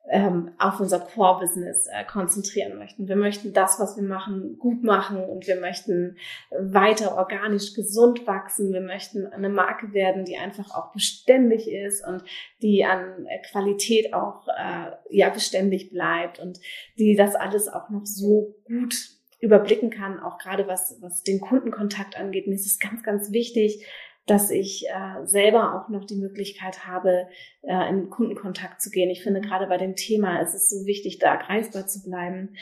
ähm, 0.09 0.51
auf 0.57 0.79
unser 0.79 0.99
Core-Business 0.99 1.87
äh, 1.87 2.03
konzentrieren 2.05 2.77
möchten. 2.77 3.07
Wir 3.07 3.15
möchten 3.15 3.53
das, 3.53 3.79
was 3.79 3.95
wir 3.95 4.03
machen, 4.03 4.57
gut 4.57 4.83
machen 4.83 5.23
und 5.23 5.47
wir 5.47 5.59
möchten 5.59 6.17
weiter 6.51 7.15
organisch 7.15 7.73
gesund 7.73 8.25
wachsen. 8.25 8.73
Wir 8.73 8.81
möchten 8.81 9.27
eine 9.27 9.49
Marke 9.49 9.93
werden, 9.93 10.25
die 10.25 10.37
einfach 10.37 10.75
auch 10.75 10.91
beständig 10.91 11.69
ist 11.69 12.05
und 12.05 12.23
die 12.61 12.85
an 12.85 13.25
äh, 13.27 13.39
Qualität 13.51 14.13
auch 14.13 14.47
äh, 14.47 14.91
ja 15.09 15.29
beständig 15.29 15.91
bleibt 15.91 16.39
und 16.39 16.59
die 16.97 17.15
das 17.15 17.35
alles 17.35 17.67
auch 17.67 17.89
noch 17.89 18.05
so 18.05 18.55
gut 18.65 18.95
überblicken 19.39 19.89
kann, 19.89 20.19
auch 20.19 20.37
gerade 20.37 20.67
was, 20.67 20.97
was 21.01 21.23
den 21.23 21.39
Kundenkontakt 21.39 22.19
angeht. 22.19 22.47
Mir 22.47 22.55
ist 22.55 22.65
es 22.65 22.79
ganz, 22.79 23.03
ganz 23.03 23.31
wichtig, 23.31 23.85
dass 24.29 24.51
ich 24.51 24.85
äh, 24.87 25.25
selber 25.25 25.73
auch 25.75 25.89
noch 25.89 26.05
die 26.05 26.17
Möglichkeit 26.17 26.85
habe, 26.85 27.27
äh, 27.63 27.89
in 27.89 28.09
Kundenkontakt 28.09 28.79
zu 28.81 28.91
gehen. 28.91 29.09
Ich 29.09 29.23
finde 29.23 29.41
gerade 29.41 29.65
bei 29.67 29.77
dem 29.77 29.95
Thema 29.95 30.39
ist 30.41 30.53
es 30.53 30.69
so 30.69 30.85
wichtig, 30.85 31.17
da 31.17 31.35
greifbar 31.35 31.87
zu 31.87 32.03
bleiben. 32.03 32.55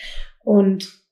Und 0.44 1.04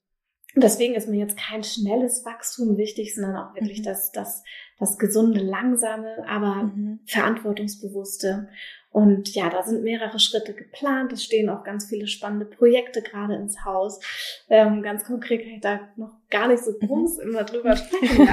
deswegen 0.56 0.96
ist 0.96 1.10
mir 1.10 1.20
jetzt 1.20 1.38
kein 1.38 1.64
schnelles 1.64 2.24
Wachstum 2.26 2.78
wichtig, 2.78 3.14
sondern 3.16 3.36
auch 3.36 3.56
wirklich 3.56 3.80
mhm. 3.80 3.84
das, 3.84 4.12
das, 4.14 4.44
das 4.80 4.98
gesunde, 4.98 5.42
langsame, 5.42 6.26
aber 6.28 6.64
mhm. 6.64 7.02
verantwortungsbewusste. 7.06 8.48
Und 8.96 9.36
ja, 9.36 9.50
da 9.50 9.62
sind 9.62 9.84
mehrere 9.84 10.20
Schritte 10.20 10.54
geplant. 10.54 11.12
Es 11.12 11.22
stehen 11.22 11.50
auch 11.50 11.66
ganz 11.66 11.86
viele 11.86 12.08
spannende 12.08 12.46
Projekte 12.46 13.02
gerade 13.02 13.36
ins 13.36 13.66
Haus. 13.66 14.00
Ähm, 14.48 14.84
ganz 14.84 15.04
konkret 15.04 15.42
kann 15.44 15.52
ich 15.52 15.60
da 15.60 15.82
noch 15.98 16.14
gar 16.30 16.48
nicht 16.48 16.64
so 16.64 16.72
mhm. 16.72 16.88
groß 16.88 17.20
immer 17.20 17.44
drüber 17.44 17.76
sprechen. 17.76 18.26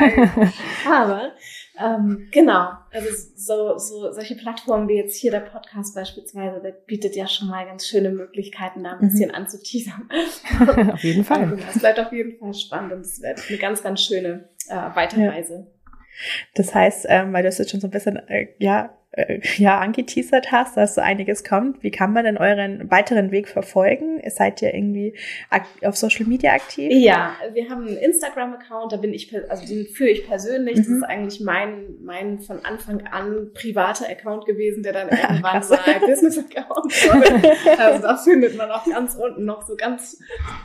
Aber 0.89 1.33
ähm, 1.81 2.29
genau, 2.31 2.69
also 2.93 3.09
so, 3.35 3.77
so 3.77 4.13
solche 4.13 4.37
Plattformen 4.37 4.89
wie 4.89 4.99
jetzt 4.99 5.17
hier 5.17 5.33
der 5.33 5.41
Podcast 5.41 5.97
beispielsweise, 5.97 6.61
der 6.63 6.71
bietet 6.71 7.17
ja 7.17 7.27
schon 7.27 7.49
mal 7.49 7.67
ganz 7.67 7.89
schöne 7.89 8.11
Möglichkeiten, 8.11 8.85
da 8.85 8.93
ein 8.93 9.09
bisschen 9.09 9.31
mhm. 9.31 9.35
anzuteasern. 9.35 10.09
auf 10.93 11.03
jeden 11.03 11.25
Fall. 11.25 11.59
Es 11.75 11.81
bleibt 11.81 11.99
auf 11.99 12.13
jeden 12.13 12.39
Fall 12.39 12.55
spannend 12.55 12.93
und 12.93 13.01
es 13.01 13.21
wird 13.21 13.41
eine 13.49 13.59
ganz, 13.59 13.83
ganz 13.83 14.01
schöne 14.01 14.49
äh, 14.69 14.77
Weiterreise. 14.95 15.67
Ja. 15.67 15.93
Das 16.55 16.73
heißt, 16.73 17.07
ähm, 17.09 17.33
weil 17.33 17.43
du 17.43 17.49
es 17.49 17.59
jetzt 17.59 17.73
schon 17.73 17.81
so 17.81 17.89
ein 17.89 17.91
bisschen, 17.91 18.17
äh, 18.29 18.47
ja, 18.59 18.97
äh, 19.13 19.41
ja, 19.57 19.79
angeteasert 19.79 20.53
hast, 20.53 20.77
dass 20.77 20.95
so 20.95 21.01
einiges 21.01 21.45
kommt. 21.45 21.83
Wie 21.83 21.91
kann 21.91 22.13
man 22.13 22.25
denn 22.25 22.39
euren 22.39 22.91
weiteren 22.91 23.31
Weg 23.31 23.47
verfolgen? 23.49 24.23
Seid 24.29 24.63
ihr 24.63 24.73
irgendwie 24.73 25.15
auf 25.83 25.97
Social 25.97 26.27
Media 26.27 26.53
aktiv? 26.53 26.91
Ja, 26.91 27.35
wir 27.53 27.69
haben 27.69 27.87
einen 27.87 27.99
Instagram-Account, 27.99 28.93
da 28.93 28.97
bin 28.97 29.13
ich, 29.13 29.35
also 29.51 29.67
den 29.67 29.87
führe 29.87 30.11
ich 30.11 30.27
persönlich. 30.27 30.77
Mhm. 30.77 30.81
Das 30.81 30.89
ist 30.89 31.03
eigentlich 31.03 31.41
mein, 31.41 31.97
mein 32.03 32.41
von 32.41 32.65
Anfang 32.65 33.07
an 33.07 33.51
privater 33.53 34.09
Account 34.09 34.47
gewesen, 34.47 34.83
der 34.83 34.95
dann 34.95 35.09
irgendwann 35.11 35.61
mal 35.69 36.01
Business-Account 36.01 36.93
wurde. 37.13 37.53
Also 37.83 38.03
da 38.03 38.17
findet 38.17 38.57
man 38.57 38.71
auch 38.71 38.85
ganz 38.85 39.15
unten 39.15 39.45
noch 39.45 39.67
so 39.67 39.77
ganz, 39.77 40.19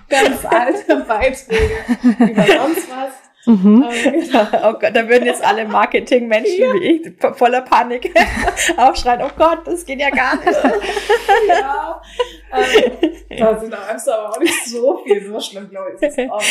ganz 0.10 0.45
alte 0.49 1.03
Beiträge 1.07 1.75
über 2.19 2.43
sonst 2.43 2.89
was. 2.89 3.26
Mhm. 3.47 3.86
genau. 4.03 4.47
Oh 4.63 4.73
Gott, 4.73 4.93
da 4.93 5.07
würden 5.07 5.25
jetzt 5.25 5.43
alle 5.43 5.65
Marketingmenschen 5.65 6.60
ja. 6.60 6.73
wie 6.73 7.01
ich 7.01 7.13
voller 7.36 7.62
Panik 7.62 8.13
aufschreien, 8.77 9.21
oh 9.23 9.31
Gott, 9.38 9.60
das 9.65 9.86
geht 9.86 9.99
ja 9.99 10.10
gar 10.10 10.36
nicht. 10.36 10.47
ja, 11.47 12.01
ähm, 12.53 13.39
da 13.39 13.60
sind 13.60 13.73
aber 13.73 14.29
auch 14.29 14.39
nicht 14.39 14.65
so 14.65 14.97
viel, 15.03 15.25
so 15.25 15.39
schlimm, 15.39 15.69
glaube 15.69 15.91
ich. 15.95 16.01
Ist 16.01 16.19
auch, 16.29 16.41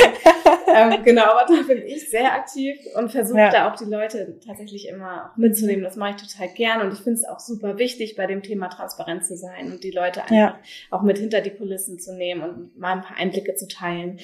ähm, 0.74 1.02
genau, 1.04 1.24
aber 1.24 1.46
da 1.46 1.62
bin 1.62 1.82
ich 1.86 2.08
sehr 2.08 2.32
aktiv 2.32 2.78
und 2.94 3.10
versuche 3.10 3.38
ja. 3.38 3.50
da 3.50 3.70
auch 3.70 3.76
die 3.76 3.84
Leute 3.84 4.38
tatsächlich 4.46 4.88
immer 4.88 5.32
mitzunehmen. 5.36 5.84
Das 5.84 5.96
mache 5.96 6.16
ich 6.16 6.16
total 6.16 6.48
gern 6.54 6.80
und 6.80 6.92
ich 6.92 7.00
finde 7.00 7.20
es 7.20 7.28
auch 7.28 7.40
super 7.40 7.78
wichtig, 7.78 8.16
bei 8.16 8.26
dem 8.26 8.42
Thema 8.42 8.68
Transparenz 8.68 9.28
zu 9.28 9.36
sein 9.36 9.72
und 9.72 9.84
die 9.84 9.90
Leute 9.90 10.22
einfach 10.22 10.34
ja. 10.34 10.58
auch 10.90 11.02
mit 11.02 11.18
hinter 11.18 11.40
die 11.42 11.50
Kulissen 11.50 11.98
zu 11.98 12.14
nehmen 12.14 12.42
und 12.42 12.78
mal 12.78 12.92
ein 12.92 13.02
paar 13.02 13.16
Einblicke 13.16 13.54
zu 13.54 13.68
teilen 13.68 14.18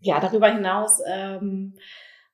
ja, 0.00 0.20
darüber 0.20 0.48
hinaus 0.48 1.00
ähm, 1.06 1.74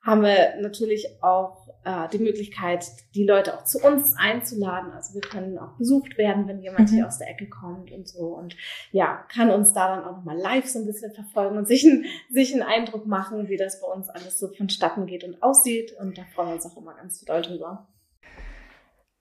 haben 0.05 0.23
wir 0.23 0.61
natürlich 0.61 1.23
auch 1.23 1.67
äh, 1.85 2.09
die 2.13 2.19
Möglichkeit, 2.19 2.87
die 3.15 3.25
Leute 3.25 3.57
auch 3.57 3.65
zu 3.65 3.79
uns 3.79 4.15
einzuladen. 4.19 4.93
Also 4.93 5.15
wir 5.15 5.23
können 5.23 5.59
auch 5.59 5.79
besucht 5.79 6.19
werden, 6.19 6.47
wenn 6.47 6.61
jemand 6.61 6.91
mhm. 6.91 6.95
hier 6.95 7.07
aus 7.07 7.19
der 7.19 7.31
Ecke 7.31 7.49
kommt 7.49 7.91
und 7.91 8.07
so. 8.07 8.27
Und 8.27 8.55
ja, 8.93 9.25
kann 9.33 9.51
uns 9.51 9.73
da 9.73 9.97
dann 9.97 10.05
auch 10.05 10.19
nochmal 10.19 10.37
live 10.37 10.67
so 10.67 10.79
ein 10.79 10.87
bisschen 10.87 11.13
verfolgen 11.13 11.57
und 11.57 11.67
sich, 11.67 11.85
ein, 11.85 12.05
sich 12.31 12.53
einen 12.53 12.63
Eindruck 12.63 13.07
machen, 13.07 13.49
wie 13.49 13.57
das 13.57 13.81
bei 13.81 13.89
uns 13.89 14.11
alles 14.11 14.39
so 14.39 14.49
vonstatten 14.49 15.07
geht 15.07 15.25
und 15.25 15.43
aussieht. 15.43 15.95
Und 15.99 16.19
da 16.19 16.23
freuen 16.35 16.49
wir 16.49 16.55
uns 16.57 16.67
auch 16.67 16.77
immer 16.77 16.95
ganz 16.95 17.25
doll 17.25 17.41
drüber. 17.41 17.89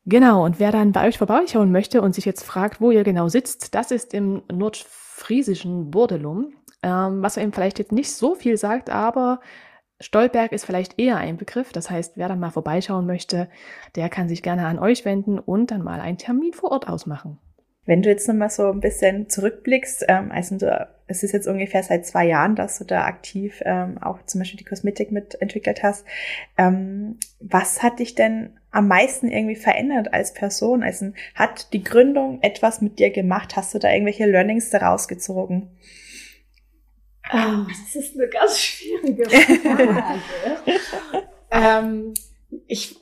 Genau, 0.05 0.43
und 0.43 0.59
wer 0.59 0.73
dann 0.73 0.91
bei 0.91 1.07
euch 1.07 1.17
vorbeischauen 1.17 1.71
möchte 1.71 2.01
und 2.01 2.13
sich 2.13 2.25
jetzt 2.25 2.43
fragt, 2.43 2.81
wo 2.81 2.91
ihr 2.91 3.05
genau 3.05 3.29
sitzt, 3.29 3.73
das 3.73 3.89
ist 3.89 4.13
im 4.13 4.43
nordfriesischen 4.51 5.91
Bordelum 5.91 6.53
ähm, 6.83 7.23
was 7.23 7.37
eben 7.37 7.53
vielleicht 7.53 7.79
jetzt 7.79 7.91
nicht 7.91 8.11
so 8.11 8.35
viel 8.35 8.57
sagt, 8.57 8.89
aber 8.89 9.39
Stolberg 9.99 10.51
ist 10.51 10.65
vielleicht 10.65 10.99
eher 10.99 11.17
ein 11.17 11.37
Begriff. 11.37 11.71
Das 11.71 11.89
heißt, 11.89 12.17
wer 12.17 12.27
dann 12.27 12.39
mal 12.39 12.51
vorbeischauen 12.51 13.05
möchte, 13.05 13.47
der 13.95 14.09
kann 14.09 14.27
sich 14.27 14.43
gerne 14.43 14.67
an 14.67 14.79
euch 14.79 15.05
wenden 15.05 15.39
und 15.39 15.71
dann 15.71 15.81
mal 15.81 16.01
einen 16.01 16.17
Termin 16.17 16.53
vor 16.53 16.71
Ort 16.71 16.87
ausmachen. 16.87 17.39
Wenn 17.85 18.01
du 18.01 18.09
jetzt 18.09 18.27
nochmal 18.27 18.49
so 18.49 18.69
ein 18.69 18.79
bisschen 18.79 19.29
zurückblickst, 19.29 20.05
ähm, 20.07 20.31
also 20.31 20.57
du, 20.57 20.87
es 21.07 21.23
ist 21.23 21.33
jetzt 21.33 21.47
ungefähr 21.47 21.83
seit 21.83 22.05
zwei 22.05 22.25
Jahren, 22.25 22.55
dass 22.55 22.79
du 22.79 22.85
da 22.85 23.03
aktiv 23.03 23.61
ähm, 23.65 23.97
auch 24.01 24.23
zum 24.25 24.39
Beispiel 24.39 24.57
die 24.57 24.63
Kosmetik 24.63 25.11
mitentwickelt 25.11 25.83
hast. 25.83 26.05
Ähm, 26.57 27.17
was 27.41 27.83
hat 27.83 27.99
dich 27.99 28.15
denn 28.15 28.57
am 28.71 28.87
meisten 28.87 29.27
irgendwie 29.27 29.57
verändert 29.57 30.13
als 30.13 30.33
Person? 30.33 30.81
Also 30.81 31.11
hat 31.35 31.73
die 31.73 31.83
Gründung 31.83 32.39
etwas 32.41 32.81
mit 32.81 32.99
dir 32.99 33.09
gemacht? 33.09 33.57
Hast 33.57 33.73
du 33.73 33.79
da 33.79 33.91
irgendwelche 33.91 34.25
Learnings 34.25 34.69
daraus 34.69 35.09
gezogen? 35.09 35.69
Oh, 37.31 37.65
das 37.67 37.95
ist 37.95 38.15
eine 38.15 38.27
ganz 38.27 38.59
schwierige 38.59 39.29
Frage. 39.29 40.21
ähm, 41.51 42.13
ich 42.67 42.97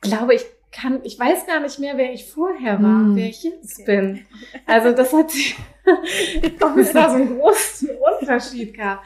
glaube, 0.00 0.34
ich 0.34 0.44
kann, 0.72 1.00
ich 1.04 1.18
weiß 1.18 1.46
gar 1.46 1.60
nicht 1.60 1.78
mehr, 1.78 1.96
wer 1.96 2.12
ich 2.12 2.26
vorher 2.26 2.82
war, 2.82 2.88
mm. 2.88 3.16
wer 3.16 3.28
ich 3.28 3.44
jetzt 3.44 3.84
bin. 3.86 4.26
Also 4.66 4.92
das 4.92 5.12
hat, 5.12 5.30
ob 6.60 6.76
es 6.76 6.92
da 6.92 7.10
so 7.10 7.16
einen 7.16 7.38
großen 7.38 7.90
Unterschied 8.20 8.76
gab. 8.76 9.02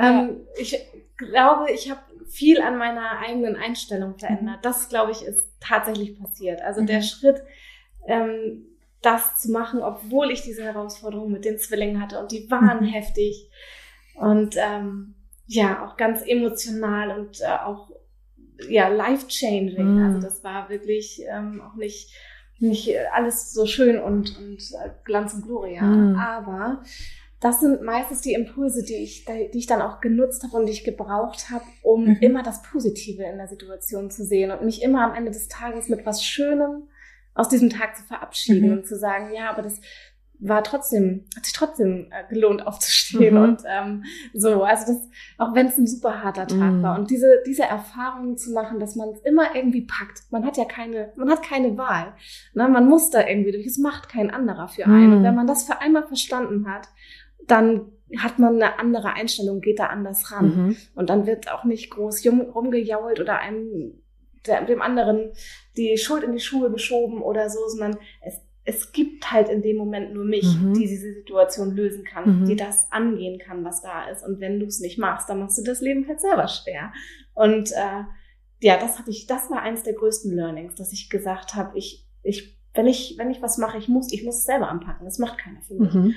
Ähm, 0.00 0.40
ich 0.58 0.76
glaube, 1.16 1.70
ich 1.70 1.90
habe 1.90 2.00
viel 2.28 2.60
an 2.60 2.76
meiner 2.76 3.18
eigenen 3.18 3.56
Einstellung 3.56 4.18
verändert. 4.18 4.56
Mhm. 4.56 4.62
Das, 4.62 4.88
glaube 4.88 5.12
ich, 5.12 5.22
ist 5.22 5.50
tatsächlich 5.60 6.18
passiert. 6.18 6.62
Also 6.62 6.80
mhm. 6.80 6.86
der 6.86 7.02
Schritt, 7.02 7.42
ähm, 8.06 8.66
das 9.02 9.36
zu 9.40 9.50
machen, 9.50 9.82
obwohl 9.82 10.30
ich 10.30 10.42
diese 10.42 10.64
Herausforderung 10.64 11.30
mit 11.30 11.44
den 11.44 11.58
Zwillingen 11.58 12.00
hatte 12.00 12.18
und 12.18 12.32
die 12.32 12.50
waren 12.50 12.80
mhm. 12.80 12.88
heftig 12.88 13.50
und 14.14 14.56
ähm, 14.56 15.14
ja, 15.46 15.86
auch 15.86 15.96
ganz 15.96 16.22
emotional 16.26 17.18
und 17.18 17.40
äh, 17.40 17.46
auch 17.64 17.90
ja, 18.68 18.88
life-changing. 18.88 19.96
Mm. 19.96 20.04
Also 20.04 20.20
das 20.20 20.44
war 20.44 20.68
wirklich 20.68 21.22
ähm, 21.28 21.60
auch 21.60 21.76
nicht, 21.76 22.12
nicht 22.58 22.94
alles 23.12 23.52
so 23.52 23.66
schön 23.66 24.00
und, 24.00 24.38
und 24.38 24.58
äh, 24.72 24.90
Glanz 25.04 25.34
und 25.34 25.42
Gloria. 25.42 25.82
Mm. 25.82 26.16
Aber 26.16 26.82
das 27.40 27.60
sind 27.60 27.82
meistens 27.82 28.20
die 28.20 28.34
Impulse, 28.34 28.84
die 28.84 28.94
ich, 28.94 29.24
die 29.24 29.58
ich 29.58 29.66
dann 29.66 29.82
auch 29.82 30.00
genutzt 30.00 30.44
habe 30.44 30.56
und 30.56 30.66
die 30.66 30.72
ich 30.72 30.84
gebraucht 30.84 31.50
habe, 31.50 31.64
um 31.82 32.04
mhm. 32.04 32.18
immer 32.20 32.44
das 32.44 32.62
Positive 32.62 33.24
in 33.24 33.36
der 33.36 33.48
Situation 33.48 34.12
zu 34.12 34.24
sehen 34.24 34.52
und 34.52 34.64
mich 34.64 34.80
immer 34.80 35.02
am 35.02 35.16
Ende 35.16 35.32
des 35.32 35.48
Tages 35.48 35.88
mit 35.88 36.06
was 36.06 36.24
Schönem 36.24 36.88
aus 37.34 37.48
diesem 37.48 37.68
Tag 37.68 37.96
zu 37.96 38.04
verabschieden 38.04 38.68
mhm. 38.68 38.78
und 38.78 38.86
zu 38.86 38.96
sagen, 38.96 39.34
ja, 39.34 39.50
aber 39.50 39.62
das 39.62 39.80
war 40.44 40.64
trotzdem, 40.64 41.24
hat 41.36 41.44
sich 41.44 41.54
trotzdem 41.54 42.08
äh, 42.10 42.28
gelohnt 42.28 42.66
aufzustehen 42.66 43.36
mhm. 43.36 43.42
und 43.42 43.62
ähm, 43.66 44.04
so, 44.34 44.64
also 44.64 44.92
das, 44.92 45.08
auch 45.38 45.54
wenn 45.54 45.68
es 45.68 45.78
ein 45.78 45.86
super 45.86 46.22
harter 46.22 46.46
Tag 46.48 46.72
mhm. 46.72 46.82
war 46.82 46.98
und 46.98 47.10
diese, 47.10 47.42
diese 47.46 47.62
Erfahrung 47.62 48.36
zu 48.36 48.52
machen, 48.52 48.80
dass 48.80 48.96
man 48.96 49.10
es 49.10 49.20
immer 49.20 49.54
irgendwie 49.54 49.82
packt. 49.82 50.22
Man 50.30 50.44
hat 50.44 50.56
ja 50.56 50.64
keine, 50.64 51.12
man 51.16 51.30
hat 51.30 51.42
keine 51.42 51.78
Wahl. 51.78 52.14
Ne? 52.54 52.68
Man 52.68 52.88
muss 52.88 53.10
da 53.10 53.26
irgendwie 53.26 53.52
durch, 53.52 53.66
es 53.66 53.78
macht 53.78 54.08
kein 54.08 54.30
anderer 54.30 54.68
für 54.68 54.84
einen. 54.84 55.10
Mhm. 55.10 55.16
Und 55.18 55.22
wenn 55.22 55.34
man 55.34 55.46
das 55.46 55.62
für 55.62 55.80
einmal 55.80 56.06
verstanden 56.06 56.68
hat, 56.68 56.88
dann 57.46 57.92
hat 58.18 58.38
man 58.38 58.56
eine 58.56 58.78
andere 58.78 59.14
Einstellung, 59.14 59.60
geht 59.60 59.78
da 59.78 59.86
anders 59.86 60.32
ran. 60.32 60.44
Mhm. 60.44 60.76
Und 60.94 61.08
dann 61.08 61.26
wird 61.26 61.50
auch 61.52 61.64
nicht 61.64 61.90
groß 61.90 62.26
rumgejault 62.26 63.20
oder 63.20 63.38
einem 63.38 64.02
der, 64.46 64.64
dem 64.64 64.82
anderen 64.82 65.32
die 65.76 65.96
Schuld 65.98 66.24
in 66.24 66.32
die 66.32 66.40
Schuhe 66.40 66.70
geschoben 66.70 67.22
oder 67.22 67.48
so, 67.48 67.60
sondern 67.68 67.96
es 68.22 68.40
es 68.64 68.92
gibt 68.92 69.32
halt 69.32 69.48
in 69.48 69.62
dem 69.62 69.76
Moment 69.76 70.14
nur 70.14 70.24
mich, 70.24 70.56
mhm. 70.56 70.74
die 70.74 70.86
diese 70.86 71.12
Situation 71.12 71.74
lösen 71.74 72.04
kann, 72.04 72.42
mhm. 72.42 72.44
die 72.44 72.56
das 72.56 72.90
angehen 72.90 73.40
kann, 73.40 73.64
was 73.64 73.82
da 73.82 74.08
ist. 74.08 74.24
Und 74.24 74.40
wenn 74.40 74.60
du 74.60 74.66
es 74.66 74.80
nicht 74.80 74.98
machst, 74.98 75.28
dann 75.28 75.40
machst 75.40 75.58
du 75.58 75.62
das 75.62 75.80
Leben 75.80 76.06
halt 76.06 76.20
selber 76.20 76.46
schwer. 76.46 76.92
Und 77.34 77.72
äh, 77.72 78.04
ja, 78.60 78.76
das 78.78 78.98
hatte 78.98 79.10
ich, 79.10 79.26
das 79.26 79.50
war 79.50 79.62
eins 79.62 79.82
der 79.82 79.94
größten 79.94 80.34
Learnings, 80.34 80.76
dass 80.76 80.92
ich 80.92 81.10
gesagt 81.10 81.54
habe, 81.54 81.76
ich, 81.76 82.06
ich, 82.22 82.56
wenn 82.74 82.86
ich, 82.86 83.16
wenn 83.18 83.30
ich 83.30 83.42
was 83.42 83.58
mache, 83.58 83.78
ich 83.78 83.88
muss, 83.88 84.12
ich 84.12 84.24
muss 84.24 84.38
es 84.38 84.44
selber 84.44 84.68
anpacken. 84.68 85.04
Das 85.04 85.18
macht 85.18 85.38
keiner 85.38 85.60
für 85.62 85.74
mich. 85.74 85.92
Mhm. 85.92 86.14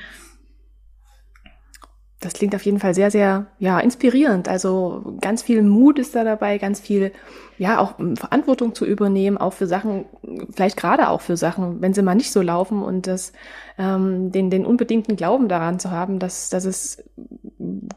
Das 2.26 2.34
klingt 2.34 2.55
auf 2.55 2.63
jeden 2.63 2.80
Fall 2.80 2.95
sehr, 2.95 3.11
sehr, 3.11 3.45
ja, 3.59 3.80
inspirierend. 3.80 4.49
Also 4.49 5.15
ganz 5.21 5.43
viel 5.43 5.61
Mut 5.61 5.99
ist 5.99 6.15
da 6.15 6.23
dabei, 6.23 6.57
ganz 6.57 6.80
viel, 6.80 7.11
ja, 7.59 7.78
auch 7.78 7.93
Verantwortung 8.15 8.73
zu 8.73 8.84
übernehmen, 8.84 9.38
auch 9.38 9.53
für 9.53 9.67
Sachen, 9.67 10.05
vielleicht 10.51 10.76
gerade 10.76 11.09
auch 11.09 11.21
für 11.21 11.38
Sachen, 11.38 11.82
wenn 11.82 11.93
sie 11.93 12.01
mal 12.01 12.15
nicht 12.15 12.32
so 12.32 12.41
laufen 12.41 12.82
und 12.82 13.05
das, 13.05 13.32
ähm, 13.78 14.32
den, 14.32 14.49
den 14.49 14.65
unbedingten 14.65 15.15
Glauben 15.15 15.47
daran 15.47 15.78
zu 15.78 15.91
haben, 15.91 16.17
dass, 16.17 16.49
dass 16.49 16.65
es 16.65 17.03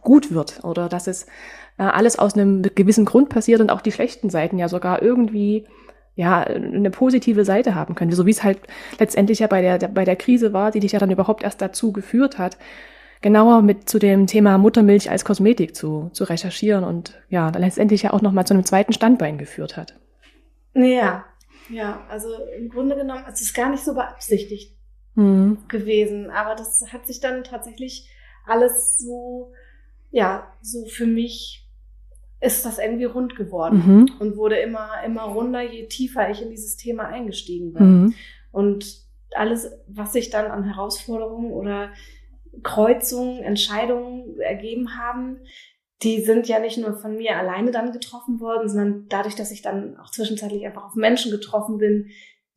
gut 0.03 0.31
wird 0.31 0.63
oder 0.63 0.91
dass 0.91 1.07
es 1.07 1.25
äh, 1.79 1.85
alles 1.85 2.19
aus 2.19 2.35
einem 2.35 2.61
gewissen 2.61 3.07
Grund 3.07 3.31
passiert 3.31 3.63
und 3.63 3.71
auch 3.71 3.81
die 3.81 3.93
schlechten 3.93 4.29
Seiten 4.29 4.59
ja 4.59 4.69
sogar 4.69 5.01
irgendwie 5.01 5.65
ja, 6.17 6.41
eine 6.41 6.91
positive 6.91 7.47
Seite 7.47 7.75
haben 7.75 7.95
könnte, 7.95 8.15
so 8.15 8.27
wie 8.27 8.33
es 8.33 8.43
halt 8.45 8.59
letztendlich 8.99 9.39
ja 9.39 9.47
bei 9.47 9.63
der, 9.63 9.79
bei 9.89 10.05
der 10.05 10.17
Krise 10.17 10.53
war, 10.53 10.71
die 10.71 10.81
dich 10.81 10.93
ja 10.93 10.99
dann 10.99 11.11
überhaupt 11.11 11.45
erst 11.45 11.63
dazu 11.63 11.93
geführt 11.93 12.37
hat, 12.37 12.59
genauer 13.21 13.63
mit 13.63 13.89
zu 13.89 13.99
dem 13.99 14.27
Thema 14.27 14.59
Muttermilch 14.59 15.11
als 15.11 15.25
Kosmetik 15.25 15.75
zu, 15.75 16.11
zu 16.13 16.25
recherchieren 16.25 16.85
und 16.85 17.21
ja, 17.29 17.51
dann 17.51 17.63
letztendlich 17.63 18.03
ja 18.03 18.13
auch 18.13 18.23
nochmal 18.23 18.47
zu 18.47 18.55
einem 18.55 18.65
zweiten 18.65 18.93
Standbein 18.93 19.39
geführt 19.39 19.77
hat. 19.77 19.95
Ja, 20.75 21.25
ja, 21.69 22.05
also 22.09 22.29
im 22.57 22.69
Grunde 22.69 22.97
genommen, 22.97 23.25
es 23.31 23.41
ist 23.41 23.55
gar 23.55 23.71
nicht 23.71 23.85
so 23.85 23.95
beabsichtigt 23.95 24.77
mhm. 25.15 25.59
gewesen, 25.69 26.31
aber 26.31 26.55
das 26.55 26.85
hat 26.93 27.07
sich 27.07 27.21
dann 27.21 27.45
tatsächlich 27.45 28.09
alles 28.47 28.99
so, 28.99 29.53
ja, 30.11 30.53
so 30.63 30.87
für 30.87 31.07
mich 31.07 31.67
ist 32.41 32.65
das 32.65 32.79
irgendwie 32.79 33.05
rund 33.05 33.37
geworden 33.37 33.83
mhm. 33.85 34.11
und 34.21 34.37
wurde 34.37 34.57
immer, 34.59 34.91
immer 35.05 35.23
runder, 35.23 35.61
je 35.61 35.87
tiefer 35.87 36.31
ich 36.31 36.41
in 36.41 36.51
dieses 36.51 36.77
Thema 36.77 37.09
eingestiegen 37.09 37.73
bin. 37.73 38.03
Mhm. 38.03 38.15
Und 38.53 39.09
alles, 39.35 39.71
was 39.89 40.13
sich 40.13 40.31
dann 40.31 40.51
an 40.51 40.65
Herausforderungen 40.65 41.51
oder 41.51 41.91
Kreuzungen, 42.63 43.43
Entscheidungen 43.43 44.39
ergeben 44.41 44.97
haben, 44.99 45.41
die 46.03 46.23
sind 46.23 46.47
ja 46.47 46.61
nicht 46.61 46.79
nur 46.79 46.95
von 46.95 47.17
mir 47.17 47.37
alleine 47.37 47.71
dann 47.71 47.93
getroffen 47.93 48.41
worden, 48.41 48.69
sondern 48.69 49.07
dadurch, 49.09 49.35
dass 49.35 49.51
ich 49.51 49.63
dann 49.63 49.97
auch 49.99 50.11
zwischenzeitlich 50.11 50.65
einfach 50.65 50.85
auf 50.85 50.95
Menschen 50.95 51.33
getroffen 51.33 51.79
bin, 51.79 52.11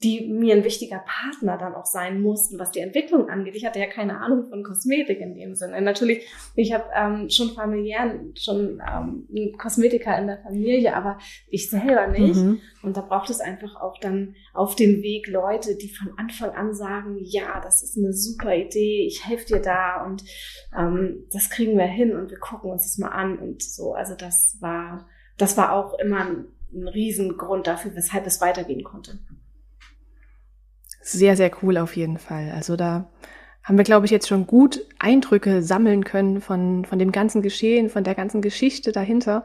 die 0.04 0.28
mir 0.28 0.56
ein 0.56 0.64
wichtiger 0.64 1.04
Partner 1.06 1.58
dann 1.58 1.76
auch 1.76 1.86
sein 1.86 2.22
mussten, 2.22 2.58
was 2.58 2.72
die 2.72 2.80
Entwicklung 2.80 3.30
angeht. 3.30 3.56
Ich 3.56 3.66
hatte 3.66 3.80
ja 3.80 3.86
keine 3.86 4.20
Ahnung 4.20 4.45
von 4.49 4.64
Kosmetik 4.64 5.20
in 5.20 5.36
dem 5.36 5.54
Sinne. 5.54 5.80
Natürlich, 5.82 6.26
ich 6.56 6.74
habe 6.74 6.86
ähm, 6.95 7.30
schon 7.30 7.52
familiär 7.52 8.20
schon 8.36 8.82
ähm, 8.82 9.28
einen 9.30 9.58
Kosmetiker 9.60 10.18
in 10.18 10.28
der 10.28 10.39
Familie, 10.39 10.95
aber 10.95 11.20
ich 11.49 11.70
selber 11.70 12.08
nicht. 12.08 12.36
Mhm. 12.36 12.62
Und 12.82 12.97
da 12.97 13.02
braucht 13.02 13.30
es 13.30 13.41
einfach 13.41 13.76
auch 13.76 13.99
dann 13.99 14.36
auf 14.54 14.76
dem 14.76 15.04
Weg 15.04 15.28
Leute, 15.28 15.76
die 15.76 15.89
von 15.89 16.18
Anfang 16.18 16.49
an 16.52 16.74
sagen, 16.74 17.18
ja, 17.22 17.62
das 17.62 17.84
ist 17.84 17.95
eine 17.95 18.14
super 18.14 18.56
Idee, 18.56 19.06
ich 19.06 19.28
helfe 19.28 19.54
dir 19.54 19.62
da 19.62 20.04
und 20.04 20.24
ähm, 20.76 21.26
das 21.32 21.52
kriegen 21.52 21.78
wir 21.78 21.86
hin 21.86 22.16
und 22.16 22.32
wir 22.32 22.39
gucken 22.39 22.72
uns 22.72 22.84
das 22.84 22.97
mal 22.97 23.10
an 23.10 23.38
und 23.38 23.62
so. 23.62 23.93
Also 23.93 24.16
das 24.16 24.58
war, 24.62 25.08
das 25.38 25.58
war 25.58 25.74
auch 25.74 25.99
immer 25.99 26.22
ein, 26.22 26.45
ein 26.74 26.88
Riesengrund 26.88 27.68
dafür, 27.68 27.95
weshalb 27.95 28.26
es 28.26 28.41
weitergehen 28.41 28.84
konnte. 28.84 29.20
Sehr, 31.02 31.36
sehr 31.36 31.52
cool 31.62 31.78
auf 31.78 31.95
jeden 31.95 32.18
Fall. 32.18 32.52
Also 32.56 32.76
da 32.76 33.10
haben 33.64 33.78
wir, 33.78 33.84
glaube 33.84 34.06
ich, 34.06 34.12
jetzt 34.12 34.28
schon 34.28 34.47
gut 34.47 34.82
Eindrücke 34.99 35.62
sammeln 35.62 36.04
können 36.04 36.41
von, 36.41 36.86
von 36.86 36.99
dem 36.99 37.12
ganzen 37.12 37.41
Geschehen, 37.41 37.89
von 37.89 38.04
der 38.04 38.16
ganzen 38.16 38.41
Geschichte 38.41 38.91
dahinter. 38.91 39.43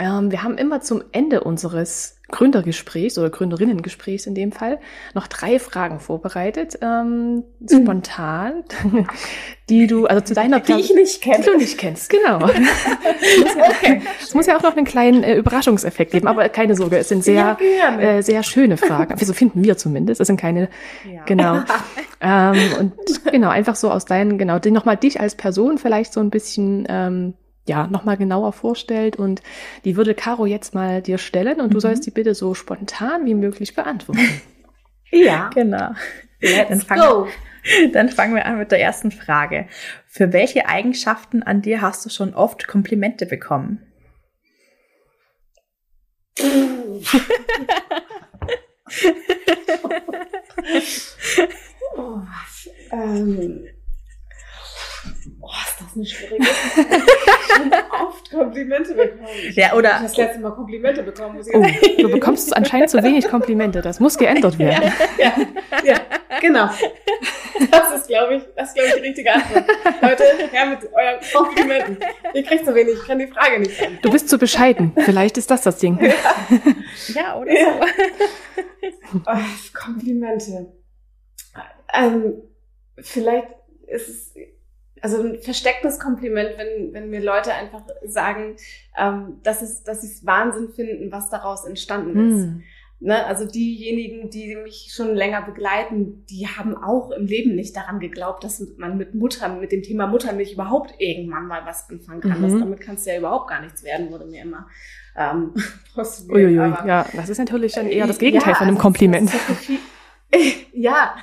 Ähm, 0.00 0.30
wir 0.30 0.42
haben 0.42 0.56
immer 0.56 0.80
zum 0.80 1.04
Ende 1.12 1.44
unseres 1.44 2.16
Gründergesprächs 2.30 3.18
oder 3.18 3.28
Gründerinnengesprächs 3.28 4.26
in 4.26 4.34
dem 4.34 4.50
Fall 4.50 4.78
noch 5.14 5.26
drei 5.26 5.58
Fragen 5.58 6.00
vorbereitet, 6.00 6.78
ähm, 6.80 7.44
mhm. 7.58 7.68
spontan, 7.68 8.64
die 9.68 9.86
du, 9.86 10.06
also 10.06 10.22
zu 10.22 10.32
deiner 10.32 10.60
Die 10.60 10.72
ich 10.72 10.94
nicht 10.94 11.20
kenne. 11.20 11.44
Die 11.44 11.50
du 11.50 11.58
nicht 11.58 11.76
kennst, 11.76 12.08
genau. 12.08 12.48
Es 13.22 13.36
muss, 13.36 13.56
okay. 13.56 14.02
muss 14.32 14.46
ja 14.46 14.56
auch 14.56 14.62
noch 14.62 14.74
einen 14.74 14.86
kleinen 14.86 15.22
äh, 15.22 15.36
Überraschungseffekt 15.36 16.12
geben, 16.12 16.28
aber 16.28 16.48
keine 16.48 16.74
Sorge, 16.74 16.96
es 16.96 17.08
sind 17.08 17.22
sehr, 17.22 17.58
ja, 17.78 18.00
äh, 18.00 18.22
sehr 18.22 18.42
schöne 18.42 18.78
Fragen. 18.78 19.14
So 19.18 19.34
finden 19.34 19.62
wir 19.62 19.76
zumindest. 19.76 20.20
Es 20.22 20.28
sind 20.28 20.40
keine, 20.40 20.70
ja. 21.12 21.22
genau. 21.26 21.62
ähm, 22.22 22.56
und 22.78 22.94
genau, 23.30 23.50
einfach 23.50 23.74
so 23.76 23.90
aus 23.90 24.06
deinen, 24.06 24.38
genau, 24.38 24.58
nochmal 24.70 24.96
dich 24.96 25.20
als 25.20 25.34
Person 25.34 25.76
vielleicht 25.76 26.14
so 26.14 26.20
ein 26.20 26.30
bisschen 26.30 26.86
ähm, 26.88 27.34
ja, 27.70 27.86
nochmal 27.86 28.16
genauer 28.16 28.52
vorstellt. 28.52 29.14
Und 29.16 29.42
die 29.84 29.96
würde 29.96 30.14
Caro 30.14 30.44
jetzt 30.44 30.74
mal 30.74 31.00
dir 31.02 31.18
stellen 31.18 31.60
und 31.60 31.68
mhm. 31.68 31.74
du 31.74 31.80
sollst 31.80 32.04
die 32.04 32.10
bitte 32.10 32.34
so 32.34 32.54
spontan 32.54 33.24
wie 33.24 33.34
möglich 33.34 33.76
beantworten. 33.76 34.42
ja. 35.10 35.50
Genau. 35.54 35.92
Let's 36.40 36.68
dann 36.68 36.80
fangen, 36.80 37.02
go. 37.02 37.28
Dann 37.92 38.08
fangen 38.08 38.34
wir 38.34 38.46
an 38.46 38.58
mit 38.58 38.72
der 38.72 38.80
ersten 38.80 39.12
Frage. 39.12 39.68
Für 40.06 40.32
welche 40.32 40.66
Eigenschaften 40.66 41.42
an 41.44 41.62
dir 41.62 41.80
hast 41.80 42.04
du 42.04 42.10
schon 42.10 42.34
oft 42.34 42.66
Komplimente 42.66 43.26
bekommen? 43.26 43.86
oh, 51.96 52.22
ähm, 52.92 53.68
Oh, 55.40 55.48
ist 55.90 55.96
das 55.96 55.96
eine 55.96 56.06
schwierige 56.06 56.44
Frage. 56.44 57.02
Ich 57.50 57.76
habe 57.76 58.06
oft 58.06 58.30
Komplimente 58.30 58.94
bekommen. 58.94 59.28
Ja, 59.54 59.74
oder? 59.74 59.96
Ich 59.96 60.02
das 60.02 60.16
letzte 60.16 60.40
Mal 60.40 60.52
Komplimente 60.52 61.02
bekommen, 61.02 61.36
muss 61.36 61.48
ich 61.48 61.54
oh, 61.54 61.66
Du 62.00 62.08
bekommst 62.10 62.56
anscheinend 62.56 62.90
zu 62.90 63.02
wenig 63.02 63.28
Komplimente. 63.28 63.82
Das 63.82 64.00
muss 64.00 64.16
geändert 64.16 64.58
werden. 64.58 64.92
Ja, 65.18 65.34
ja, 65.84 65.84
ja 65.84 66.00
genau. 66.40 66.70
Das 67.70 67.92
ist, 67.92 68.08
glaube 68.08 68.36
ich, 68.36 68.42
das 68.56 68.68
ist, 68.68 68.74
glaube 68.74 68.88
ich, 68.88 68.94
die 68.94 69.00
richtige 69.00 69.32
Antwort. 69.32 69.64
Leute, 70.00 70.24
her 70.50 70.66
mit 70.66 70.88
euren 70.92 71.20
Komplimenten. 71.32 71.98
Ihr 72.32 72.42
kriegt 72.44 72.64
zu 72.64 72.74
wenig, 72.74 72.94
ich 72.94 73.06
kann 73.06 73.18
die 73.18 73.26
Frage 73.26 73.58
nicht 73.58 73.76
sagen. 73.76 73.98
Du 74.00 74.10
bist 74.10 74.28
zu 74.28 74.38
bescheiden. 74.38 74.92
Vielleicht 74.96 75.36
ist 75.36 75.50
das 75.50 75.62
das 75.62 75.78
Ding. 75.78 75.98
Ja, 76.00 76.12
ja 77.14 77.36
oder 77.36 77.52
ja. 77.52 77.80
so. 79.12 79.20
Oh, 79.26 79.36
Komplimente. 79.74 80.72
Ähm, 81.92 82.34
vielleicht 82.98 83.48
ist 83.88 84.08
es 84.08 84.34
also 85.02 85.22
ein 85.22 85.38
verstecktes 85.40 85.98
Kompliment, 85.98 86.50
wenn, 86.56 86.92
wenn 86.92 87.10
mir 87.10 87.22
Leute 87.22 87.52
einfach 87.54 87.82
sagen, 88.06 88.56
ähm, 88.98 89.38
dass, 89.42 89.62
es, 89.62 89.82
dass 89.82 90.02
sie 90.02 90.08
es 90.08 90.26
Wahnsinn 90.26 90.68
finden, 90.70 91.10
was 91.12 91.30
daraus 91.30 91.64
entstanden 91.64 92.30
ist. 92.30 92.46
Mm. 92.46 92.62
Ne? 93.02 93.24
Also 93.26 93.46
diejenigen, 93.46 94.28
die 94.28 94.56
mich 94.56 94.92
schon 94.94 95.14
länger 95.14 95.40
begleiten, 95.42 96.26
die 96.28 96.46
haben 96.46 96.76
auch 96.76 97.10
im 97.12 97.26
Leben 97.26 97.54
nicht 97.54 97.74
daran 97.74 97.98
geglaubt, 97.98 98.44
dass 98.44 98.62
man 98.76 98.98
mit 98.98 99.14
Mutter, 99.14 99.48
mit 99.48 99.72
dem 99.72 99.82
Thema 99.82 100.06
Muttermilch 100.06 100.52
überhaupt 100.52 100.94
irgendwann 100.98 101.46
mal 101.46 101.64
was 101.64 101.88
anfangen 101.88 102.20
kann. 102.20 102.38
Mhm. 102.38 102.42
Das, 102.42 102.52
damit 102.60 102.80
kannst 102.80 103.06
du 103.06 103.10
ja 103.10 103.18
überhaupt 103.18 103.48
gar 103.48 103.62
nichts 103.62 103.82
werden, 103.84 104.10
wurde 104.10 104.26
mir 104.26 104.42
immer 104.42 104.66
ähm, 105.16 105.54
Uiuiui, 106.28 106.56
ja, 106.86 107.06
das 107.12 107.28
ist 107.28 107.38
natürlich 107.38 107.72
dann 107.72 107.88
eher 107.88 108.06
das 108.06 108.18
Gegenteil 108.18 108.52
ja, 108.52 108.58
von 108.58 108.66
einem 108.66 108.76
also 108.76 108.82
Kompliment. 108.82 109.30
ja, 110.72 111.14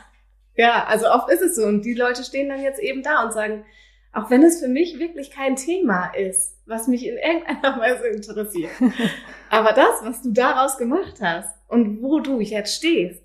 ja, 0.58 0.86
also 0.86 1.08
oft 1.10 1.32
ist 1.32 1.42
es 1.42 1.56
so. 1.56 1.64
Und 1.66 1.84
die 1.84 1.94
Leute 1.94 2.24
stehen 2.24 2.50
dann 2.50 2.62
jetzt 2.62 2.80
eben 2.80 3.04
da 3.04 3.24
und 3.24 3.32
sagen, 3.32 3.66
auch 4.12 4.30
wenn 4.30 4.44
es 4.44 4.60
für 4.60 4.68
mich 4.68 5.00
wirklich 5.00 5.32
kein 5.32 5.56
Thema 5.56 6.12
ist, 6.14 6.58
was 6.66 6.88
mich 6.88 7.06
in 7.06 7.18
irgendeiner 7.18 7.80
Weise 7.80 8.08
interessiert. 8.08 8.72
Aber 9.50 9.72
das, 9.74 10.04
was 10.04 10.22
du 10.24 10.32
daraus 10.32 10.78
gemacht 10.78 11.22
hast 11.22 11.56
und 11.68 12.02
wo 12.02 12.20
du 12.20 12.40
jetzt 12.40 12.76
stehst, 12.76 13.22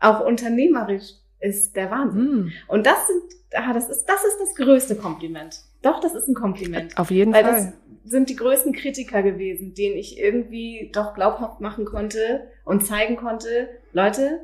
auch 0.00 0.20
unternehmerisch, 0.26 1.14
ist 1.40 1.76
der 1.76 1.90
Wahnsinn. 1.90 2.22
Mm. 2.24 2.52
Und 2.68 2.86
das 2.86 3.06
sind, 3.06 3.22
ah, 3.54 3.72
das 3.72 3.88
ist, 3.88 4.06
das 4.06 4.24
ist 4.24 4.38
das 4.40 4.54
größte 4.54 4.96
Kompliment. 4.96 5.60
Doch, 5.82 6.00
das 6.00 6.14
ist 6.14 6.28
ein 6.28 6.34
Kompliment. 6.34 6.96
Auf 6.98 7.10
jeden 7.10 7.32
Weil 7.32 7.44
Fall. 7.44 7.52
Das 7.52 7.72
sind 8.10 8.28
die 8.28 8.36
größten 8.36 8.72
Kritiker 8.72 9.22
gewesen, 9.22 9.74
denen 9.74 9.96
ich 9.96 10.18
irgendwie 10.18 10.90
doch 10.92 11.14
glaubhaft 11.14 11.60
machen 11.60 11.84
konnte 11.84 12.48
und 12.64 12.86
zeigen 12.86 13.16
konnte, 13.16 13.68
Leute, 13.92 14.40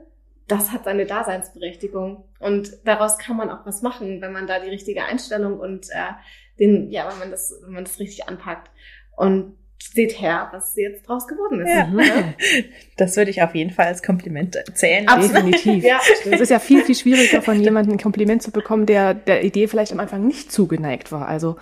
das 0.51 0.73
hat 0.73 0.85
seine 0.85 1.07
Daseinsberechtigung. 1.07 2.25
Und 2.39 2.73
daraus 2.85 3.19
kann 3.19 3.37
man 3.37 3.51
auch 3.51 3.65
was 3.67 3.83
machen, 3.83 4.21
wenn 4.21 4.33
man 4.33 4.47
da 4.47 4.59
die 4.59 4.71
richtige 4.71 5.05
Einstellung 5.05 5.59
und 5.59 5.89
äh, 5.91 6.13
den, 6.59 6.91
ja, 6.91 7.11
wenn 7.11 7.19
man 7.19 7.31
das, 7.31 7.55
wenn 7.65 7.73
man 7.73 7.85
das 7.85 7.99
richtig 7.99 8.29
anpackt. 8.29 8.71
Und 9.17 9.57
seht 9.83 10.21
her, 10.21 10.49
was 10.53 10.77
jetzt 10.77 11.09
draus 11.09 11.27
geworden 11.27 11.61
ist. 11.61 11.69
Ja. 11.69 11.87
Mhm. 11.87 12.35
Das 12.97 13.17
würde 13.17 13.31
ich 13.31 13.43
auf 13.43 13.55
jeden 13.55 13.71
Fall 13.71 13.87
als 13.87 14.03
Kompliment 14.03 14.59
zählen. 14.75 15.07
Definitiv. 15.07 15.83
ja. 15.85 16.01
Es 16.31 16.41
ist 16.41 16.51
ja 16.51 16.59
viel, 16.59 16.85
viel 16.85 16.95
schwieriger, 16.95 17.41
von 17.41 17.59
jemandem 17.59 17.95
ein 17.95 17.99
Kompliment 17.99 18.43
zu 18.43 18.51
bekommen, 18.51 18.85
der 18.85 19.15
der 19.15 19.43
Idee 19.43 19.69
vielleicht 19.69 19.93
am 19.93 20.01
Anfang 20.01 20.27
nicht 20.27 20.53
zugeneigt 20.53 21.13
war. 21.13 21.27
Also 21.27 21.57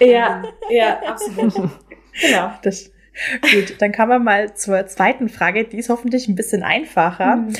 ja, 0.00 0.42
ja, 0.70 1.00
absolut. 1.06 1.54
genau. 2.20 2.50
Das, 2.62 2.90
gut, 3.52 3.76
dann 3.78 3.92
kommen 3.92 4.10
wir 4.10 4.18
mal 4.18 4.54
zur 4.54 4.86
zweiten 4.86 5.28
Frage. 5.28 5.64
Die 5.64 5.78
ist 5.78 5.88
hoffentlich 5.88 6.26
ein 6.26 6.34
bisschen 6.34 6.64
einfacher. 6.64 7.36
Mhm. 7.36 7.54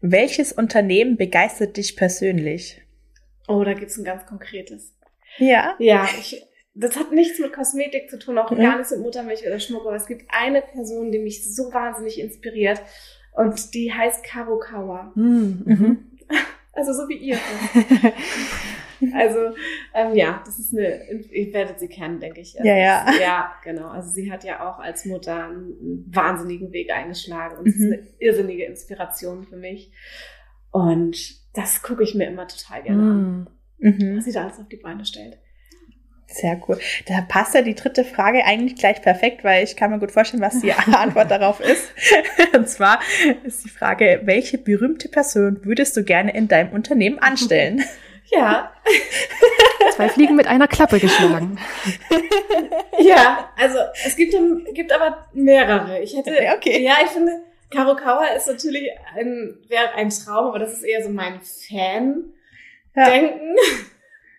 Welches 0.00 0.52
Unternehmen 0.52 1.16
begeistert 1.16 1.76
dich 1.76 1.96
persönlich? 1.96 2.82
Oh, 3.48 3.62
da 3.64 3.74
gibt's 3.74 3.98
ein 3.98 4.04
ganz 4.04 4.24
konkretes. 4.26 4.94
Ja. 5.38 5.74
Ja, 5.78 6.08
ich, 6.18 6.46
das 6.74 6.96
hat 6.96 7.12
nichts 7.12 7.38
mit 7.38 7.52
Kosmetik 7.52 8.08
zu 8.08 8.18
tun, 8.18 8.38
auch 8.38 8.50
mhm. 8.50 8.58
gar 8.58 8.76
nichts 8.76 8.92
mit 8.92 9.00
Muttermilch 9.00 9.46
oder 9.46 9.58
Schmuck, 9.58 9.86
aber 9.86 9.96
es 9.96 10.06
gibt 10.06 10.24
eine 10.28 10.62
Person, 10.62 11.10
die 11.12 11.18
mich 11.18 11.54
so 11.54 11.72
wahnsinnig 11.72 12.18
inspiriert 12.20 12.80
und 13.34 13.74
die 13.74 13.92
heißt 13.92 14.24
Karukawa. 14.24 15.12
Mhm. 15.14 15.62
mhm. 15.64 16.06
Also 16.72 16.92
so 16.92 17.08
wie 17.08 17.16
ihr. 17.16 17.36
also 19.14 19.54
ähm, 19.94 20.14
ja, 20.14 20.42
das 20.44 20.58
ist 20.58 20.72
eine, 20.72 21.10
ihr 21.32 21.52
werdet 21.52 21.80
sie 21.80 21.88
kennen, 21.88 22.20
denke 22.20 22.40
ich. 22.40 22.56
Also, 22.58 22.68
ja, 22.68 22.76
ja. 22.76 23.06
Ja, 23.20 23.54
genau. 23.64 23.88
Also 23.88 24.10
sie 24.10 24.30
hat 24.30 24.44
ja 24.44 24.68
auch 24.68 24.78
als 24.78 25.04
Mutter 25.04 25.46
einen 25.48 26.04
wahnsinnigen 26.14 26.72
Weg 26.72 26.90
eingeschlagen 26.92 27.58
und 27.58 27.66
mhm. 27.66 27.72
ist 27.72 27.82
eine 27.82 28.08
irrsinnige 28.18 28.64
Inspiration 28.64 29.44
für 29.44 29.56
mich. 29.56 29.92
Und 30.70 31.16
das 31.54 31.82
gucke 31.82 32.04
ich 32.04 32.14
mir 32.14 32.28
immer 32.28 32.46
total 32.46 32.82
gerne 32.82 33.02
an, 33.02 33.50
mhm. 33.78 34.16
was 34.16 34.24
sie 34.24 34.32
da 34.32 34.44
alles 34.44 34.60
auf 34.60 34.68
die 34.68 34.76
Beine 34.76 35.04
stellt. 35.04 35.38
Sehr 36.30 36.60
cool. 36.68 36.78
Da 37.06 37.22
passt 37.22 37.54
ja 37.54 37.62
die 37.62 37.74
dritte 37.74 38.04
Frage 38.04 38.44
eigentlich 38.44 38.76
gleich 38.76 39.02
perfekt, 39.02 39.42
weil 39.42 39.64
ich 39.64 39.76
kann 39.76 39.90
mir 39.90 39.98
gut 39.98 40.12
vorstellen, 40.12 40.42
was 40.42 40.60
die 40.60 40.72
Antwort 40.72 41.30
darauf 41.30 41.60
ist. 41.60 41.92
Und 42.54 42.68
zwar 42.68 43.00
ist 43.42 43.64
die 43.64 43.68
Frage, 43.68 44.20
welche 44.24 44.56
berühmte 44.56 45.08
Person 45.08 45.64
würdest 45.64 45.96
du 45.96 46.04
gerne 46.04 46.32
in 46.32 46.48
deinem 46.48 46.72
Unternehmen 46.72 47.18
anstellen? 47.18 47.84
Ja. 48.32 48.70
Zwei 49.96 50.08
Fliegen 50.08 50.36
mit 50.36 50.46
einer 50.46 50.68
Klappe 50.68 51.00
geschlagen. 51.00 51.58
Ja, 53.00 53.50
also 53.56 53.76
es 54.06 54.14
gibt, 54.14 54.36
gibt 54.72 54.92
aber 54.92 55.26
mehrere. 55.32 56.00
Ich 56.00 56.16
hätte, 56.16 56.30
okay. 56.56 56.80
ja, 56.80 56.98
ich 57.04 57.10
finde, 57.10 57.40
Karukawa 57.70 58.26
ist 58.36 58.46
natürlich 58.46 58.88
ein, 59.16 59.58
wäre 59.66 59.94
ein 59.96 60.10
Traum, 60.10 60.46
aber 60.46 60.60
das 60.60 60.74
ist 60.74 60.84
eher 60.84 61.02
so 61.02 61.08
mein 61.08 61.40
Fan-Denken. 61.40 62.22
Ja. 62.94 63.62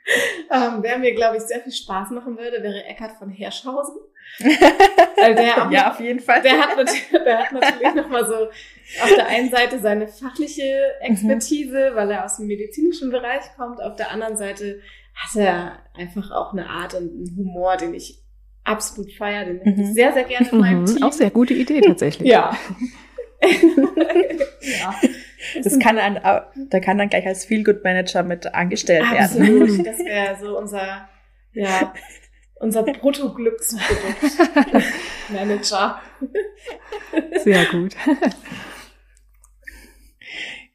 ähm, 0.51 0.79
wer 0.81 0.97
mir, 0.97 1.13
glaube 1.13 1.37
ich, 1.37 1.43
sehr 1.43 1.61
viel 1.61 1.71
Spaß 1.71 2.11
machen 2.11 2.37
würde, 2.37 2.61
wäre 2.63 2.83
Eckhard 2.85 3.13
von 3.17 3.29
Herschhausen. 3.29 3.97
Der 4.39 5.65
auch, 5.65 5.71
ja, 5.71 5.91
auf 5.91 5.99
jeden 5.99 6.19
Fall. 6.19 6.41
Der 6.41 6.59
hat, 6.59 6.77
der 7.25 7.39
hat 7.39 7.51
natürlich 7.51 7.93
nochmal 7.93 8.25
so 8.25 8.45
auf 9.03 9.13
der 9.15 9.27
einen 9.27 9.51
Seite 9.51 9.79
seine 9.79 10.07
fachliche 10.07 10.63
Expertise, 11.01 11.91
mhm. 11.91 11.95
weil 11.95 12.11
er 12.11 12.25
aus 12.25 12.37
dem 12.37 12.47
medizinischen 12.47 13.11
Bereich 13.11 13.43
kommt. 13.55 13.81
Auf 13.81 13.95
der 13.97 14.11
anderen 14.11 14.37
Seite 14.37 14.81
hat 15.13 15.35
er 15.35 15.79
einfach 15.93 16.31
auch 16.31 16.53
eine 16.53 16.69
Art 16.69 16.93
und 16.93 17.11
einen 17.11 17.35
Humor, 17.37 17.77
den 17.77 17.93
ich 17.93 18.19
absolut 18.63 19.11
feiere, 19.13 19.45
den 19.45 19.61
mhm. 19.63 19.81
ich 19.81 19.93
sehr, 19.93 20.13
sehr 20.13 20.23
gerne 20.23 20.49
in 20.49 20.59
meinem 20.59 20.81
mhm. 20.81 20.85
Team. 20.85 21.03
Auch 21.03 21.13
sehr 21.13 21.29
gute 21.29 21.53
Idee 21.53 21.81
tatsächlich. 21.81 22.29
ja. 22.29 22.57
ja. 23.41 24.95
Das 25.63 25.79
kann 25.79 25.95
dann, 25.95 26.19
da 26.69 26.79
kann 26.79 26.97
dann 26.97 27.09
gleich 27.09 27.25
als 27.25 27.45
Feel-Good 27.45 27.83
Manager 27.83 28.23
mit 28.23 28.53
angestellt 28.53 29.03
Absolut. 29.03 29.69
werden. 29.69 29.85
Das 29.85 29.99
wäre 29.99 30.37
so 30.39 30.57
unser, 30.57 31.09
ja, 31.53 31.93
unser 32.55 32.83
Bruttoglücksprodukt 32.83 34.79
Manager. 35.29 35.99
Sehr 37.43 37.65
gut. 37.65 37.95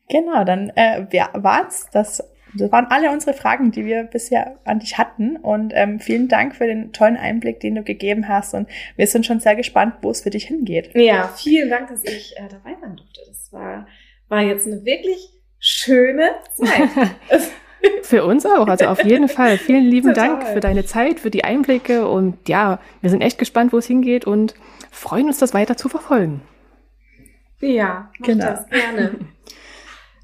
Genau, 0.08 0.44
dann 0.44 0.70
äh, 0.76 1.06
ja, 1.12 1.30
war's. 1.34 1.88
Das, 1.92 2.22
das 2.54 2.72
waren 2.72 2.86
alle 2.86 3.10
unsere 3.10 3.34
Fragen, 3.34 3.70
die 3.70 3.84
wir 3.84 4.04
bisher 4.04 4.58
an 4.64 4.78
dich 4.78 4.98
hatten. 4.98 5.36
Und 5.36 5.72
ähm, 5.74 6.00
vielen 6.00 6.28
Dank 6.28 6.56
für 6.56 6.66
den 6.66 6.92
tollen 6.92 7.16
Einblick, 7.16 7.60
den 7.60 7.74
du 7.74 7.82
gegeben 7.82 8.28
hast. 8.28 8.54
Und 8.54 8.68
wir 8.96 9.06
sind 9.06 9.26
schon 9.26 9.40
sehr 9.40 9.56
gespannt, 9.56 9.96
wo 10.02 10.10
es 10.10 10.22
für 10.22 10.30
dich 10.30 10.44
hingeht. 10.44 10.94
Ja, 10.94 11.28
vielen 11.28 11.70
Dank, 11.70 11.88
dass 11.88 12.04
ich 12.04 12.36
äh, 12.36 12.48
dabei 12.48 12.76
sein 12.80 12.96
durfte. 12.96 13.20
Das 13.26 13.52
war 13.52 13.86
war 14.28 14.42
jetzt 14.42 14.66
eine 14.66 14.84
wirklich 14.84 15.30
schöne 15.58 16.30
Zeit. 16.54 17.16
für 18.02 18.24
uns 18.24 18.46
auch, 18.46 18.66
also 18.66 18.86
auf 18.86 19.04
jeden 19.04 19.28
Fall. 19.28 19.58
Vielen 19.58 19.84
lieben 19.90 20.14
Total. 20.14 20.28
Dank 20.28 20.48
für 20.48 20.60
deine 20.60 20.84
Zeit, 20.84 21.20
für 21.20 21.30
die 21.30 21.44
Einblicke 21.44 22.08
und 22.08 22.48
ja, 22.48 22.80
wir 23.00 23.10
sind 23.10 23.20
echt 23.20 23.38
gespannt, 23.38 23.72
wo 23.72 23.78
es 23.78 23.86
hingeht 23.86 24.26
und 24.26 24.54
freuen 24.90 25.26
uns, 25.26 25.38
das 25.38 25.54
weiter 25.54 25.76
zu 25.76 25.88
verfolgen. 25.88 26.42
Ja, 27.60 28.10
mach 28.18 28.26
genau. 28.26 28.44
das 28.46 28.68
gerne. 28.68 29.12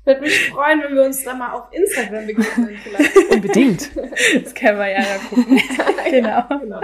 Würde 0.04 0.20
mich 0.20 0.50
freuen, 0.50 0.82
wenn 0.82 0.96
wir 0.96 1.04
uns 1.04 1.22
da 1.22 1.34
mal 1.34 1.52
auf 1.52 1.68
Instagram 1.70 2.26
begegnen 2.26 2.76
vielleicht. 2.82 3.16
Unbedingt. 3.30 3.90
Das 4.42 4.54
können 4.54 4.78
wir 4.78 4.88
ja, 4.88 5.00
ja 5.00 5.18
gucken. 5.28 5.60
genau. 6.10 6.44
genau. 6.60 6.80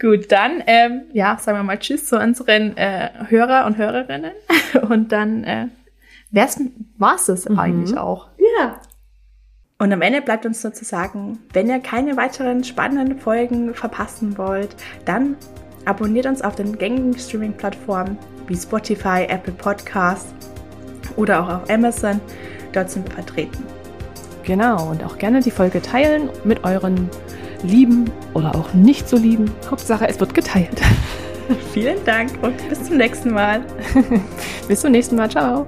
Gut, 0.00 0.32
dann 0.32 0.62
ähm, 0.66 1.02
ja, 1.12 1.36
sagen 1.38 1.58
wir 1.58 1.62
mal 1.62 1.78
Tschüss 1.78 2.06
zu 2.06 2.18
unseren 2.18 2.76
äh, 2.76 3.10
Hörer 3.28 3.66
und 3.66 3.76
Hörerinnen. 3.76 4.32
Und 4.88 5.12
dann 5.12 5.44
äh, 5.44 5.68
war 6.98 7.16
es 7.16 7.26
das 7.26 7.48
mhm. 7.48 7.58
eigentlich 7.58 7.98
auch. 7.98 8.28
Ja. 8.58 8.80
Und 9.78 9.92
am 9.92 10.00
Ende 10.00 10.22
bleibt 10.22 10.46
uns 10.46 10.62
nur 10.64 10.72
zu 10.72 10.84
sagen, 10.84 11.38
wenn 11.52 11.68
ihr 11.68 11.80
keine 11.80 12.16
weiteren 12.16 12.64
spannenden 12.64 13.18
Folgen 13.18 13.74
verpassen 13.74 14.38
wollt, 14.38 14.74
dann 15.04 15.36
abonniert 15.84 16.26
uns 16.26 16.40
auf 16.40 16.54
den 16.54 16.78
gängigen 16.78 17.18
Streaming-Plattformen 17.18 18.16
wie 18.46 18.56
Spotify, 18.56 19.26
Apple 19.28 19.52
Podcasts 19.52 20.55
oder 21.16 21.42
auch 21.42 21.48
auf 21.48 21.70
Amazon. 21.70 22.20
Dort 22.72 22.90
sind 22.90 23.08
wir 23.08 23.14
vertreten. 23.14 23.64
Genau, 24.44 24.90
und 24.90 25.04
auch 25.04 25.18
gerne 25.18 25.40
die 25.40 25.50
Folge 25.50 25.82
teilen 25.82 26.30
mit 26.44 26.64
euren 26.64 27.10
Lieben 27.62 28.10
oder 28.34 28.54
auch 28.54 28.74
nicht 28.74 29.08
so 29.08 29.16
lieben. 29.16 29.50
Hauptsache, 29.70 30.08
es 30.08 30.20
wird 30.20 30.34
geteilt. 30.34 30.80
Vielen 31.72 32.04
Dank 32.04 32.30
und 32.42 32.68
bis 32.68 32.84
zum 32.84 32.96
nächsten 32.96 33.32
Mal. 33.32 33.64
bis 34.68 34.80
zum 34.80 34.92
nächsten 34.92 35.16
Mal. 35.16 35.30
Ciao. 35.30 35.66